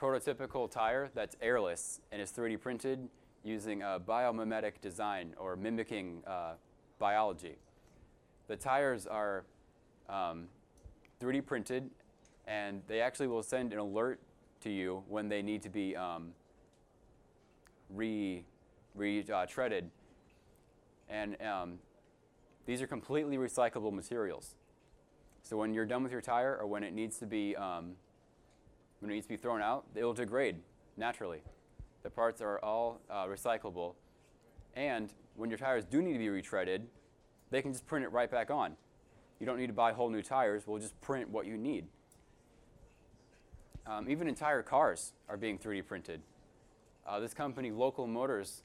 prototypical 0.00 0.70
tire 0.70 1.10
that's 1.14 1.36
airless 1.40 2.00
and 2.12 2.20
is 2.20 2.30
3D 2.30 2.60
printed 2.60 3.08
using 3.44 3.82
a 3.82 4.00
biomimetic 4.00 4.80
design 4.80 5.34
or 5.38 5.56
mimicking 5.56 6.22
uh, 6.26 6.54
biology. 6.98 7.56
The 8.48 8.56
tires 8.56 9.06
are 9.06 9.44
um, 10.08 10.48
3D 11.20 11.46
printed 11.46 11.90
and 12.46 12.82
they 12.88 13.00
actually 13.00 13.26
will 13.26 13.42
send 13.42 13.72
an 13.72 13.78
alert 13.78 14.20
to 14.62 14.70
you 14.70 15.02
when 15.08 15.28
they 15.28 15.42
need 15.42 15.62
to 15.62 15.68
be 15.68 15.96
um, 15.96 16.32
re, 17.90 18.44
re 18.94 19.24
uh, 19.32 19.46
treaded. 19.46 19.90
And 21.08 21.40
um, 21.42 21.78
these 22.66 22.82
are 22.82 22.86
completely 22.86 23.36
recyclable 23.36 23.92
materials. 23.92 24.54
So 25.42 25.56
when 25.56 25.72
you're 25.72 25.86
done 25.86 26.02
with 26.02 26.12
your 26.12 26.20
tire 26.20 26.58
or 26.60 26.66
when 26.66 26.82
it 26.82 26.92
needs 26.92 27.18
to 27.18 27.26
be 27.26 27.54
um, 27.54 27.92
when 29.00 29.10
it 29.10 29.14
needs 29.14 29.26
to 29.26 29.30
be 29.30 29.36
thrown 29.36 29.62
out, 29.62 29.84
it 29.94 30.04
will 30.04 30.14
degrade 30.14 30.56
naturally. 30.96 31.40
The 32.02 32.10
parts 32.10 32.40
are 32.40 32.58
all 32.60 33.00
uh, 33.10 33.26
recyclable, 33.26 33.94
and 34.74 35.12
when 35.34 35.50
your 35.50 35.58
tires 35.58 35.84
do 35.84 36.00
need 36.00 36.12
to 36.12 36.18
be 36.18 36.28
retreaded, 36.28 36.82
they 37.50 37.62
can 37.62 37.72
just 37.72 37.86
print 37.86 38.04
it 38.04 38.08
right 38.08 38.30
back 38.30 38.50
on. 38.50 38.76
You 39.38 39.46
don't 39.46 39.58
need 39.58 39.66
to 39.66 39.72
buy 39.72 39.92
whole 39.92 40.08
new 40.08 40.22
tires. 40.22 40.66
We'll 40.66 40.80
just 40.80 40.98
print 41.00 41.28
what 41.28 41.46
you 41.46 41.56
need. 41.56 41.86
Um, 43.86 44.08
even 44.08 44.28
entire 44.28 44.62
cars 44.62 45.12
are 45.28 45.36
being 45.36 45.58
3D 45.58 45.86
printed. 45.86 46.20
Uh, 47.06 47.20
this 47.20 47.34
company, 47.34 47.70
Local 47.70 48.06
Motors, 48.06 48.62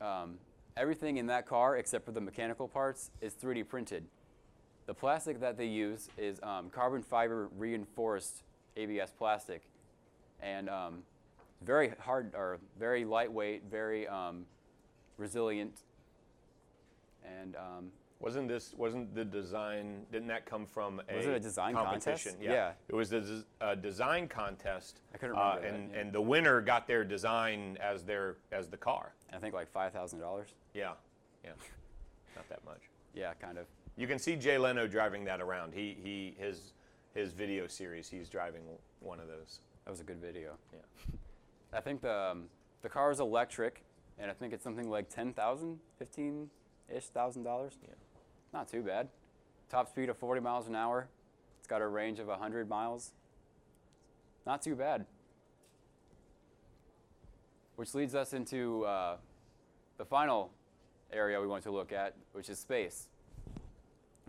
um, 0.00 0.38
everything 0.76 1.18
in 1.18 1.26
that 1.26 1.46
car 1.46 1.76
except 1.76 2.04
for 2.04 2.12
the 2.12 2.20
mechanical 2.20 2.66
parts 2.66 3.10
is 3.20 3.34
3D 3.34 3.68
printed. 3.68 4.04
The 4.86 4.94
plastic 4.94 5.38
that 5.40 5.56
they 5.56 5.66
use 5.66 6.08
is 6.18 6.40
um, 6.42 6.70
carbon 6.70 7.02
fiber 7.02 7.48
reinforced 7.56 8.42
ABS 8.76 9.10
plastic, 9.16 9.62
and 10.40 10.68
um, 10.68 11.02
very 11.62 11.92
hard 12.00 12.34
or 12.34 12.58
very 12.78 13.04
lightweight, 13.04 13.64
very 13.70 14.08
um, 14.08 14.44
resilient, 15.18 15.80
and 17.24 17.54
um, 17.56 17.90
Wasn't 18.20 18.48
this, 18.48 18.74
wasn't 18.76 19.14
the 19.14 19.24
design, 19.24 20.06
didn't 20.10 20.28
that 20.28 20.46
come 20.46 20.66
from 20.66 21.00
a 21.08 21.16
Was 21.16 21.26
it 21.26 21.34
a 21.34 21.40
design 21.40 21.74
contest? 21.74 22.04
competition? 22.24 22.36
Yeah. 22.40 22.72
It 22.88 22.94
was 22.94 23.12
a 23.12 23.44
a 23.60 23.76
design 23.76 24.28
contest. 24.28 25.00
I 25.14 25.18
couldn't 25.18 25.36
uh, 25.36 25.56
remember 25.56 25.60
that, 25.62 25.74
And, 25.74 25.90
yeah. 25.92 26.00
and 26.00 26.12
the 26.12 26.20
winner 26.20 26.60
got 26.60 26.86
their 26.86 27.04
design 27.04 27.78
as 27.80 28.04
their, 28.04 28.36
as 28.50 28.68
the 28.68 28.76
car. 28.76 29.12
I 29.32 29.38
think 29.38 29.54
like 29.54 29.70
five 29.70 29.92
thousand 29.92 30.20
dollars. 30.20 30.48
Yeah, 30.74 30.92
yeah, 31.44 31.50
not 32.36 32.48
that 32.48 32.64
much. 32.64 32.80
Yeah, 33.14 33.32
kind 33.34 33.58
of. 33.58 33.66
You 33.96 34.06
can 34.06 34.18
see 34.18 34.36
Jay 34.36 34.56
Leno 34.58 34.86
driving 34.86 35.24
that 35.24 35.40
around. 35.40 35.74
He, 35.74 35.96
he, 36.02 36.34
his, 36.38 36.72
his 37.14 37.32
video 37.32 37.66
series, 37.66 38.08
he's 38.08 38.28
driving 38.28 38.62
one 39.00 39.20
of 39.20 39.28
those. 39.28 39.60
That 39.84 39.90
was 39.90 40.00
a 40.00 40.04
good 40.04 40.20
video. 40.20 40.52
Yeah. 40.72 40.78
I 41.72 41.80
think 41.80 42.00
the 42.00 42.30
um, 42.30 42.44
the 42.82 42.88
car 42.88 43.10
is 43.10 43.20
electric, 43.20 43.82
and 44.18 44.30
I 44.30 44.34
think 44.34 44.52
it's 44.52 44.64
something 44.64 44.90
like 44.90 45.08
10,000, 45.08 45.78
15 45.98 46.50
ish 46.94 47.04
thousand 47.06 47.44
dollars. 47.44 47.78
Yeah. 47.82 47.94
Not 48.52 48.68
too 48.68 48.82
bad. 48.82 49.08
Top 49.70 49.88
speed 49.88 50.08
of 50.08 50.18
40 50.18 50.40
miles 50.40 50.68
an 50.68 50.74
hour. 50.74 51.08
It's 51.58 51.66
got 51.66 51.80
a 51.80 51.86
range 51.86 52.18
of 52.18 52.26
100 52.26 52.68
miles. 52.68 53.12
Not 54.46 54.60
too 54.60 54.74
bad. 54.74 55.06
Which 57.76 57.94
leads 57.94 58.14
us 58.14 58.34
into 58.34 58.84
uh, 58.84 59.16
the 59.96 60.04
final 60.04 60.50
area 61.12 61.40
we 61.40 61.46
want 61.46 61.62
to 61.64 61.70
look 61.70 61.92
at, 61.92 62.14
which 62.32 62.50
is 62.50 62.58
space, 62.58 63.08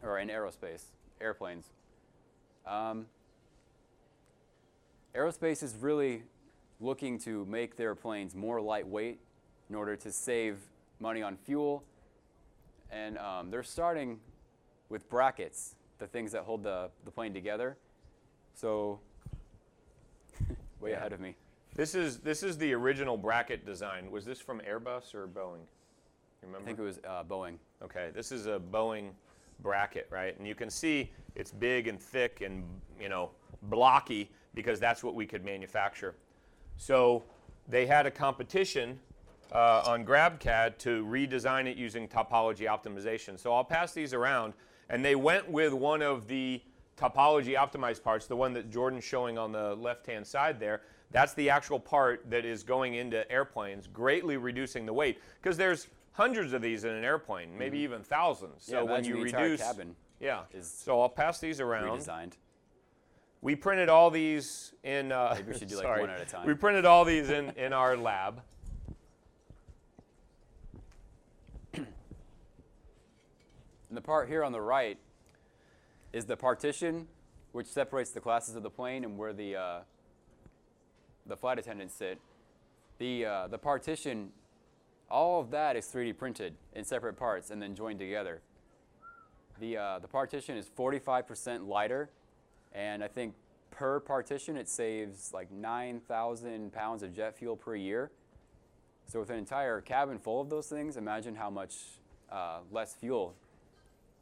or 0.01 0.19
in 0.19 0.29
aerospace, 0.29 0.83
airplanes. 1.19 1.71
Um, 2.65 3.05
aerospace 5.15 5.63
is 5.63 5.75
really 5.79 6.23
looking 6.79 7.17
to 7.19 7.45
make 7.45 7.75
their 7.77 7.95
planes 7.95 8.35
more 8.35 8.59
lightweight 8.61 9.19
in 9.69 9.75
order 9.75 9.95
to 9.95 10.11
save 10.11 10.57
money 10.99 11.21
on 11.21 11.37
fuel. 11.37 11.83
And 12.91 13.17
um, 13.17 13.49
they're 13.49 13.63
starting 13.63 14.19
with 14.89 15.09
brackets, 15.09 15.75
the 15.99 16.07
things 16.07 16.31
that 16.33 16.43
hold 16.43 16.63
the, 16.63 16.89
the 17.05 17.11
plane 17.11 17.33
together. 17.33 17.77
So, 18.53 18.99
way 20.79 20.91
Yeah. 20.91 20.97
ahead 20.97 21.13
of 21.13 21.19
me. 21.19 21.35
This 21.75 21.95
is, 21.95 22.19
this 22.19 22.43
is 22.43 22.57
the 22.57 22.73
original 22.73 23.17
bracket 23.17 23.65
design. 23.65 24.11
Was 24.11 24.25
this 24.25 24.39
from 24.39 24.59
Airbus 24.59 25.15
or 25.15 25.27
Boeing? 25.27 25.65
You 26.43 26.49
I 26.55 26.61
think 26.61 26.77
it 26.77 26.83
was 26.83 26.99
uh, 27.07 27.23
Boeing. 27.23 27.55
Okay, 27.81 28.09
this 28.13 28.31
is 28.31 28.45
a 28.47 28.59
Boeing 28.59 29.11
bracket, 29.63 30.07
right? 30.11 30.37
And 30.37 30.45
you 30.45 30.53
can 30.53 30.69
see 30.69 31.09
it's 31.35 31.51
big 31.51 31.87
and 31.87 31.99
thick 31.99 32.41
and, 32.41 32.63
you 33.01 33.09
know, 33.09 33.31
blocky 33.63 34.29
because 34.53 34.79
that's 34.79 35.03
what 35.03 35.15
we 35.15 35.25
could 35.25 35.43
manufacture. 35.43 36.13
So 36.77 37.23
they 37.67 37.85
had 37.85 38.05
a 38.05 38.11
competition 38.11 38.99
uh, 39.51 39.83
on 39.85 40.05
GrabCAD 40.05 40.77
to 40.79 41.05
redesign 41.05 41.65
it 41.65 41.77
using 41.77 42.07
topology 42.07 42.67
optimization. 42.67 43.39
So 43.39 43.53
I'll 43.53 43.63
pass 43.63 43.93
these 43.93 44.13
around. 44.13 44.53
And 44.89 45.03
they 45.03 45.15
went 45.15 45.49
with 45.49 45.73
one 45.73 46.01
of 46.01 46.27
the 46.27 46.61
topology 46.97 47.55
optimized 47.55 48.03
parts, 48.03 48.27
the 48.27 48.35
one 48.35 48.53
that 48.53 48.69
Jordan's 48.69 49.03
showing 49.03 49.37
on 49.37 49.51
the 49.51 49.75
left-hand 49.75 50.27
side 50.27 50.59
there. 50.59 50.81
That's 51.11 51.33
the 51.33 51.49
actual 51.49 51.79
part 51.79 52.29
that 52.29 52.43
is 52.43 52.63
going 52.63 52.95
into 52.95 53.29
airplanes, 53.31 53.87
greatly 53.87 54.37
reducing 54.37 54.85
the 54.85 54.93
weight. 54.93 55.19
Because 55.41 55.57
there's 55.57 55.87
hundreds 56.13 56.53
of 56.53 56.61
these 56.61 56.83
in 56.83 56.91
an 56.91 57.03
airplane, 57.03 57.57
maybe 57.57 57.79
even 57.79 58.01
thousands. 58.01 58.63
Mm-hmm. 58.63 58.73
Yeah, 58.73 58.79
So 58.79 58.85
when 58.85 59.03
you 59.03 59.15
the 59.15 59.21
reduce, 59.23 59.61
cabin 59.61 59.95
yeah. 60.19 60.41
is 60.53 60.67
So 60.69 61.01
I'll 61.01 61.09
pass 61.09 61.39
these 61.39 61.59
around. 61.59 61.99
redesigned. 61.99 62.33
We 63.41 63.55
printed 63.55 63.89
all 63.89 64.09
these 64.09 64.73
in. 64.83 65.11
Uh, 65.11 65.33
Maybe 65.35 65.51
we 65.51 65.57
should 65.59 65.67
do, 65.67 65.75
like, 65.75 65.83
sorry. 65.83 65.99
one 66.01 66.09
at 66.09 66.21
a 66.21 66.25
time. 66.25 66.47
We 66.47 66.53
printed 66.53 66.85
all 66.85 67.03
these 67.03 67.29
in, 67.29 67.49
in 67.57 67.73
our 67.73 67.97
lab. 67.97 68.41
And 73.89 73.97
the 73.97 74.01
part 74.01 74.27
here 74.27 74.43
on 74.43 74.51
the 74.51 74.61
right 74.61 74.97
is 76.13 76.25
the 76.25 76.35
partition, 76.37 77.07
which 77.51 77.67
separates 77.67 78.09
the 78.11 78.19
classes 78.19 78.55
of 78.55 78.63
the 78.63 78.69
plane 78.69 79.03
and 79.03 79.17
where 79.19 79.33
the 79.33 79.55
uh, 79.55 79.79
the 81.27 81.37
flight 81.37 81.59
attendants 81.59 81.93
sit. 81.93 82.19
The 82.97 83.25
uh, 83.25 83.47
the 83.47 83.57
partition, 83.59 84.31
all 85.13 85.39
of 85.39 85.51
that 85.51 85.75
is 85.75 85.85
3D 85.85 86.17
printed 86.17 86.55
in 86.73 86.83
separate 86.83 87.13
parts 87.13 87.51
and 87.51 87.61
then 87.61 87.75
joined 87.75 87.99
together. 87.99 88.41
The 89.59 89.77
uh, 89.77 89.99
the 89.99 90.07
partition 90.07 90.57
is 90.57 90.69
45% 90.75 91.67
lighter, 91.67 92.09
and 92.73 93.03
I 93.03 93.07
think 93.07 93.35
per 93.69 93.99
partition 93.99 94.57
it 94.57 94.67
saves 94.67 95.31
like 95.31 95.51
9,000 95.51 96.73
pounds 96.73 97.03
of 97.03 97.15
jet 97.15 97.37
fuel 97.37 97.55
per 97.55 97.75
year. 97.75 98.11
So 99.05 99.19
with 99.19 99.29
an 99.29 99.37
entire 99.37 99.79
cabin 99.81 100.17
full 100.17 100.41
of 100.41 100.49
those 100.49 100.67
things, 100.67 100.97
imagine 100.97 101.35
how 101.35 101.51
much 101.51 101.75
uh, 102.31 102.59
less 102.71 102.95
fuel 102.95 103.35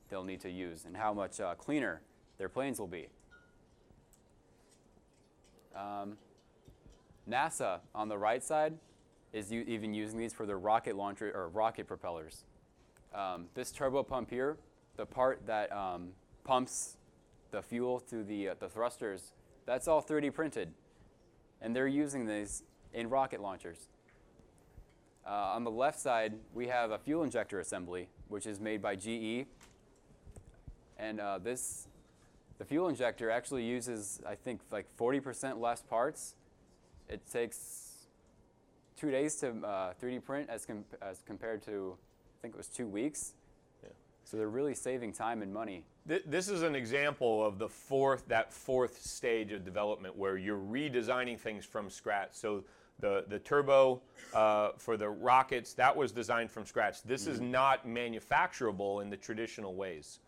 they'll 0.10 0.26
need 0.26 0.42
to 0.42 0.50
use 0.50 0.84
and 0.84 0.98
how 0.98 1.14
much 1.14 1.40
uh, 1.40 1.56
cleaner 1.56 2.02
their 2.38 2.50
planes 2.50 2.80
will 2.80 2.88
be. 2.88 3.08
Um, 5.74 6.18
NASA 7.30 7.80
on 7.96 8.10
the 8.10 8.18
right 8.18 8.44
side 8.44 8.74
is 9.34 9.54
even 9.54 9.94
using 9.94 10.20
these 10.20 10.34
for 10.34 10.46
their 10.46 10.60
rocket 10.60 10.96
launcher 10.96 11.32
or 11.34 11.50
rocket 11.50 11.88
propellers. 11.88 12.44
Um, 13.14 13.48
this 13.54 13.72
turbo 13.72 14.04
pump 14.04 14.30
here, 14.30 14.58
the 14.98 15.06
part 15.06 15.46
that 15.46 15.72
um, 15.72 16.10
pumps 16.44 16.98
the 17.52 17.62
fuel 17.62 18.00
through 18.00 18.26
the, 18.26 18.50
uh, 18.50 18.56
the 18.60 18.68
thrusters, 18.68 19.32
that's 19.66 19.88
all 19.88 20.02
3D 20.02 20.34
printed. 20.34 20.74
And 21.62 21.76
they're 21.76 21.88
using 21.88 22.26
these 22.26 22.64
in 22.94 23.10
rocket 23.10 23.42
launchers. 23.42 23.88
Uh, 25.26 25.30
on 25.30 25.64
the 25.64 25.72
left 25.72 26.00
side, 26.00 26.34
we 26.54 26.68
have 26.68 26.92
a 26.92 26.98
fuel 26.98 27.24
injector 27.24 27.60
assembly, 27.60 28.10
which 28.28 28.46
is 28.46 28.60
made 28.60 28.82
by 28.82 28.96
GE. 28.96 29.46
And 30.98 31.20
uh, 31.20 31.38
this, 31.38 31.88
the 32.58 32.66
fuel 32.66 32.90
injector 32.90 33.30
actually 33.30 33.64
uses, 33.64 34.20
I 34.28 34.36
think, 34.36 34.62
like 34.72 34.86
40% 34.98 35.60
less 35.60 35.82
parts. 35.82 36.36
It 37.08 37.22
takes 37.32 37.91
two 39.02 39.10
days 39.10 39.36
to 39.36 39.48
uh, 39.66 39.94
3D 40.00 40.24
print 40.24 40.48
as, 40.48 40.64
com- 40.64 40.86
as 41.02 41.24
compared 41.26 41.64
to, 41.64 41.98
I 41.98 42.38
think 42.42 42.54
it 42.54 42.58
was 42.58 42.68
two 42.68 42.86
weeks. 42.86 43.34
Yeah. 43.82 43.90
So 44.24 44.38
they're 44.38 44.48
really 44.48 44.76
saving 44.76 45.12
time 45.14 45.42
and 45.42 45.52
money. 45.52 45.84
Th- 46.08 46.22
This 46.28 46.48
is 46.50 46.62
an 46.62 46.76
example 46.76 47.44
of 47.44 47.58
the 47.58 47.68
fourth, 47.68 48.28
that 48.28 48.54
fourth 48.54 49.02
stage 49.02 49.52
of 49.54 49.66
development 49.66 50.16
where 50.16 50.38
you're 50.38 50.60
redesigning 50.60 51.40
things 51.40 51.66
from 51.66 51.90
scratch. 51.90 52.30
So 52.34 52.64
the, 53.00 53.26
the 53.28 53.40
turbo 53.40 54.02
uh, 54.36 54.70
for 54.78 54.98
the 54.98 55.10
rockets, 55.10 55.74
that 55.74 55.96
was 55.96 56.12
designed 56.12 56.52
from 56.52 56.68
scratch. 56.68 57.02
This 57.02 57.26
is 57.26 57.42
not 57.42 57.88
manufacturable 57.88 59.02
in 59.02 59.10
the 59.10 59.18
traditional 59.18 59.74
ways. 59.74 60.20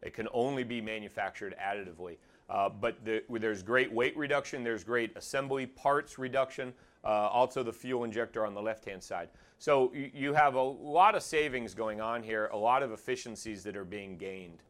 It 0.00 0.14
can 0.14 0.28
only 0.32 0.64
be 0.64 0.80
manufactured 0.80 1.54
additively. 1.62 2.16
Uh, 2.48 2.70
but 2.70 3.04
the, 3.04 3.22
there's 3.28 3.62
great 3.62 3.92
weight 3.92 4.16
reduction, 4.16 4.64
there's 4.64 4.82
great 4.82 5.14
assembly 5.14 5.66
parts 5.66 6.18
reduction, 6.18 6.72
uh, 7.08 7.28
also 7.32 7.62
the 7.62 7.72
fuel 7.72 8.04
injector 8.04 8.44
on 8.44 8.52
the 8.52 8.60
left-hand 8.60 9.02
side. 9.02 9.30
So 9.58 9.92
you, 9.94 10.34
have 10.34 10.54
a 10.54 10.62
lot 10.62 11.14
of 11.14 11.22
savings 11.22 11.74
going 11.74 12.00
on 12.00 12.22
here, 12.22 12.48
a 12.52 12.56
lot 12.56 12.82
of 12.82 12.92
efficiencies 12.92 13.64
that 13.64 13.76
are 13.76 13.84
being 13.84 14.18
gained. 14.18 14.62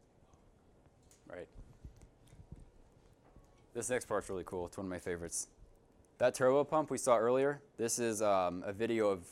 Right. 1.29 1.47
This 3.75 3.89
next 3.89 4.05
part's 4.05 4.29
really 4.29 4.45
cool. 4.45 4.65
It's 4.65 4.77
one 4.77 4.87
of 4.87 4.89
my 4.89 4.97
favorites. 4.97 5.49
That 6.17 6.33
turbo 6.33 6.63
pump 6.63 6.89
we 6.89 6.97
saw 6.97 7.17
earlier. 7.17 7.61
This 7.77 7.99
is 7.99 8.21
um, 8.21 8.63
a 8.65 8.73
video 8.73 9.09
of 9.09 9.25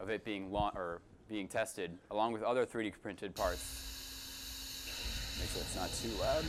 of 0.00 0.10
it 0.10 0.24
being 0.24 0.52
laun- 0.52 0.72
or 0.76 1.00
being 1.28 1.48
tested 1.48 1.90
along 2.10 2.32
with 2.32 2.42
other 2.42 2.64
3D 2.64 2.92
printed 3.02 3.34
parts. 3.34 3.60
Make 5.40 5.50
sure 5.50 5.60
it's 5.60 5.76
not 5.76 5.90
too 5.92 6.10
loud. 6.20 6.44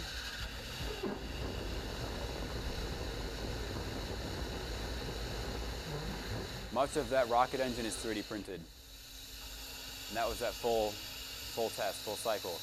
Much 6.79 6.95
of 6.95 7.09
that 7.09 7.27
rocket 7.27 7.59
engine 7.59 7.85
is 7.85 7.93
3D 7.93 8.25
printed. 8.29 8.61
And 10.07 10.15
that 10.15 10.29
was 10.29 10.39
that 10.39 10.53
full 10.53 10.91
full 10.91 11.67
test, 11.71 11.97
full 11.97 12.15
cycle. 12.15 12.57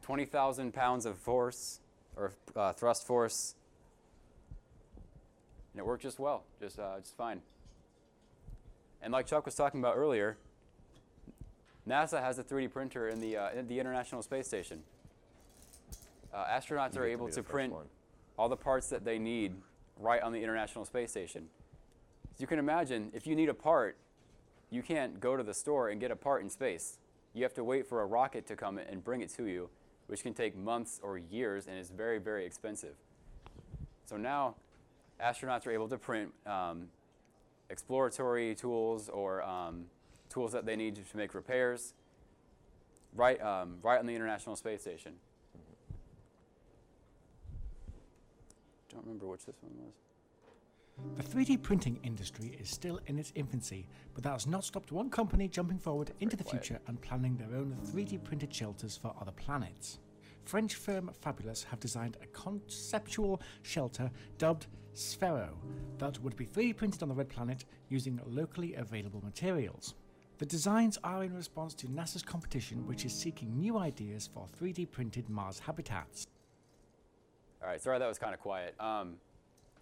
20,000 0.00 0.72
pounds 0.72 1.04
of 1.04 1.18
force 1.18 1.80
or 2.16 2.32
uh, 2.56 2.72
thrust 2.72 3.06
force, 3.06 3.54
and 5.74 5.78
it 5.78 5.84
worked 5.84 6.04
just 6.04 6.18
well, 6.18 6.44
just 6.58 6.78
uh, 6.78 6.98
just 7.00 7.18
fine. 7.18 7.42
And 9.02 9.12
like 9.12 9.26
Chuck 9.26 9.44
was 9.44 9.54
talking 9.54 9.78
about 9.78 9.98
earlier, 9.98 10.38
NASA 11.86 12.22
has 12.22 12.38
a 12.38 12.42
3D 12.42 12.70
printer 12.70 13.08
in 13.08 13.20
the 13.20 13.36
uh, 13.36 13.50
in 13.50 13.68
the 13.68 13.78
International 13.78 14.22
Space 14.22 14.46
Station. 14.46 14.82
Uh, 16.32 16.46
astronauts 16.46 16.96
are 16.96 17.00
get 17.00 17.08
to 17.08 17.12
able 17.12 17.28
to 17.28 17.42
print 17.42 17.74
one. 17.74 17.88
all 18.38 18.48
the 18.48 18.56
parts 18.56 18.88
that 18.88 19.04
they 19.04 19.18
need 19.18 19.52
right 20.00 20.22
on 20.22 20.32
the 20.32 20.42
International 20.42 20.86
Space 20.86 21.10
Station. 21.10 21.50
You 22.38 22.46
can 22.46 22.58
imagine 22.58 23.10
if 23.12 23.26
you 23.26 23.34
need 23.34 23.48
a 23.48 23.54
part, 23.54 23.96
you 24.70 24.82
can't 24.82 25.20
go 25.20 25.36
to 25.36 25.42
the 25.42 25.54
store 25.54 25.88
and 25.88 26.00
get 26.00 26.10
a 26.10 26.16
part 26.16 26.42
in 26.42 26.50
space. 26.50 26.98
You 27.34 27.42
have 27.42 27.54
to 27.54 27.64
wait 27.64 27.86
for 27.86 28.00
a 28.00 28.06
rocket 28.06 28.46
to 28.46 28.56
come 28.56 28.78
and 28.78 29.02
bring 29.02 29.20
it 29.20 29.30
to 29.36 29.44
you, 29.44 29.68
which 30.06 30.22
can 30.22 30.34
take 30.34 30.56
months 30.56 31.00
or 31.02 31.18
years 31.18 31.66
and 31.66 31.78
is 31.78 31.90
very, 31.90 32.18
very 32.18 32.46
expensive. 32.46 32.94
So 34.06 34.16
now, 34.16 34.54
astronauts 35.22 35.66
are 35.66 35.72
able 35.72 35.88
to 35.88 35.98
print 35.98 36.32
um, 36.46 36.88
exploratory 37.70 38.54
tools 38.54 39.08
or 39.08 39.42
um, 39.42 39.86
tools 40.30 40.52
that 40.52 40.64
they 40.64 40.76
need 40.76 40.96
to 40.96 41.16
make 41.16 41.34
repairs 41.34 41.94
right, 43.14 43.40
um, 43.42 43.76
right 43.82 43.98
on 43.98 44.06
the 44.06 44.14
International 44.14 44.56
Space 44.56 44.80
Station. 44.80 45.12
Don't 48.90 49.04
remember 49.04 49.26
which 49.26 49.44
this 49.44 49.56
one 49.60 49.72
was. 49.84 50.07
The 51.16 51.22
3D 51.22 51.62
printing 51.62 51.98
industry 52.02 52.56
is 52.60 52.68
still 52.68 53.00
in 53.06 53.18
its 53.18 53.32
infancy, 53.34 53.88
but 54.14 54.22
that 54.24 54.32
has 54.32 54.46
not 54.46 54.64
stopped 54.64 54.92
one 54.92 55.10
company 55.10 55.48
jumping 55.48 55.78
forward 55.78 56.12
into 56.20 56.36
the 56.36 56.44
future 56.44 56.78
and 56.86 57.00
planning 57.00 57.36
their 57.36 57.58
own 57.58 57.76
3D 57.86 58.22
printed 58.24 58.54
shelters 58.54 58.96
for 58.96 59.14
other 59.20 59.32
planets. 59.32 59.98
French 60.44 60.76
firm 60.76 61.10
Fabulous 61.20 61.62
have 61.64 61.80
designed 61.80 62.16
a 62.22 62.26
conceptual 62.28 63.42
shelter 63.62 64.10
dubbed 64.38 64.66
Sphero 64.94 65.50
that 65.98 66.18
would 66.22 66.36
be 66.36 66.46
3D 66.46 66.76
printed 66.76 67.02
on 67.02 67.08
the 67.08 67.14
Red 67.14 67.28
Planet 67.28 67.64
using 67.88 68.20
locally 68.26 68.74
available 68.74 69.22
materials. 69.24 69.94
The 70.38 70.46
designs 70.46 70.98
are 71.02 71.24
in 71.24 71.34
response 71.34 71.74
to 71.74 71.88
NASA's 71.88 72.22
competition, 72.22 72.86
which 72.86 73.04
is 73.04 73.12
seeking 73.12 73.58
new 73.58 73.76
ideas 73.76 74.28
for 74.32 74.46
3D 74.60 74.90
printed 74.90 75.28
Mars 75.28 75.58
habitats. 75.58 76.26
All 77.60 77.68
right, 77.68 77.80
sorry 77.80 77.98
that 77.98 78.06
was 78.06 78.18
kind 78.18 78.34
of 78.34 78.40
quiet. 78.40 78.74
Um, 78.80 79.16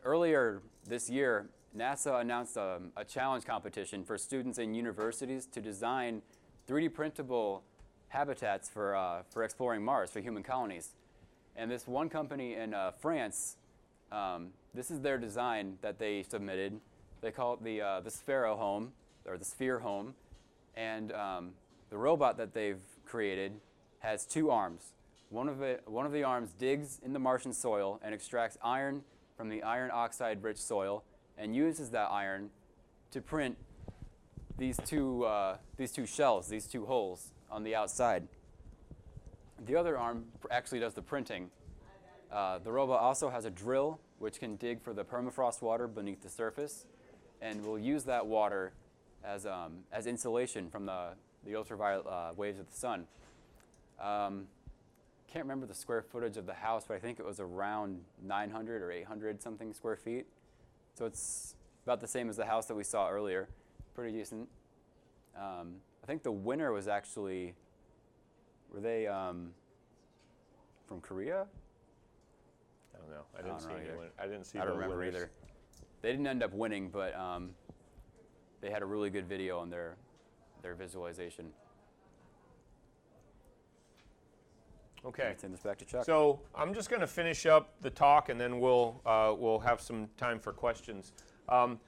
earlier 0.05 0.63
this 0.87 1.11
year, 1.11 1.49
NASA 1.77 2.21
announced 2.21 2.57
um, 2.57 2.93
a 2.97 3.05
challenge 3.05 3.45
competition 3.45 4.05
for 4.05 4.17
students 4.17 4.59
in 4.59 4.75
universities 4.75 5.47
to 5.47 5.61
design 5.61 6.23
3D 6.69 6.93
printable 6.95 7.63
habitats 8.09 8.69
for, 8.69 8.95
uh, 8.95 9.23
for 9.31 9.45
exploring 9.45 9.85
Mars, 9.85 10.11
for 10.11 10.21
human 10.21 10.43
colonies. 10.43 10.95
And 11.55 11.71
this 11.71 11.87
one 11.87 12.09
company 12.09 12.55
in 12.55 12.75
uh, 12.75 12.93
France, 12.93 13.57
um, 14.13 14.49
this 14.75 14.91
is 14.91 15.01
their 15.01 15.19
design 15.19 15.79
that 15.83 15.99
they 15.99 16.23
submitted. 16.23 16.81
They 17.21 17.31
call 17.31 17.55
it 17.55 17.65
the, 17.65 17.83
uh, 17.83 18.01
the 18.01 18.11
Sphero 18.11 18.57
home, 18.57 18.93
or 19.27 19.37
the 19.37 19.45
Sphere 19.45 19.79
home. 19.79 20.15
And 20.77 21.13
um, 21.13 21.51
the 21.91 21.99
robot 21.99 22.37
that 22.39 22.55
they've 22.55 22.81
created 23.05 23.53
has 24.01 24.27
two 24.27 24.51
arms. 24.51 24.93
One 25.31 25.49
of, 25.49 25.63
it, 25.63 25.83
one 25.87 26.07
of 26.07 26.13
the 26.13 26.23
arms 26.23 26.53
digs 26.59 27.01
in 27.05 27.13
the 27.13 27.19
Martian 27.19 27.53
soil 27.53 28.01
and 28.03 28.15
extracts 28.15 28.57
iron 28.63 29.03
from 29.37 29.49
the 29.49 29.63
iron 29.63 29.91
oxide 29.93 30.43
rich 30.43 30.59
soil 30.59 31.05
and 31.37 31.55
uses 31.55 31.91
that 31.91 32.11
iron 32.11 32.51
to 33.11 33.21
print 33.21 33.57
these 34.59 34.79
two, 34.85 35.25
uh, 35.25 35.59
these 35.77 35.93
two 35.93 36.07
shells, 36.07 36.49
these 36.49 36.67
two 36.67 36.87
holes 36.87 37.33
on 37.51 37.63
the 37.63 37.75
outside. 37.75 38.27
The 39.65 39.77
other 39.77 39.99
arm 39.99 40.25
actually 40.51 40.81
does 40.81 40.95
the 40.95 41.03
printing. 41.03 41.51
Uh, 42.33 42.59
the 42.59 42.73
robot 42.73 43.01
also 43.01 43.31
has 43.31 43.45
a 43.45 43.51
drill 43.51 44.01
which 44.19 44.41
can 44.41 44.57
dig 44.57 44.83
for 44.83 44.93
the 44.93 45.05
permafrost 45.05 45.63
water 45.63 45.87
beneath 45.87 46.23
the 46.23 46.29
surface 46.29 46.87
and 47.43 47.65
will 47.65 47.79
use 47.79 48.05
that 48.05 48.27
water 48.27 48.73
as, 49.23 49.47
um, 49.47 49.79
as 49.93 50.07
insulation 50.07 50.71
from 50.71 50.87
the, 50.87 51.09
the 51.45 51.55
ultraviolet 51.55 52.07
uh, 52.07 52.33
waves 52.37 52.59
of 52.59 52.69
the 52.71 52.77
sun. 52.77 53.07
Um, 54.01 54.47
can't 55.33 55.45
remember 55.45 55.67
the 55.67 55.75
square 55.75 56.03
footage 56.03 56.37
of 56.37 56.47
the 56.47 56.55
house, 56.55 56.85
but 56.87 56.95
I 56.95 57.01
think 57.01 57.19
it 57.19 57.27
was 57.27 57.41
around 57.41 58.01
900 58.23 58.83
or 58.83 58.91
800 58.91 59.43
something 59.43 59.73
square 59.75 59.97
feet. 59.97 60.27
So 60.95 61.05
it's 61.05 61.57
about 61.85 62.01
the 62.01 62.09
same 62.09 62.29
as 62.29 62.37
the 62.37 62.47
house 62.47 62.67
that 62.67 62.75
we 62.75 62.85
saw 62.85 63.09
earlier. 63.09 63.49
Pretty 63.95 64.17
decent. 64.17 64.49
Um, 65.37 65.75
I 66.03 66.07
think 66.07 66.23
the 66.23 66.33
winner 66.33 66.73
was 66.73 66.89
actually, 66.89 67.55
were 68.73 68.81
they 68.81 69.07
um, 69.07 69.51
from 70.87 71.01
Korea? 71.01 71.47
I 72.95 72.99
don't 72.99 73.11
know. 73.11 73.25
I 73.35 73.39
I 73.39 73.43
didn't 73.43 73.59
don't 73.59 73.61
see 73.61 73.89
anyone. 73.89 74.07
I 74.19 74.27
didn't 74.27 74.45
see 74.45 74.59
I 74.59 74.65
don't 74.65 74.75
remember 74.75 74.99
winners. 74.99 75.15
either. 75.15 75.31
They 76.03 76.11
didn't 76.13 76.27
end 76.27 76.43
up 76.43 76.53
winning, 76.53 76.89
but 76.89 77.15
um, 77.15 77.51
they 78.61 78.71
had 78.71 78.83
a 78.83 78.87
really 78.87 79.11
good 79.11 79.29
video 79.29 79.59
on 79.59 79.71
their 79.71 79.97
their 80.63 80.75
visualization. 80.75 81.51
Okay. 85.07 85.35
Send 85.37 85.55
this 85.55 85.61
back 85.61 85.79
to 85.79 85.85
Chuck. 85.85 86.05
So 86.05 86.41
I'm 86.55 86.75
just 86.75 86.91
going 86.91 87.01
to 87.01 87.07
finish 87.07 87.47
up 87.47 87.75
the 87.81 87.91
talk, 87.91 88.29
and 88.29 88.41
then 88.41 88.59
we'll 88.59 89.01
uh, 89.07 89.35
we'll 89.37 89.61
have 89.61 89.81
some 89.81 90.09
time 90.17 90.41
for 90.41 90.53
questions. 90.53 91.13
Um, 91.49 91.79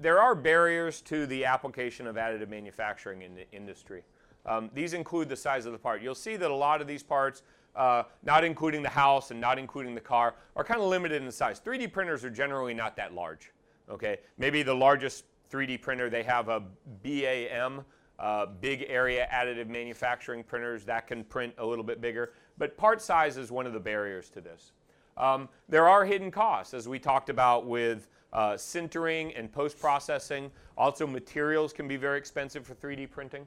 there 0.00 0.20
are 0.20 0.34
barriers 0.34 1.00
to 1.02 1.26
the 1.26 1.44
application 1.44 2.06
of 2.06 2.16
additive 2.16 2.48
manufacturing 2.48 3.22
in 3.22 3.34
the 3.34 3.48
industry. 3.52 4.02
Um, 4.44 4.70
these 4.74 4.92
include 4.92 5.28
the 5.28 5.36
size 5.36 5.66
of 5.66 5.72
the 5.72 5.78
part. 5.78 6.02
You'll 6.02 6.14
see 6.14 6.36
that 6.36 6.50
a 6.50 6.54
lot 6.54 6.80
of 6.80 6.86
these 6.86 7.02
parts, 7.02 7.42
uh, 7.76 8.04
not 8.24 8.44
including 8.44 8.82
the 8.82 8.88
house 8.88 9.30
and 9.30 9.40
not 9.40 9.58
including 9.58 9.94
the 9.94 10.00
car, 10.00 10.34
are 10.56 10.64
kind 10.64 10.80
of 10.80 10.86
limited 10.88 11.22
in 11.22 11.30
size. 11.30 11.60
3D 11.60 11.92
printers 11.92 12.24
are 12.24 12.30
generally 12.30 12.74
not 12.74 12.96
that 12.96 13.14
large. 13.14 13.52
Okay, 13.88 14.18
maybe 14.36 14.62
the 14.62 14.74
largest 14.74 15.24
3D 15.50 15.80
printer 15.80 16.10
they 16.10 16.22
have 16.22 16.48
a 16.48 16.62
BAAM, 17.04 17.84
uh, 18.18 18.46
big 18.46 18.84
area 18.88 19.28
additive 19.32 19.68
manufacturing 19.68 20.42
printers 20.42 20.84
that 20.84 21.06
can 21.06 21.24
print 21.24 21.54
a 21.58 21.64
little 21.64 21.84
bit 21.84 22.00
bigger. 22.00 22.32
But 22.56 22.76
part 22.76 23.00
size 23.00 23.36
is 23.36 23.50
one 23.52 23.66
of 23.66 23.72
the 23.72 23.80
barriers 23.80 24.28
to 24.30 24.40
this. 24.40 24.72
Um, 25.16 25.48
there 25.68 25.88
are 25.88 26.04
hidden 26.04 26.30
costs, 26.30 26.74
as 26.74 26.88
we 26.88 26.98
talked 26.98 27.28
about 27.28 27.66
with 27.66 28.08
uh, 28.32 28.52
sintering 28.52 29.38
and 29.38 29.50
post 29.52 29.78
processing. 29.78 30.50
Also, 30.76 31.06
materials 31.06 31.72
can 31.72 31.88
be 31.88 31.96
very 31.96 32.18
expensive 32.18 32.66
for 32.66 32.74
3D 32.74 33.10
printing. 33.10 33.46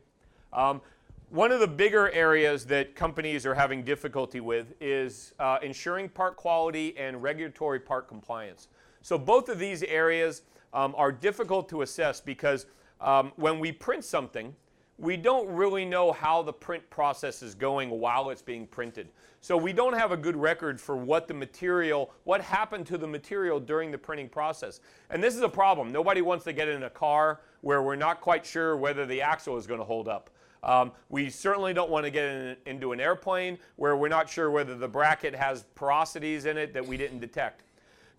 Um, 0.53 0.81
one 1.29 1.53
of 1.53 1.61
the 1.61 1.67
bigger 1.67 2.11
areas 2.11 2.65
that 2.65 2.93
companies 2.93 3.45
are 3.45 3.55
having 3.55 3.83
difficulty 3.83 4.41
with 4.41 4.73
is 4.81 5.33
uh, 5.39 5.59
ensuring 5.63 6.09
part 6.09 6.35
quality 6.35 6.97
and 6.97 7.23
regulatory 7.23 7.79
part 7.79 8.07
compliance. 8.07 8.67
So, 9.01 9.17
both 9.17 9.47
of 9.47 9.57
these 9.57 9.81
areas 9.83 10.41
um, 10.73 10.93
are 10.97 11.11
difficult 11.11 11.69
to 11.69 11.83
assess 11.83 12.19
because 12.19 12.65
um, 12.99 13.31
when 13.37 13.59
we 13.59 13.71
print 13.71 14.03
something, 14.03 14.53
we 15.01 15.17
don't 15.17 15.49
really 15.49 15.83
know 15.83 16.11
how 16.11 16.43
the 16.43 16.53
print 16.53 16.87
process 16.91 17.41
is 17.41 17.55
going 17.55 17.89
while 17.89 18.29
it's 18.29 18.43
being 18.43 18.67
printed. 18.67 19.09
So 19.41 19.57
we 19.57 19.73
don't 19.73 19.97
have 19.97 20.11
a 20.11 20.17
good 20.17 20.35
record 20.35 20.79
for 20.79 20.95
what 20.95 21.27
the 21.27 21.33
material, 21.33 22.13
what 22.23 22.39
happened 22.39 22.85
to 22.85 22.99
the 22.99 23.07
material 23.07 23.59
during 23.59 23.89
the 23.89 23.97
printing 23.97 24.29
process. 24.29 24.79
And 25.09 25.23
this 25.23 25.35
is 25.35 25.41
a 25.41 25.49
problem. 25.49 25.91
Nobody 25.91 26.21
wants 26.21 26.43
to 26.43 26.53
get 26.53 26.67
in 26.67 26.83
a 26.83 26.89
car 26.89 27.41
where 27.61 27.81
we're 27.81 27.95
not 27.95 28.21
quite 28.21 28.45
sure 28.45 28.77
whether 28.77 29.07
the 29.07 29.23
axle 29.23 29.57
is 29.57 29.65
going 29.65 29.79
to 29.79 29.85
hold 29.85 30.07
up. 30.07 30.29
Um, 30.61 30.91
we 31.09 31.31
certainly 31.31 31.73
don't 31.73 31.89
want 31.89 32.05
to 32.05 32.11
get 32.11 32.25
in, 32.25 32.55
into 32.67 32.91
an 32.91 32.99
airplane 32.99 33.57
where 33.77 33.97
we're 33.97 34.07
not 34.07 34.29
sure 34.29 34.51
whether 34.51 34.75
the 34.75 34.87
bracket 34.87 35.33
has 35.33 35.65
porosities 35.75 36.45
in 36.45 36.57
it 36.57 36.75
that 36.75 36.85
we 36.85 36.95
didn't 36.95 37.19
detect. 37.19 37.63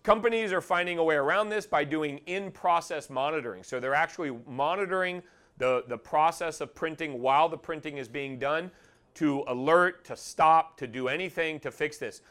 Companies 0.03 0.51
are 0.51 0.59
finding 0.59 0.97
a 0.97 1.03
way 1.03 1.15
around 1.15 1.47
this 1.47 1.65
by 1.65 1.85
doing 1.85 2.17
in 2.25 2.51
process 2.51 3.09
monitoring. 3.09 3.63
So 3.63 3.79
they're 3.79 3.93
actually 3.93 4.37
monitoring 4.45 5.23
the, 5.57 5.83
the 5.87 5.97
process 5.97 6.61
of 6.61 6.73
printing 6.73 7.21
while 7.21 7.49
the 7.49 7.57
printing 7.57 7.97
is 7.97 8.07
being 8.07 8.39
done 8.39 8.71
to 9.15 9.43
alert, 9.47 10.05
to 10.05 10.15
stop, 10.15 10.77
to 10.77 10.87
do 10.87 11.07
anything 11.07 11.59
to 11.59 11.71
fix 11.71 11.97
this. 11.97 12.21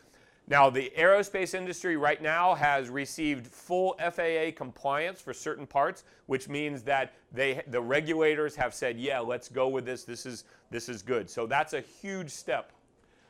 Now, 0.48 0.68
the 0.68 0.92
aerospace 0.98 1.54
industry 1.54 1.96
right 1.96 2.20
now 2.20 2.54
has 2.54 2.88
received 2.88 3.46
full 3.46 3.94
FAA 3.98 4.50
compliance 4.56 5.20
for 5.20 5.32
certain 5.32 5.66
parts, 5.66 6.02
which 6.26 6.48
means 6.48 6.82
that 6.82 7.14
they, 7.32 7.62
the 7.68 7.80
regulators 7.80 8.56
have 8.56 8.74
said, 8.74 8.98
yeah, 8.98 9.20
let's 9.20 9.48
go 9.48 9.68
with 9.68 9.84
this. 9.84 10.02
This 10.02 10.26
is, 10.26 10.44
this 10.70 10.88
is 10.88 11.00
good. 11.00 11.30
So 11.30 11.46
that's 11.46 11.74
a 11.74 11.80
huge 11.80 12.30
step. 12.30 12.72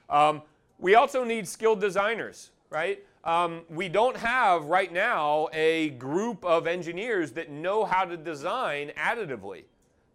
Um, 0.09 0.43
we 0.79 0.95
also 0.95 1.23
need 1.23 1.47
skilled 1.47 1.81
designers, 1.81 2.51
right? 2.71 3.05
Um, 3.25 3.63
we 3.69 3.89
don't 3.89 4.17
have 4.17 4.65
right 4.65 4.93
now 4.93 5.49
a 5.53 5.91
group 5.91 6.45
of 6.45 6.67
engineers 6.67 7.31
that 7.33 7.51
know 7.51 7.85
how 7.85 8.05
to 8.05 8.17
design 8.17 8.91
additively. 8.97 9.65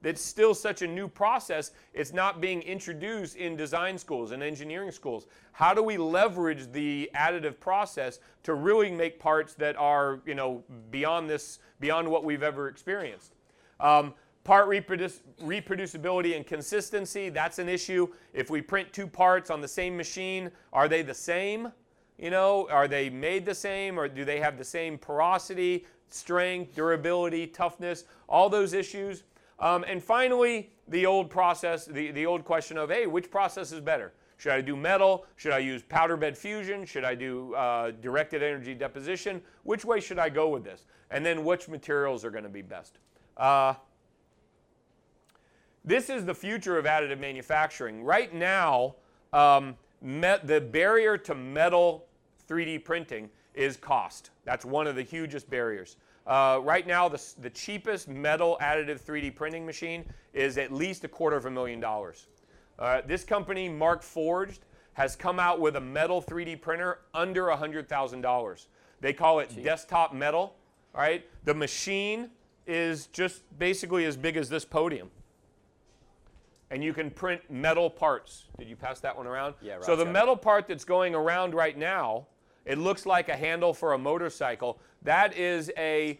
That's 0.07 0.21
still 0.21 0.53
such 0.53 0.83
a 0.83 0.87
new 0.87 1.09
process. 1.09 1.71
It's 1.93 2.13
not 2.13 2.39
being 2.39 2.61
introduced 2.61 3.35
in 3.35 3.57
design 3.57 3.97
schools 3.97 4.31
and 4.31 4.41
engineering 4.41 4.89
schools. 4.89 5.27
How 5.51 5.73
do 5.73 5.83
we 5.83 5.97
leverage 5.97 6.71
the 6.71 7.11
additive 7.13 7.59
process 7.59 8.19
to 8.43 8.53
really 8.53 8.89
make 8.89 9.19
parts 9.19 9.53
that 9.55 9.75
are, 9.75 10.21
you 10.25 10.33
know, 10.33 10.63
beyond 10.91 11.29
this, 11.29 11.59
beyond 11.81 12.07
what 12.07 12.23
we've 12.23 12.41
ever 12.41 12.69
experienced? 12.69 13.35
Um, 13.81 14.13
part 14.45 14.69
reproducibility 14.69 16.37
and 16.37 16.47
consistency, 16.47 17.27
that's 17.27 17.59
an 17.59 17.67
issue. 17.67 18.07
If 18.31 18.49
we 18.49 18.61
print 18.61 18.93
two 18.93 19.07
parts 19.07 19.49
on 19.49 19.59
the 19.59 19.67
same 19.67 19.97
machine, 19.97 20.51
are 20.71 20.87
they 20.87 21.01
the 21.01 21.13
same? 21.13 21.69
You 22.17 22.29
know, 22.29 22.69
are 22.71 22.87
they 22.87 23.09
made 23.09 23.43
the 23.43 23.55
same 23.55 23.99
or 23.99 24.07
do 24.07 24.23
they 24.23 24.39
have 24.39 24.57
the 24.57 24.63
same 24.63 24.97
porosity, 24.97 25.85
strength, 26.07 26.75
durability, 26.75 27.45
toughness, 27.45 28.05
all 28.29 28.47
those 28.47 28.71
issues? 28.71 29.23
Um, 29.59 29.83
and 29.87 30.03
finally, 30.03 30.71
the 30.87 31.05
old 31.05 31.29
process, 31.29 31.85
the, 31.85 32.11
the 32.11 32.25
old 32.25 32.45
question 32.45 32.77
of, 32.77 32.89
hey, 32.89 33.07
which 33.07 33.31
process 33.31 33.71
is 33.71 33.79
better? 33.79 34.13
Should 34.37 34.51
I 34.51 34.61
do 34.61 34.75
metal? 34.75 35.25
Should 35.35 35.51
I 35.51 35.59
use 35.59 35.81
powder 35.81 36.15
bed 36.15 36.37
fusion? 36.37 36.85
Should 36.85 37.03
I 37.03 37.15
do 37.15 37.55
uh, 37.55 37.91
directed 37.91 38.43
energy 38.43 38.75
deposition? 38.75 39.41
Which 39.63 39.83
way 39.83 39.99
should 39.99 40.19
I 40.19 40.29
go 40.29 40.49
with 40.49 40.63
this? 40.63 40.85
And 41.09 41.25
then 41.25 41.43
which 41.43 41.67
materials 41.67 42.23
are 42.23 42.29
going 42.29 42.43
to 42.43 42.49
be 42.49 42.61
best? 42.61 42.99
Uh, 43.35 43.73
this 45.83 46.09
is 46.09 46.25
the 46.25 46.35
future 46.35 46.77
of 46.77 46.85
additive 46.85 47.19
manufacturing. 47.19 48.03
Right 48.03 48.33
now, 48.33 48.95
um, 49.33 49.75
met, 50.01 50.45
the 50.45 50.61
barrier 50.61 51.17
to 51.17 51.33
metal 51.33 52.05
3D 52.47 52.83
printing 52.83 53.29
is 53.55 53.75
cost. 53.75 54.29
That's 54.45 54.65
one 54.65 54.85
of 54.85 54.95
the 54.95 55.01
hugest 55.01 55.49
barriers. 55.49 55.95
Uh, 56.27 56.59
right 56.61 56.85
now, 56.85 57.07
the, 57.07 57.21
the 57.39 57.49
cheapest 57.49 58.09
metal 58.09 58.57
additive 58.61 59.01
3D 59.01 59.33
printing 59.33 59.65
machine 59.65 60.03
is 60.33 60.57
at 60.57 60.73
least 60.73 61.03
a 61.05 61.07
quarter 61.07 61.37
of 61.37 61.45
a 61.45 61.51
million 61.51 61.79
dollars. 61.79 62.27
Uh, 62.77 63.01
this 63.07 63.23
company, 63.23 63.69
Markforged, 63.69 64.59
has 64.93 65.15
come 65.15 65.39
out 65.39 65.59
with 65.59 65.77
a 65.77 65.81
metal 65.81 66.21
3D 66.21 66.59
printer 66.59 66.99
under 67.13 67.45
$100,000. 67.45 68.65
They 68.99 69.13
call 69.13 69.39
it 69.39 69.63
desktop 69.63 70.13
metal. 70.13 70.55
All 70.93 71.01
right, 71.01 71.25
the 71.45 71.53
machine 71.53 72.29
is 72.65 73.07
just 73.07 73.43
basically 73.57 74.05
as 74.05 74.17
big 74.17 74.35
as 74.35 74.49
this 74.49 74.65
podium 74.65 75.09
and 76.69 76.83
you 76.83 76.93
can 76.93 77.09
print 77.09 77.41
metal 77.49 77.89
parts. 77.89 78.45
Did 78.57 78.67
you 78.67 78.75
pass 78.75 78.99
that 79.01 79.15
one 79.15 79.27
around? 79.27 79.55
Yeah, 79.61 79.75
right. 79.75 79.83
So 79.83 79.95
the 79.95 80.03
Rob's 80.03 80.09
it. 80.09 80.13
metal 80.13 80.37
part 80.37 80.67
that's 80.67 80.83
going 80.83 81.15
around 81.15 81.53
right 81.53 81.77
now, 81.77 82.27
it 82.65 82.77
looks 82.77 83.05
like 83.05 83.29
a 83.29 83.35
handle 83.35 83.73
for 83.73 83.93
a 83.93 83.97
motorcycle. 83.97 84.79
That 85.03 85.35
is 85.37 85.71
a 85.77 86.19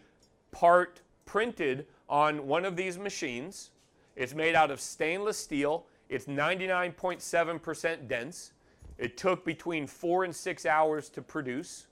part 0.50 1.00
printed 1.24 1.86
on 2.08 2.46
one 2.46 2.64
of 2.64 2.76
these 2.76 2.98
machines. 2.98 3.70
It's 4.16 4.34
made 4.34 4.54
out 4.54 4.70
of 4.70 4.80
stainless 4.80 5.38
steel. 5.38 5.84
It's 6.08 6.26
99.7% 6.26 8.08
dense. 8.08 8.52
It 8.96 9.16
took 9.16 9.44
between 9.44 9.86
four 9.86 10.24
and 10.24 10.34
six 10.34 10.66
hours 10.66 11.08
to 11.10 11.22
produce. 11.22 11.86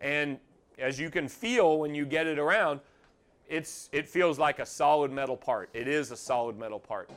And 0.00 0.38
as 0.78 1.00
you 1.00 1.10
can 1.10 1.28
feel 1.28 1.78
when 1.78 1.94
you 1.94 2.04
get 2.04 2.26
it 2.26 2.38
around, 2.38 2.80
it's, 3.48 3.88
it 3.92 4.08
feels 4.08 4.38
like 4.38 4.58
a 4.58 4.66
solid 4.66 5.10
metal 5.10 5.36
part. 5.36 5.70
It 5.72 5.88
is 5.88 6.10
a 6.10 6.16
solid 6.16 6.58
metal 6.58 6.78
part. 6.78 7.10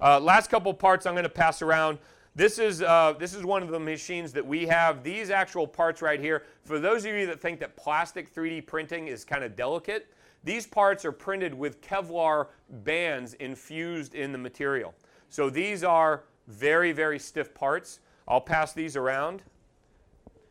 Uh, 0.00 0.20
last 0.20 0.50
couple 0.50 0.72
parts 0.72 1.06
I'm 1.06 1.14
going 1.14 1.24
to 1.24 1.28
pass 1.28 1.62
around. 1.62 1.98
This 2.38 2.60
is, 2.60 2.82
uh, 2.82 3.14
this 3.18 3.34
is 3.34 3.44
one 3.44 3.64
of 3.64 3.70
the 3.70 3.80
machines 3.80 4.32
that 4.34 4.46
we 4.46 4.64
have. 4.68 5.02
These 5.02 5.28
actual 5.28 5.66
parts 5.66 6.00
right 6.00 6.20
here, 6.20 6.44
for 6.62 6.78
those 6.78 7.04
of 7.04 7.12
you 7.12 7.26
that 7.26 7.40
think 7.40 7.58
that 7.58 7.74
plastic 7.74 8.32
3D 8.32 8.64
printing 8.64 9.08
is 9.08 9.24
kind 9.24 9.42
of 9.42 9.56
delicate, 9.56 10.06
these 10.44 10.64
parts 10.64 11.04
are 11.04 11.10
printed 11.10 11.52
with 11.52 11.80
Kevlar 11.80 12.46
bands 12.70 13.34
infused 13.34 14.14
in 14.14 14.30
the 14.30 14.38
material. 14.38 14.94
So 15.30 15.50
these 15.50 15.82
are 15.82 16.22
very, 16.46 16.92
very 16.92 17.18
stiff 17.18 17.52
parts. 17.54 17.98
I'll 18.28 18.40
pass 18.40 18.72
these 18.72 18.94
around. 18.94 19.42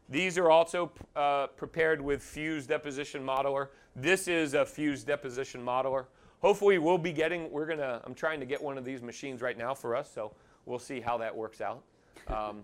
These 0.10 0.38
are 0.38 0.52
also 0.52 0.92
uh, 1.16 1.48
prepared 1.48 2.02
with 2.02 2.22
fused 2.22 2.68
deposition 2.68 3.26
modeler. 3.26 3.70
This 3.96 4.28
is 4.28 4.56
a 4.56 4.66
fused 4.66 5.08
deposition 5.08 5.64
modeler. 5.64 6.08
Hopefully 6.42 6.80
we'll 6.80 6.98
be 6.98 7.14
getting, 7.14 7.50
we're 7.50 7.66
gonna, 7.66 8.02
I'm 8.04 8.14
trying 8.14 8.42
to 8.42 8.46
get 8.46 8.62
one 8.62 8.78
of 8.78 8.84
these 8.84 9.02
machines 9.02 9.42
right 9.42 9.58
now 9.58 9.74
for 9.74 9.96
us, 9.96 10.12
so 10.14 10.34
we'll 10.68 10.78
see 10.78 11.00
how 11.00 11.18
that 11.18 11.36
works 11.36 11.62
out. 11.62 11.82
Um, 12.28 12.62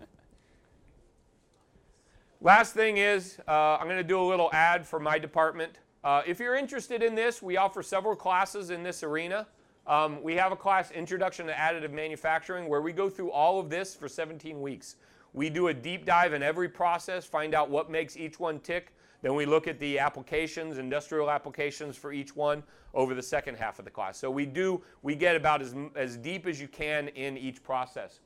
last 2.40 2.74
thing 2.74 2.98
is, 2.98 3.38
uh, 3.48 3.78
I'm 3.80 3.88
gonna 3.88 4.04
do 4.04 4.20
a 4.20 4.28
little 4.28 4.50
ad 4.52 4.86
for 4.86 5.00
my 5.00 5.18
department. 5.18 5.72
Uh, 6.04 6.22
if 6.26 6.38
you're 6.38 6.54
interested 6.54 7.02
in 7.02 7.14
this, 7.14 7.40
we 7.42 7.56
offer 7.56 7.82
several 7.82 8.14
classes 8.14 8.70
in 8.70 8.82
this 8.82 9.02
arena. 9.02 9.46
Um, 9.86 10.22
we 10.22 10.34
have 10.36 10.52
a 10.52 10.56
class, 10.56 10.90
Introduction 10.90 11.46
to 11.46 11.52
Additive 11.52 11.92
Manufacturing, 11.92 12.68
where 12.68 12.82
we 12.82 12.92
go 12.92 13.08
through 13.08 13.30
all 13.30 13.58
of 13.58 13.70
this 13.70 13.94
for 13.94 14.08
17 14.08 14.60
weeks. 14.60 14.96
We 15.32 15.50
do 15.50 15.68
a 15.68 15.74
deep 15.74 16.04
dive 16.04 16.32
in 16.32 16.42
every 16.42 16.68
process, 16.68 17.24
find 17.24 17.54
out 17.54 17.68
what 17.68 17.90
makes 17.90 18.16
each 18.16 18.38
one 18.38 18.60
tick. 18.60 18.93
Then 19.24 19.34
we 19.34 19.46
look 19.46 19.66
at 19.66 19.78
the 19.78 19.98
applications, 19.98 20.76
industrial 20.76 21.30
applications 21.30 21.96
for 21.96 22.12
each 22.12 22.36
one 22.36 22.62
over 22.92 23.14
the 23.14 23.22
second 23.22 23.54
half 23.54 23.78
of 23.78 23.86
the 23.86 23.90
class. 23.90 24.18
So 24.18 24.30
we 24.30 24.44
do, 24.44 24.82
we 25.00 25.14
get 25.14 25.34
about 25.34 25.62
as, 25.62 25.74
as 25.96 26.18
deep 26.18 26.46
as 26.46 26.60
you 26.60 26.68
can 26.68 27.08
in 27.08 27.38
each 27.38 27.62
process. 27.62 28.20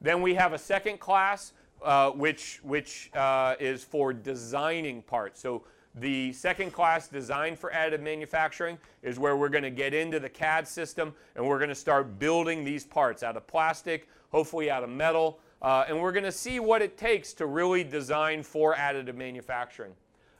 Then 0.00 0.22
we 0.22 0.36
have 0.36 0.52
a 0.52 0.58
second 0.58 1.00
class, 1.00 1.52
uh, 1.82 2.10
which, 2.12 2.60
which 2.62 3.10
uh, 3.16 3.56
is 3.58 3.82
for 3.82 4.12
designing 4.12 5.02
parts. 5.02 5.40
So 5.40 5.64
the 5.96 6.32
second 6.32 6.72
class, 6.72 7.08
Design 7.08 7.56
for 7.56 7.72
Additive 7.72 8.00
Manufacturing, 8.00 8.78
is 9.02 9.18
where 9.18 9.36
we're 9.36 9.48
going 9.48 9.64
to 9.64 9.70
get 9.70 9.94
into 9.94 10.20
the 10.20 10.28
CAD 10.28 10.68
system 10.68 11.12
and 11.34 11.44
we're 11.44 11.58
going 11.58 11.70
to 11.70 11.74
start 11.74 12.20
building 12.20 12.62
these 12.62 12.84
parts 12.84 13.24
out 13.24 13.36
of 13.36 13.48
plastic, 13.48 14.08
hopefully 14.30 14.70
out 14.70 14.84
of 14.84 14.90
metal, 14.90 15.40
uh, 15.60 15.86
and 15.88 16.00
we're 16.00 16.12
going 16.12 16.22
to 16.22 16.30
see 16.30 16.60
what 16.60 16.82
it 16.82 16.96
takes 16.96 17.32
to 17.32 17.46
really 17.46 17.82
design 17.82 18.44
for 18.44 18.76
additive 18.76 19.16
manufacturing. 19.16 19.92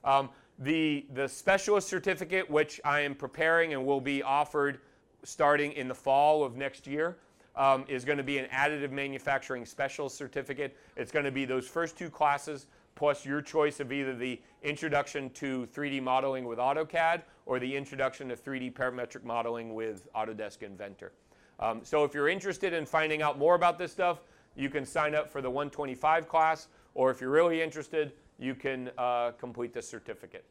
Um, 0.07 0.31
the, 0.59 1.05
the 1.13 1.29
specialist 1.29 1.89
certificate, 1.89 2.51
which 2.51 2.81
I 2.85 3.01
am 3.01 3.15
preparing 3.15 3.75
and 3.75 3.85
will 3.85 4.01
be 4.01 4.23
offered 4.23 4.79
starting 5.25 5.73
in 5.73 5.89
the 5.89 5.95
fall 5.95 6.45
of 6.45 6.57
next 6.57 6.87
year, 6.87 7.19
um, 7.57 7.85
is 7.89 8.05
going 8.05 8.19
to 8.19 8.25
be 8.25 8.39
an 8.39 8.47
additive 8.47 8.91
manufacturing 8.91 9.67
specialist 9.67 10.17
certificate. 10.17 10.77
It's 10.97 11.11
going 11.11 11.25
to 11.25 11.31
be 11.31 11.45
those 11.45 11.67
first 11.67 11.99
two 11.99 12.09
classes 12.09 12.67
plus 12.95 13.27
your 13.27 13.43
choice 13.43 13.81
of 13.81 13.93
either 13.93 14.15
the 14.15 14.41
introduction 14.63 15.29
to 15.31 15.69
3D 15.75 16.03
modeling 16.03 16.47
with 16.47 16.59
AutoCAD 16.59 17.23
or 17.45 17.59
the 17.59 17.77
introduction 17.77 18.29
to 18.29 18.37
3D 18.37 18.73
parametric 18.73 19.25
modeling 19.25 19.75
with 19.75 20.09
Autodesk 20.15 20.63
Inventor. 20.63 21.13
Um, 21.61 21.81
so 21.83 22.05
if 22.05 22.15
you're 22.15 22.29
interested 22.29 22.73
in 22.73 22.87
finding 22.87 23.23
out 23.23 23.39
more 23.39 23.55
about 23.55 23.79
this 23.79 23.93
stuff, 23.93 24.23
you 24.55 24.71
can 24.71 24.87
sign 24.87 25.15
up 25.15 25.29
for 25.31 25.43
the 25.43 25.51
125 25.51 26.29
class, 26.29 26.69
or 26.95 27.11
if 27.11 27.21
you're 27.21 27.31
really 27.31 27.61
interested, 27.61 28.13
you 28.39 28.55
can 28.55 28.91
uh, 28.99 29.33
complete 29.33 29.73
the 29.73 29.83
certificate. 29.83 30.45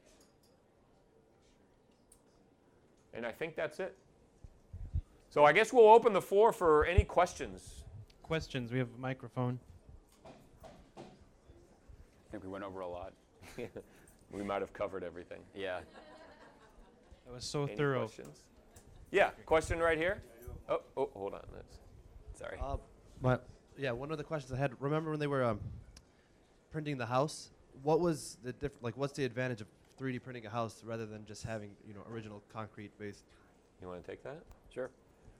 And 3.13 3.25
I 3.25 3.31
think 3.31 3.55
that's 3.55 3.79
it. 3.79 3.95
So 5.29 5.43
I 5.45 5.53
guess 5.53 5.71
we'll 5.71 5.89
open 5.89 6.13
the 6.13 6.21
floor 6.21 6.51
for 6.51 6.85
any 6.85 7.03
questions. 7.03 7.83
Questions? 8.23 8.71
We 8.71 8.79
have 8.79 8.89
a 8.97 9.01
microphone. 9.01 9.59
I 10.25 11.01
think 12.31 12.43
we 12.43 12.49
went 12.49 12.63
over 12.63 12.81
a 12.81 12.87
lot. 12.87 13.13
we 14.31 14.43
might 14.43 14.61
have 14.61 14.73
covered 14.73 15.03
everything. 15.03 15.39
Yeah. 15.55 15.79
That 17.25 17.33
was 17.33 17.43
so 17.43 17.63
Any 17.63 17.75
thorough. 17.75 18.05
questions? 18.05 18.43
Yeah, 19.11 19.29
question 19.45 19.79
right 19.79 19.97
here. 19.97 20.21
Oh, 20.67 20.81
oh, 20.97 21.09
hold 21.13 21.33
on. 21.33 21.41
That's, 21.53 21.77
Sorry. 22.33 22.57
Uh, 22.61 22.77
but 23.21 23.47
yeah, 23.77 23.91
one 23.91 24.11
of 24.11 24.17
the 24.17 24.23
questions 24.23 24.51
I 24.51 24.57
had. 24.57 24.71
Remember 24.79 25.11
when 25.11 25.19
they 25.19 25.27
were 25.27 25.43
um, 25.43 25.59
printing 26.71 26.97
the 26.97 27.05
house? 27.05 27.49
What 27.83 27.99
was 27.99 28.37
the 28.43 28.53
diff- 28.53 28.81
like? 28.81 28.97
What's 28.97 29.13
the 29.13 29.25
advantage 29.25 29.61
of 29.61 29.67
3D 29.99 30.21
printing 30.21 30.45
a 30.45 30.49
house 30.49 30.81
rather 30.83 31.05
than 31.05 31.25
just 31.25 31.43
having 31.43 31.71
you 31.87 31.93
know 31.93 32.01
original 32.09 32.41
concrete 32.51 32.91
based? 32.97 33.23
you 33.81 33.87
want 33.87 34.03
to 34.03 34.09
take 34.09 34.23
that? 34.23 34.39
Sure. 34.73 34.89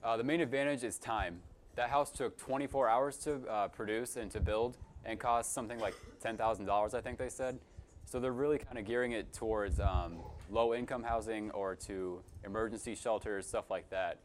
Uh, 0.04 0.16
the 0.16 0.24
main 0.24 0.40
advantage 0.40 0.84
is 0.84 0.98
time. 0.98 1.40
That 1.74 1.90
house 1.90 2.10
took 2.10 2.38
24 2.38 2.88
hours 2.88 3.16
to 3.18 3.40
uh, 3.48 3.68
produce 3.68 4.16
and 4.16 4.30
to 4.30 4.40
build 4.40 4.76
and 5.04 5.18
cost 5.18 5.52
something 5.52 5.78
like 5.78 5.94
$10,000, 6.24 6.94
I 6.94 7.00
think 7.00 7.18
they 7.18 7.28
said. 7.28 7.58
So 8.04 8.20
they're 8.20 8.32
really 8.32 8.58
kind 8.58 8.78
of 8.78 8.84
gearing 8.84 9.12
it 9.12 9.32
towards 9.32 9.80
um, 9.80 10.18
low 10.50 10.74
income 10.74 11.02
housing 11.02 11.50
or 11.50 11.74
to 11.86 12.22
emergency 12.44 12.94
shelters, 12.94 13.46
stuff 13.46 13.68
like 13.68 13.90
that. 13.90 14.18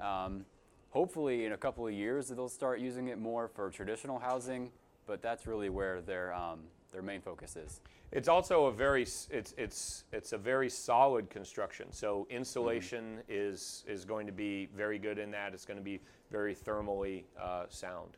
Um, 0.00 0.46
hopefully, 0.90 1.44
in 1.44 1.52
a 1.52 1.56
couple 1.56 1.86
of 1.86 1.92
years, 1.92 2.28
they'll 2.28 2.48
start 2.48 2.80
using 2.80 3.08
it 3.08 3.18
more 3.18 3.48
for 3.48 3.70
traditional 3.70 4.18
housing, 4.18 4.70
but 5.06 5.20
that's 5.20 5.46
really 5.46 5.68
where 5.68 6.00
their, 6.00 6.32
um, 6.32 6.60
their 6.92 7.02
main 7.02 7.20
focus 7.20 7.56
is. 7.56 7.80
It's 8.12 8.28
also 8.28 8.66
a 8.66 8.72
very 8.72 9.02
it's 9.02 9.54
it's 9.56 10.04
it's 10.12 10.32
a 10.32 10.38
very 10.38 10.68
solid 10.68 11.30
construction. 11.30 11.92
So 11.92 12.26
insulation 12.30 13.20
is 13.28 13.84
is 13.86 14.04
going 14.04 14.26
to 14.26 14.32
be 14.32 14.68
very 14.76 14.98
good 14.98 15.18
in 15.18 15.30
that. 15.30 15.54
It's 15.54 15.64
going 15.64 15.78
to 15.78 15.84
be 15.84 16.00
very 16.30 16.54
thermally 16.54 17.24
uh, 17.40 17.64
sound. 17.68 18.16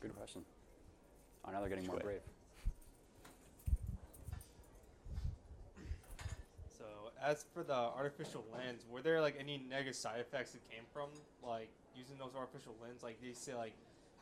Good 0.00 0.14
question. 0.16 0.42
Oh, 1.46 1.50
now 1.50 1.60
they're 1.60 1.68
getting 1.70 1.86
more 1.86 1.98
brave. 1.98 2.20
So, 6.76 6.84
as 7.22 7.46
for 7.54 7.62
the 7.62 7.72
artificial 7.72 8.44
lens, 8.52 8.84
were 8.90 9.00
there 9.00 9.20
like 9.22 9.36
any 9.38 9.62
negative 9.70 9.94
side 9.94 10.20
effects 10.20 10.52
that 10.52 10.70
came 10.70 10.84
from 10.92 11.08
like 11.42 11.70
using 11.96 12.16
those 12.18 12.32
artificial 12.36 12.74
lens? 12.82 13.02
Like 13.02 13.18
they 13.22 13.32
say, 13.32 13.54
like 13.54 13.72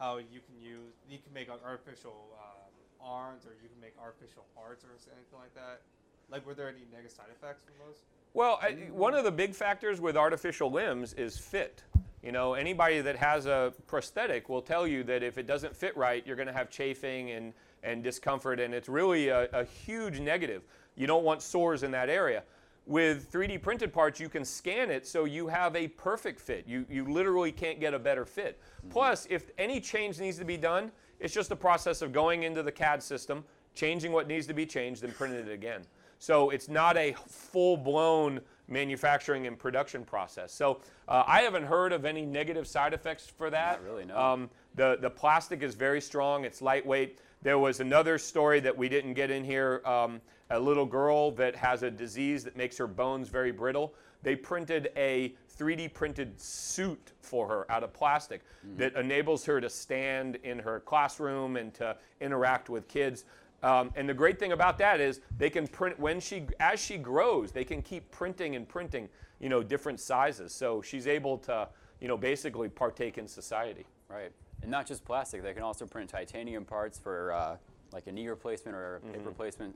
how 0.03 0.17
you 0.17 0.41
can 0.45 0.61
use, 0.61 0.95
you 1.09 1.19
can 1.23 1.33
make 1.33 1.49
like, 1.49 1.65
artificial 1.65 2.27
um, 2.35 2.73
arms, 3.01 3.47
or 3.47 3.53
you 3.63 3.69
can 3.69 3.81
make 3.81 3.95
artificial 4.03 4.45
hearts, 4.57 4.85
or 4.85 4.89
anything 4.91 5.39
like 5.39 5.55
that. 5.55 5.83
Like, 6.29 6.45
were 6.45 6.55
there 6.55 6.69
any 6.69 6.81
negative 6.91 7.13
side 7.13 7.27
effects 7.31 7.63
from 7.63 7.75
those? 7.87 8.03
Well, 8.35 8.59
I, 8.61 8.73
one 8.91 9.15
of 9.15 9.23
the 9.23 9.31
big 9.31 9.55
factors 9.55 10.01
with 10.01 10.17
artificial 10.17 10.73
limbs 10.73 11.13
is 11.13 11.39
fit. 11.39 11.85
You 12.23 12.33
know, 12.33 12.55
anybody 12.55 13.01
that 13.01 13.17
has 13.17 13.47
a 13.47 13.75
prosthetic 13.87 14.49
will 14.49 14.63
tell 14.63 14.87
you 14.89 15.05
that 15.05 15.23
if 15.23 15.39
it 15.39 15.47
doesn't 15.47 15.77
fit 15.77 15.97
right, 15.97 16.27
you're 16.27 16.37
going 16.37 16.49
to 16.49 16.55
have 16.55 16.69
chafing 16.69 17.31
and, 17.31 17.53
and 17.85 18.03
discomfort, 18.03 18.59
and 18.59 18.75
it's 18.75 18.89
really 18.89 19.29
a, 19.29 19.49
a 19.53 19.65
huge 19.65 20.19
negative. 20.19 20.63
You 20.97 21.07
don't 21.07 21.25
want 21.25 21.43
sores 21.43 21.85
in 21.85 21.93
that 21.93 22.09
area. 22.09 22.43
With 22.87 23.31
3D 23.31 23.63
printed 23.63 23.93
parts, 23.93 24.19
you 24.19 24.29
can 24.29 24.45
scan 24.45 24.91
it 24.91 25.07
so 25.07 25.25
you 25.25 25.47
have 25.47 25.77
a 25.77 25.89
perfect 25.89 26.41
fit. 26.41 26.65
You, 26.67 26.85
you 26.91 27.05
literally 27.05 27.53
can't 27.53 27.79
get 27.79 27.95
a 27.95 27.99
better 27.99 28.25
fit. 28.25 28.61
Plus, 28.91 29.27
if 29.31 29.51
any 29.57 29.81
change 29.81 30.19
needs 30.19 30.37
to 30.39 30.45
be 30.45 30.57
done, 30.57 30.91
it's 31.21 31.33
just 31.33 31.53
a 31.53 31.57
process 31.57 32.03
of 32.03 32.13
going 32.13 32.43
into 32.43 32.63
the 32.63 32.73
CAD 32.73 33.01
system, 33.01 33.45
changing 33.75 34.11
what 34.11 34.27
needs 34.27 34.49
to 34.49 34.55
be 34.55 34.67
changed, 34.67 35.05
and 35.05 35.15
printing 35.15 35.47
it 35.47 35.53
again. 35.53 35.83
So 36.19 36.51
it's 36.51 36.69
not 36.69 36.97
a 36.97 37.15
full 37.29 37.77
blown 37.77 38.41
manufacturing 38.69 39.47
and 39.47 39.59
production 39.59 40.05
process. 40.05 40.53
So 40.53 40.81
uh, 41.09 41.23
I 41.27 41.43
haven't 41.43 41.65
heard 41.65 41.93
of 41.93 42.05
any 42.05 42.25
negative 42.25 42.67
side 42.67 42.95
effects 42.95 43.27
for 43.27 43.51
that. 43.51 43.83
Not 43.83 43.91
really, 43.91 44.05
no. 44.05 44.19
Um, 44.19 44.51
the, 44.75 44.99
the 45.01 45.11
plastic 45.11 45.63
is 45.63 45.75
very 45.75 46.01
strong, 46.01 46.45
it's 46.45 46.63
lightweight. 46.63 47.19
There 47.43 47.59
was 47.59 47.81
another 47.81 48.19
story 48.19 48.61
that 48.61 48.77
we 48.77 48.89
didn't 48.89 49.15
get 49.15 49.31
in 49.31 49.43
here 49.43 49.83
um, 49.85 50.21
a 50.51 50.61
little 50.61 50.87
girl 50.87 51.33
that 51.33 51.57
has 51.57 51.83
a 51.83 51.91
disease 51.91 52.45
that 52.45 52.57
makes 52.57 52.77
her 52.79 52.87
bones 52.87 53.29
very 53.29 53.51
brittle. 53.51 53.95
They 54.23 54.37
printed 54.37 54.91
a 54.97 55.35
3D 55.59 55.93
printed 55.93 56.41
suit 56.41 57.13
for 57.21 57.49
her 57.49 57.71
out 57.71 57.83
of 57.83 57.93
plastic 57.93 58.43
that 58.77 58.95
enables 58.95 59.45
her 59.45 59.61
to 59.61 59.69
stand 59.69 60.37
in 60.45 60.61
her 60.61 60.81
classroom 60.81 61.57
and 61.57 61.75
to 61.75 61.97
interact 62.21 62.71
with 62.71 62.87
kids. 62.87 63.25
Um, 63.65 63.91
and 63.97 64.09
the 64.09 64.15
great 64.15 64.39
thing 64.39 64.53
about 64.53 64.79
that 64.79 65.01
is 65.01 65.21
they 65.37 65.51
can 65.51 65.67
print 65.67 65.99
when 65.99 66.21
she, 66.21 66.47
as 66.61 66.81
she 66.81 66.97
grows, 66.97 67.51
they 67.51 67.65
can 67.65 67.83
keep 67.83 68.11
printing 68.11 68.55
and 68.55 68.69
printing, 68.69 69.09
you 69.41 69.49
know, 69.49 69.63
different 69.63 69.99
sizes. 69.99 70.53
So 70.53 70.81
she's 70.83 71.09
able 71.09 71.39
to, 71.39 71.69
you 72.01 72.07
know, 72.07 72.17
basically 72.17 72.69
partake 72.69 73.19
in 73.19 73.27
society. 73.27 73.87
Right. 74.09 74.33
And 74.63 74.71
not 74.71 74.87
just 74.87 75.05
plastic, 75.05 75.43
they 75.43 75.53
can 75.53 75.63
also 75.63 75.87
print 75.87 76.09
titanium 76.11 76.65
parts 76.65 76.99
for 76.99 77.33
uh, 77.33 77.57
like 77.93 78.07
a 78.07 78.13
knee 78.13 78.29
replacement 78.29 78.77
or 78.77 78.97
a 78.97 79.01
Mm-hmm. 79.01 79.15
hip 79.15 79.27
replacement. 79.27 79.75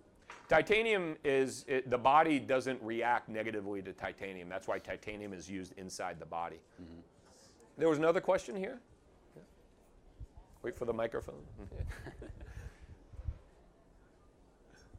Titanium 0.49 1.17
is 1.25 1.65
it, 1.69 1.91
the 1.91 1.99
body 1.99 2.39
doesn't 2.39 2.81
react 2.83 3.29
negatively 3.29 3.83
to 3.83 3.93
titanium. 3.93 4.49
That's 4.49 4.69
why 4.69 4.79
titanium 4.79 5.33
is 5.33 5.51
used 5.51 5.73
inside 5.77 6.19
the 6.21 6.27
body. 6.27 6.61
There 7.79 7.89
was 7.89 7.99
another 7.99 8.21
question 8.21 8.55
here. 8.57 8.79
Yeah. 9.37 9.43
Wait 10.63 10.77
for 10.77 10.85
the 10.85 10.93
microphone. 10.93 11.43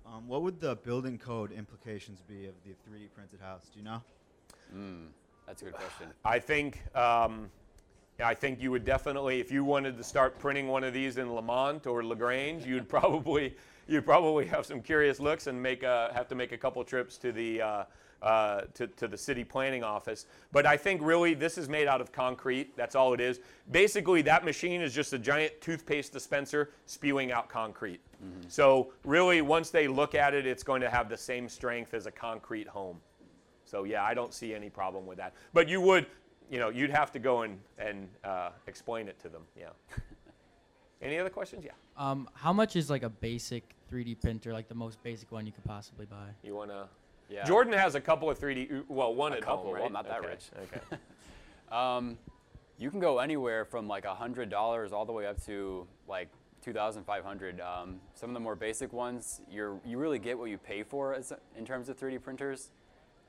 Um, 0.06 0.26
what 0.26 0.42
would 0.42 0.62
the 0.62 0.78
building 0.78 1.18
code 1.18 1.52
implications 1.52 2.22
be 2.22 2.46
of 2.46 2.54
the 2.64 2.70
3D 2.90 3.10
printed 3.14 3.42
house? 3.42 3.64
Do 3.74 3.78
you 3.80 3.84
know? 3.84 4.02
That's 5.46 5.62
a 5.62 5.66
good 5.66 5.74
question. 5.74 6.08
I 6.24 6.40
think 6.40 6.82
um, 6.96 7.50
I 8.24 8.34
think 8.34 8.62
you 8.62 8.72
would 8.72 8.84
definitely, 8.84 9.40
if 9.40 9.52
you 9.52 9.64
wanted 9.64 9.96
to 9.98 10.04
start 10.04 10.40
printing 10.40 10.68
one 10.68 10.84
of 10.84 10.94
these 10.94 11.18
in 11.18 11.34
Lemont 11.34 11.86
or 11.86 12.04
Lagrange, 12.04 12.66
you'd 12.66 12.90
probably 12.98 13.56
you'd 13.88 14.06
probably 14.06 14.46
have 14.46 14.66
some 14.66 14.82
curious 14.82 15.20
looks 15.20 15.48
and 15.48 15.62
make 15.62 15.84
a, 15.84 16.12
have 16.14 16.28
to 16.28 16.36
make 16.36 16.52
a 16.52 16.58
couple 16.58 16.84
trips 16.84 17.18
to 17.18 17.32
the 17.32 17.62
uh, 17.62 17.84
uh, 18.22 18.62
to, 18.74 18.88
to 18.88 19.08
the 19.08 19.18
city 19.18 19.44
planning 19.44 19.84
office. 19.84 20.26
But 20.52 20.66
I 20.66 20.76
think 20.76 21.02
really 21.04 21.36
this 21.36 21.58
is 21.58 21.70
made 21.70 21.88
out 21.88 22.02
of 22.02 22.12
concrete. 22.12 22.76
That's 22.76 22.96
all 22.96 23.14
it 23.14 23.22
is. 23.22 23.40
Basically, 23.70 24.24
that 24.24 24.44
machine 24.44 24.82
is 24.82 24.94
just 24.94 25.14
a 25.14 25.20
giant 25.20 25.62
toothpaste 25.62 26.14
dispenser 26.14 26.72
spewing 26.88 27.32
out 27.32 27.48
concrete. 27.48 28.02
So 28.48 28.92
really, 29.06 29.42
once 29.42 29.70
they 29.70 29.88
look 29.88 30.16
at 30.16 30.34
it, 30.34 30.48
it's 30.48 30.64
going 30.64 30.82
to 30.82 30.90
have 30.90 31.10
the 31.10 31.18
same 31.18 31.48
strength 31.48 31.94
as 31.94 32.08
a 32.08 32.12
concrete 32.12 32.68
home. 32.68 33.00
So 33.66 33.84
yeah, 33.84 34.04
I 34.04 34.16
don't 34.16 34.34
see 34.34 34.56
any 34.56 34.70
problem 34.70 35.06
with 35.06 35.20
that. 35.20 35.34
But 35.54 35.70
you 35.70 35.80
would, 35.82 36.08
you 36.50 36.60
know, 36.60 36.70
you'd 36.70 36.90
have 36.92 37.12
to 37.14 37.20
go 37.20 37.42
and 37.42 37.60
and 37.78 38.08
uh, 38.24 38.50
explain 38.68 39.08
it 39.08 39.20
to 39.20 39.30
them. 39.30 39.44
Yeah. 39.58 39.70
any 41.02 41.18
other 41.18 41.30
questions? 41.30 41.64
Yeah. 41.66 41.72
Um, 41.98 42.30
how 42.34 42.54
much 42.54 42.76
is 42.76 42.90
like 42.90 43.04
a 43.04 43.10
basic 43.10 43.76
3D 43.92 44.22
printer, 44.22 44.54
like 44.54 44.68
the 44.68 44.76
most 44.76 45.02
basic 45.04 45.32
one 45.32 45.46
you 45.46 45.52
could 45.52 45.66
possibly 45.66 46.06
buy? 46.06 46.30
You 46.44 46.56
wanna? 46.56 46.88
Yeah. 47.30 47.44
Jordan 47.46 47.74
has 47.74 47.96
a 47.96 48.02
couple 48.02 48.30
of 48.30 48.40
3D. 48.40 48.86
Well, 48.88 49.14
one 49.14 49.34
A 49.34 49.38
at 49.38 49.42
couple, 49.42 49.66
home, 49.66 49.74
well, 49.82 49.90
not 49.90 50.08
that 50.08 50.20
Okay, 50.20 50.28
rich. 50.28 50.46
Okay. 50.64 50.98
Um, 51.70 52.18
you 52.78 52.90
can 52.90 53.02
go 53.02 53.20
anywhere 53.20 53.66
from 53.66 53.90
like 53.90 54.06
hundred 54.06 54.50
dollars 54.50 54.94
all 54.94 55.04
the 55.06 55.12
way 55.12 55.26
up 55.26 55.44
to 55.48 55.86
like 56.08 56.30
two 56.62 56.72
thousand 56.72 57.04
five 57.04 57.26
hundred. 57.26 57.60
Um, 57.60 58.00
some 58.14 58.30
of 58.30 58.34
the 58.36 58.40
more 58.40 58.56
basic 58.56 58.94
ones, 58.94 59.42
you're 59.52 59.78
you 59.86 59.98
really 59.98 60.18
get 60.18 60.40
what 60.40 60.50
you 60.50 60.58
pay 60.58 60.84
for 60.84 61.14
as 61.14 61.34
in 61.58 61.66
terms 61.66 61.90
of 61.90 62.00
3D 62.00 62.22
printers. 62.22 62.72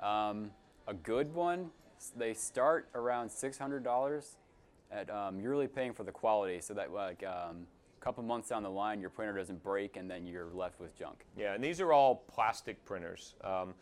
Um, 0.00 0.52
a 0.86 0.94
good 0.94 1.34
one, 1.34 1.70
s- 1.86 1.87
they 2.16 2.34
start 2.34 2.88
around 2.94 3.30
six 3.30 3.58
hundred 3.58 3.84
dollars. 3.84 4.36
At 4.90 5.10
um, 5.10 5.38
you're 5.40 5.50
really 5.50 5.68
paying 5.68 5.92
for 5.92 6.04
the 6.04 6.12
quality, 6.12 6.60
so 6.60 6.72
that 6.74 6.92
like 6.92 7.22
um, 7.24 7.66
a 8.00 8.04
couple 8.04 8.22
months 8.22 8.48
down 8.48 8.62
the 8.62 8.70
line, 8.70 9.00
your 9.00 9.10
printer 9.10 9.36
doesn't 9.36 9.62
break, 9.62 9.96
and 9.96 10.10
then 10.10 10.26
you're 10.26 10.48
left 10.54 10.80
with 10.80 10.96
junk. 10.96 11.26
Yeah, 11.36 11.54
and 11.54 11.62
these 11.62 11.80
are 11.80 11.92
all 11.92 12.24
plastic 12.26 12.82
printers. 12.84 13.34
Um, 13.44 13.74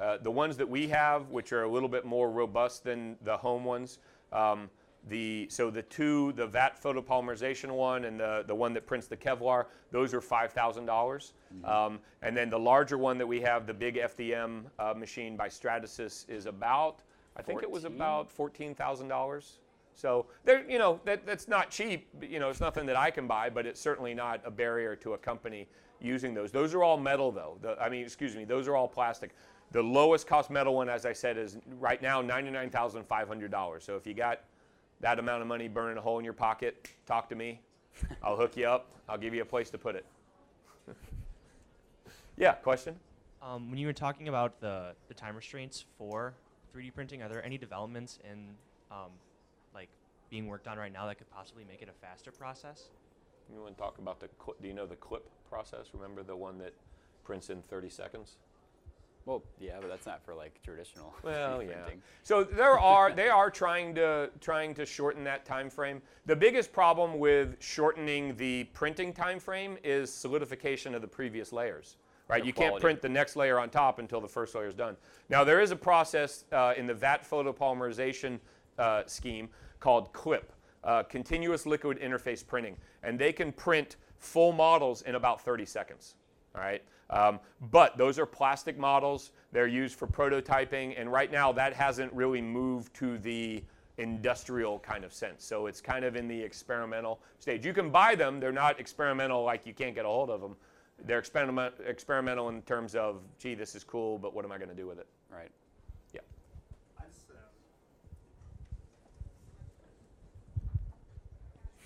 uh, 0.00 0.18
the 0.18 0.30
ones 0.30 0.56
that 0.56 0.68
we 0.68 0.88
have, 0.88 1.30
which 1.30 1.52
are 1.52 1.62
a 1.64 1.68
little 1.68 1.88
bit 1.88 2.04
more 2.04 2.30
robust 2.30 2.84
than 2.84 3.16
the 3.24 3.36
home 3.36 3.64
ones, 3.64 3.98
um, 4.32 4.68
the 5.08 5.46
so 5.50 5.70
the 5.70 5.82
two, 5.82 6.32
the 6.32 6.46
vat 6.46 6.82
photopolymerization 6.82 7.70
one 7.70 8.04
and 8.06 8.18
the, 8.18 8.44
the 8.46 8.54
one 8.54 8.72
that 8.74 8.86
prints 8.86 9.06
the 9.06 9.16
Kevlar, 9.16 9.66
those 9.92 10.12
are 10.12 10.20
five 10.20 10.52
thousand 10.52 10.86
dollars. 10.86 11.32
Um, 11.64 12.00
and 12.22 12.36
then 12.36 12.50
the 12.50 12.58
larger 12.58 12.98
one 12.98 13.16
that 13.18 13.26
we 13.26 13.40
have, 13.40 13.66
the 13.66 13.74
big 13.74 13.96
FDM 13.96 14.64
uh, 14.78 14.94
machine 14.94 15.36
by 15.36 15.48
Stratasys, 15.48 16.28
is 16.28 16.46
about 16.46 17.02
I 17.36 17.42
think 17.42 17.62
it 17.62 17.70
was 17.70 17.84
about 17.84 18.30
fourteen 18.30 18.74
thousand 18.74 19.08
dollars. 19.08 19.58
So 19.94 20.26
there, 20.44 20.68
you 20.70 20.78
know, 20.78 21.00
that, 21.06 21.26
that's 21.26 21.48
not 21.48 21.70
cheap. 21.70 22.08
You 22.20 22.38
know, 22.38 22.50
it's 22.50 22.60
nothing 22.60 22.84
that 22.86 22.96
I 22.96 23.10
can 23.10 23.26
buy, 23.26 23.48
but 23.48 23.64
it's 23.64 23.80
certainly 23.80 24.12
not 24.12 24.42
a 24.44 24.50
barrier 24.50 24.94
to 24.96 25.14
a 25.14 25.18
company 25.18 25.66
using 26.00 26.34
those. 26.34 26.52
Those 26.52 26.74
are 26.74 26.82
all 26.82 26.98
metal, 26.98 27.32
though. 27.32 27.56
The, 27.62 27.80
I 27.80 27.88
mean, 27.88 28.02
excuse 28.02 28.36
me, 28.36 28.44
those 28.44 28.68
are 28.68 28.76
all 28.76 28.88
plastic. 28.88 29.30
The 29.72 29.82
lowest 29.82 30.26
cost 30.26 30.50
metal 30.50 30.74
one, 30.74 30.90
as 30.90 31.06
I 31.06 31.14
said, 31.14 31.38
is 31.38 31.56
right 31.80 32.00
now 32.00 32.20
ninety-nine 32.20 32.70
thousand 32.70 33.04
five 33.06 33.26
hundred 33.26 33.50
dollars. 33.50 33.84
So 33.84 33.96
if 33.96 34.06
you 34.06 34.14
got 34.14 34.40
that 35.00 35.18
amount 35.18 35.42
of 35.42 35.48
money 35.48 35.66
burning 35.66 35.96
a 35.96 36.00
hole 36.00 36.18
in 36.18 36.24
your 36.24 36.34
pocket, 36.34 36.88
talk 37.06 37.28
to 37.30 37.34
me. 37.34 37.60
I'll 38.22 38.36
hook 38.36 38.56
you 38.56 38.66
up. 38.66 38.90
I'll 39.08 39.18
give 39.18 39.34
you 39.34 39.42
a 39.42 39.46
place 39.46 39.70
to 39.70 39.78
put 39.78 39.96
it. 39.96 40.04
yeah, 42.36 42.52
question. 42.52 42.96
Um, 43.42 43.70
when 43.70 43.78
you 43.78 43.86
were 43.86 43.92
talking 43.92 44.28
about 44.28 44.60
the, 44.60 44.94
the 45.08 45.14
time 45.14 45.36
restraints 45.36 45.84
for 45.98 46.34
3D 46.76 46.94
printing, 46.94 47.22
are 47.22 47.28
there 47.28 47.44
any 47.44 47.58
developments 47.58 48.18
in 48.30 48.54
um, 48.90 49.10
like 49.74 49.88
being 50.30 50.46
worked 50.46 50.68
on 50.68 50.78
right 50.78 50.92
now 50.92 51.06
that 51.06 51.16
could 51.16 51.30
possibly 51.30 51.64
make 51.64 51.82
it 51.82 51.88
a 51.88 52.06
faster 52.06 52.30
process? 52.30 52.90
You 53.52 53.60
want 53.60 53.76
to 53.76 53.82
talk 53.82 53.98
about 53.98 54.20
the? 54.20 54.28
Cl- 54.42 54.56
do 54.60 54.68
you 54.68 54.74
know 54.74 54.86
the 54.86 54.96
clip 54.96 55.28
process? 55.48 55.86
Remember 55.94 56.22
the 56.22 56.36
one 56.36 56.58
that 56.58 56.74
prints 57.24 57.48
in 57.50 57.62
thirty 57.62 57.88
seconds? 57.88 58.36
Well, 59.24 59.42
yeah, 59.58 59.78
but 59.80 59.88
that's 59.88 60.06
not 60.06 60.24
for 60.24 60.34
like 60.34 60.60
traditional. 60.62 61.12
Well, 61.24 61.58
3D 61.58 61.68
yeah. 61.68 61.74
printing. 61.74 62.02
So 62.22 62.44
there 62.44 62.78
are 62.78 63.12
they 63.12 63.28
are 63.28 63.50
trying 63.50 63.94
to 63.96 64.30
trying 64.40 64.74
to 64.74 64.84
shorten 64.84 65.24
that 65.24 65.44
time 65.44 65.70
frame. 65.70 66.02
The 66.26 66.36
biggest 66.36 66.72
problem 66.72 67.18
with 67.18 67.56
shortening 67.60 68.36
the 68.36 68.64
printing 68.72 69.12
time 69.12 69.38
frame 69.38 69.78
is 69.82 70.12
solidification 70.12 70.94
of 70.94 71.02
the 71.02 71.08
previous 71.08 71.52
layers. 71.52 71.96
Right, 72.28 72.44
you 72.44 72.52
can't 72.52 72.80
print 72.80 73.00
the 73.00 73.08
next 73.08 73.36
layer 73.36 73.60
on 73.60 73.70
top 73.70 74.00
until 74.00 74.20
the 74.20 74.28
first 74.28 74.54
layer 74.54 74.66
is 74.66 74.74
done. 74.74 74.96
Now 75.28 75.44
there 75.44 75.60
is 75.60 75.70
a 75.70 75.76
process 75.76 76.44
uh, 76.50 76.74
in 76.76 76.86
the 76.86 76.94
vat 76.94 77.28
photopolymerization 77.28 78.40
uh, 78.78 79.04
scheme 79.06 79.48
called 79.78 80.12
CLIP, 80.12 80.52
uh, 80.82 81.04
continuous 81.04 81.66
liquid 81.66 82.00
interface 82.00 82.44
printing, 82.44 82.76
and 83.04 83.16
they 83.16 83.32
can 83.32 83.52
print 83.52 83.96
full 84.18 84.52
models 84.52 85.02
in 85.02 85.14
about 85.14 85.40
30 85.40 85.64
seconds. 85.66 86.16
All 86.56 86.62
right, 86.62 86.82
um, 87.10 87.38
but 87.70 87.96
those 87.96 88.18
are 88.18 88.26
plastic 88.26 88.76
models. 88.76 89.30
They're 89.52 89.68
used 89.68 89.96
for 89.96 90.08
prototyping, 90.08 90.98
and 90.98 91.12
right 91.12 91.30
now 91.30 91.52
that 91.52 91.74
hasn't 91.74 92.12
really 92.12 92.42
moved 92.42 92.92
to 92.94 93.18
the 93.18 93.62
industrial 93.98 94.78
kind 94.80 95.04
of 95.04 95.12
sense. 95.12 95.44
So 95.44 95.66
it's 95.66 95.80
kind 95.80 96.04
of 96.04 96.16
in 96.16 96.28
the 96.28 96.38
experimental 96.38 97.20
stage. 97.38 97.64
You 97.64 97.72
can 97.72 97.90
buy 97.90 98.16
them; 98.16 98.40
they're 98.40 98.52
not 98.52 98.80
experimental 98.80 99.44
like 99.44 99.64
you 99.64 99.74
can't 99.74 99.94
get 99.94 100.04
a 100.04 100.08
hold 100.08 100.30
of 100.30 100.40
them. 100.40 100.56
They're 101.04 101.18
experiment, 101.18 101.74
experimental 101.86 102.48
in 102.48 102.62
terms 102.62 102.94
of, 102.94 103.20
gee, 103.38 103.54
this 103.54 103.74
is 103.74 103.84
cool, 103.84 104.18
but 104.18 104.34
what 104.34 104.44
am 104.44 104.52
I 104.52 104.58
going 104.58 104.70
to 104.70 104.74
do 104.74 104.86
with 104.86 104.98
it? 104.98 105.06
Right. 105.30 105.50
Yeah. 106.12 106.20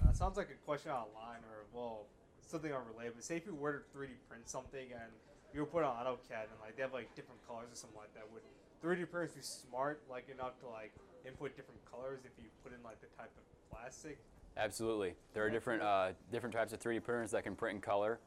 Uh, 0.03 0.13
sounds 0.13 0.37
like 0.37 0.49
a 0.51 0.65
question 0.67 0.91
online 0.91 1.41
or 1.51 1.67
well 1.75 2.07
something 2.47 2.73
unrelated. 2.73 3.13
But 3.15 3.25
say 3.25 3.37
if 3.37 3.47
you 3.47 3.55
were 3.55 3.73
to 3.73 3.99
3D 3.99 4.11
print 4.29 4.49
something 4.49 4.87
and 4.93 5.11
you 5.53 5.61
were 5.61 5.67
put 5.67 5.85
on 5.85 5.95
AutoCAD 5.97 6.51
and 6.51 6.59
like 6.61 6.77
they 6.77 6.83
have 6.83 6.93
like 6.93 7.15
different 7.15 7.41
colors 7.47 7.69
or 7.71 7.77
something 7.77 7.99
like 7.99 8.13
that, 8.15 8.25
would 8.33 8.43
3D 8.83 9.11
printers 9.11 9.33
be 9.33 9.43
smart 9.43 10.03
like 10.11 10.29
enough 10.29 10.59
to 10.61 10.69
like 10.69 10.93
input 11.27 11.55
different 11.57 11.81
colors 11.91 12.21
if 12.25 12.33
you 12.39 12.49
put 12.65 12.73
in 12.73 12.83
like 12.83 13.01
the 13.01 13.07
type 13.17 13.31
of 13.37 13.71
plastic? 13.71 14.19
Absolutely. 14.57 15.15
There 15.33 15.45
are 15.45 15.51
different 15.51 15.83
uh, 15.83 16.09
different 16.33 16.55
types 16.55 16.73
of 16.73 16.81
3D 16.81 17.03
printers 17.03 17.31
that 17.31 17.45
can 17.45 17.55
print 17.55 17.77
in 17.77 17.81
color. 17.81 18.19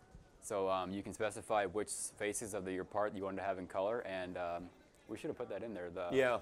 So 0.44 0.70
um, 0.70 0.92
you 0.92 1.02
can 1.02 1.14
specify 1.14 1.66
which 1.66 1.90
faces 2.18 2.54
of 2.54 2.66
the, 2.66 2.74
your 2.74 2.84
part 2.84 3.16
you 3.16 3.24
want 3.24 3.38
to 3.38 3.44
have 3.44 3.58
in 3.58 3.66
color, 3.66 4.02
and 4.06 4.38
um, 4.38 4.64
We 5.08 5.18
should 5.18 5.30
have 5.30 5.38
put 5.38 5.50
that 5.50 5.64
in 5.64 5.74
there. 5.74 5.90
The 5.90 6.10
Yeah. 6.12 6.40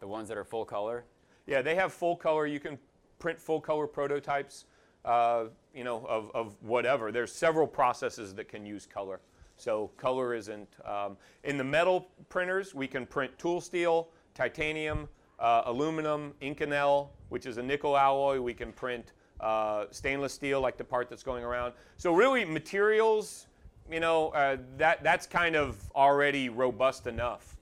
the 0.00 0.06
ones 0.08 0.28
that 0.28 0.38
are 0.38 0.44
full 0.44 0.64
color. 0.64 1.04
Yeah, 1.46 1.60
they 1.62 1.74
have 1.74 1.92
full 1.92 2.16
color. 2.16 2.46
You 2.46 2.60
can 2.60 2.78
print 3.18 3.40
full 3.40 3.60
color 3.60 3.86
prototypes, 3.86 4.64
uh, 5.04 5.46
you 5.74 5.84
know, 5.84 6.06
of, 6.06 6.30
of 6.34 6.56
whatever. 6.62 7.10
There's 7.12 7.32
several 7.32 7.66
processes 7.66 8.34
that 8.34 8.48
can 8.48 8.64
use 8.64 8.86
color. 8.86 9.20
So 9.56 9.90
color 9.96 10.34
isn't. 10.34 10.68
Um, 10.84 11.16
in 11.44 11.56
the 11.58 11.64
metal 11.64 12.08
printers, 12.28 12.74
we 12.74 12.86
can 12.86 13.06
print 13.06 13.36
tool 13.38 13.60
steel, 13.60 14.08
titanium, 14.34 15.08
uh, 15.40 15.62
aluminum, 15.66 16.32
Inconel, 16.40 17.08
which 17.28 17.44
is 17.44 17.58
a 17.58 17.62
nickel 17.62 17.96
alloy. 17.96 18.40
We 18.40 18.54
can 18.54 18.72
print 18.72 19.12
uh, 19.40 19.86
stainless 19.90 20.32
steel, 20.32 20.60
like 20.60 20.76
the 20.76 20.84
part 20.84 21.08
that's 21.08 21.22
going 21.22 21.44
around. 21.44 21.72
So 21.96 22.12
really, 22.14 22.44
materials, 22.44 23.46
you 23.90 24.00
know, 24.00 24.28
uh, 24.30 24.56
that 24.76 25.02
that's 25.02 25.26
kind 25.26 25.56
of 25.56 25.78
already 25.94 26.48
robust 26.48 27.06
enough. 27.06 27.56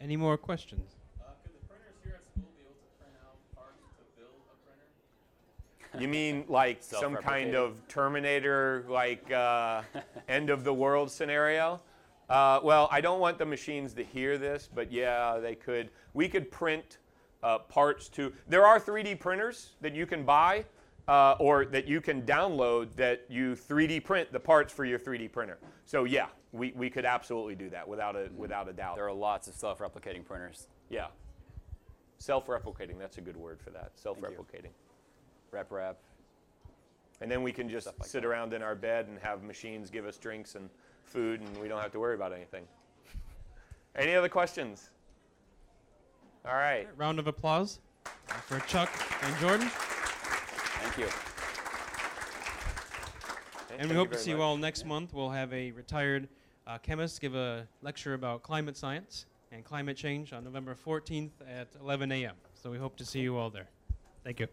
Any 0.00 0.16
more 0.16 0.38
questions? 0.38 0.96
You 5.98 6.06
mean 6.08 6.44
like 6.48 6.82
some 6.82 7.16
kind 7.16 7.54
of 7.54 7.76
Terminator, 7.88 8.84
like 8.88 9.30
uh, 9.32 9.82
end 10.28 10.48
of 10.48 10.62
the 10.64 10.72
world 10.72 11.10
scenario? 11.10 11.80
Uh, 12.28 12.60
well, 12.62 12.88
I 12.92 13.00
don't 13.00 13.18
want 13.18 13.38
the 13.38 13.44
machines 13.44 13.92
to 13.94 14.04
hear 14.04 14.38
this, 14.38 14.68
but 14.72 14.92
yeah, 14.92 15.38
they 15.38 15.56
could. 15.56 15.90
We 16.14 16.28
could 16.28 16.50
print 16.50 16.98
uh, 17.42 17.58
parts 17.58 18.08
to. 18.10 18.32
There 18.48 18.66
are 18.66 18.80
3D 18.80 19.18
printers 19.20 19.72
that 19.80 19.94
you 19.94 20.06
can 20.06 20.24
buy 20.24 20.64
uh, 21.08 21.36
or 21.38 21.64
that 21.66 21.86
you 21.86 22.00
can 22.00 22.22
download 22.22 22.94
that 22.96 23.24
you 23.28 23.54
3D 23.54 24.04
print 24.04 24.32
the 24.32 24.40
parts 24.40 24.72
for 24.72 24.84
your 24.84 24.98
3D 24.98 25.32
printer. 25.32 25.58
So 25.84 26.04
yeah, 26.04 26.26
we, 26.52 26.72
we 26.76 26.90
could 26.90 27.04
absolutely 27.04 27.54
do 27.54 27.70
that 27.70 27.86
without 27.86 28.16
a 28.16 28.28
without 28.36 28.68
a 28.68 28.72
doubt. 28.72 28.96
There 28.96 29.06
are 29.06 29.12
lots 29.12 29.48
of 29.48 29.54
self-replicating 29.54 30.24
printers. 30.24 30.68
Yeah. 30.88 31.06
Self-replicating. 32.18 32.98
That's 32.98 33.18
a 33.18 33.22
good 33.22 33.36
word 33.36 33.60
for 33.60 33.70
that. 33.70 33.92
Self-replicating. 33.94 34.70
RepRap. 35.52 35.94
And 37.22 37.30
then 37.30 37.42
we 37.42 37.52
can 37.52 37.68
just 37.68 37.86
like 37.86 38.04
sit 38.04 38.22
that. 38.22 38.28
around 38.28 38.52
in 38.52 38.62
our 38.62 38.74
bed 38.74 39.06
and 39.08 39.18
have 39.18 39.42
machines 39.42 39.90
give 39.90 40.06
us 40.06 40.16
drinks 40.16 40.54
and 40.54 40.70
food, 41.04 41.40
and 41.40 41.56
we 41.58 41.68
don't 41.68 41.80
have 41.80 41.92
to 41.92 42.00
worry 42.00 42.14
about 42.14 42.32
anything. 42.32 42.64
Any 43.96 44.14
other 44.14 44.28
questions? 44.28 44.90
All 46.44 46.54
right. 46.54 46.88
Round 46.96 47.18
of 47.18 47.26
applause 47.26 47.80
for 48.46 48.60
Chuck 48.60 48.90
and 49.22 49.36
Jordan. 49.38 49.68
Thank 49.68 50.98
you. 50.98 51.06
And 53.78 53.88
we 53.88 53.94
hope 53.94 54.10
to 54.12 54.18
see 54.18 54.30
you 54.30 54.42
all 54.42 54.56
next 54.56 54.84
month. 54.84 55.14
We'll 55.14 55.30
have 55.30 55.52
a 55.52 55.70
retired 55.70 56.28
uh, 56.66 56.78
chemist 56.78 57.20
give 57.20 57.34
a 57.34 57.66
lecture 57.82 58.14
about 58.14 58.42
climate 58.42 58.76
science 58.76 59.26
and 59.52 59.64
climate 59.64 59.96
change 59.96 60.32
on 60.32 60.44
November 60.44 60.74
14th 60.74 61.30
at 61.48 61.68
11 61.80 62.12
a.m. 62.12 62.34
So 62.54 62.70
we 62.70 62.78
hope 62.78 62.96
to 62.96 63.04
see 63.04 63.20
you 63.20 63.36
all 63.36 63.50
there. 63.50 63.68
Thank 64.22 64.40
you. 64.40 64.48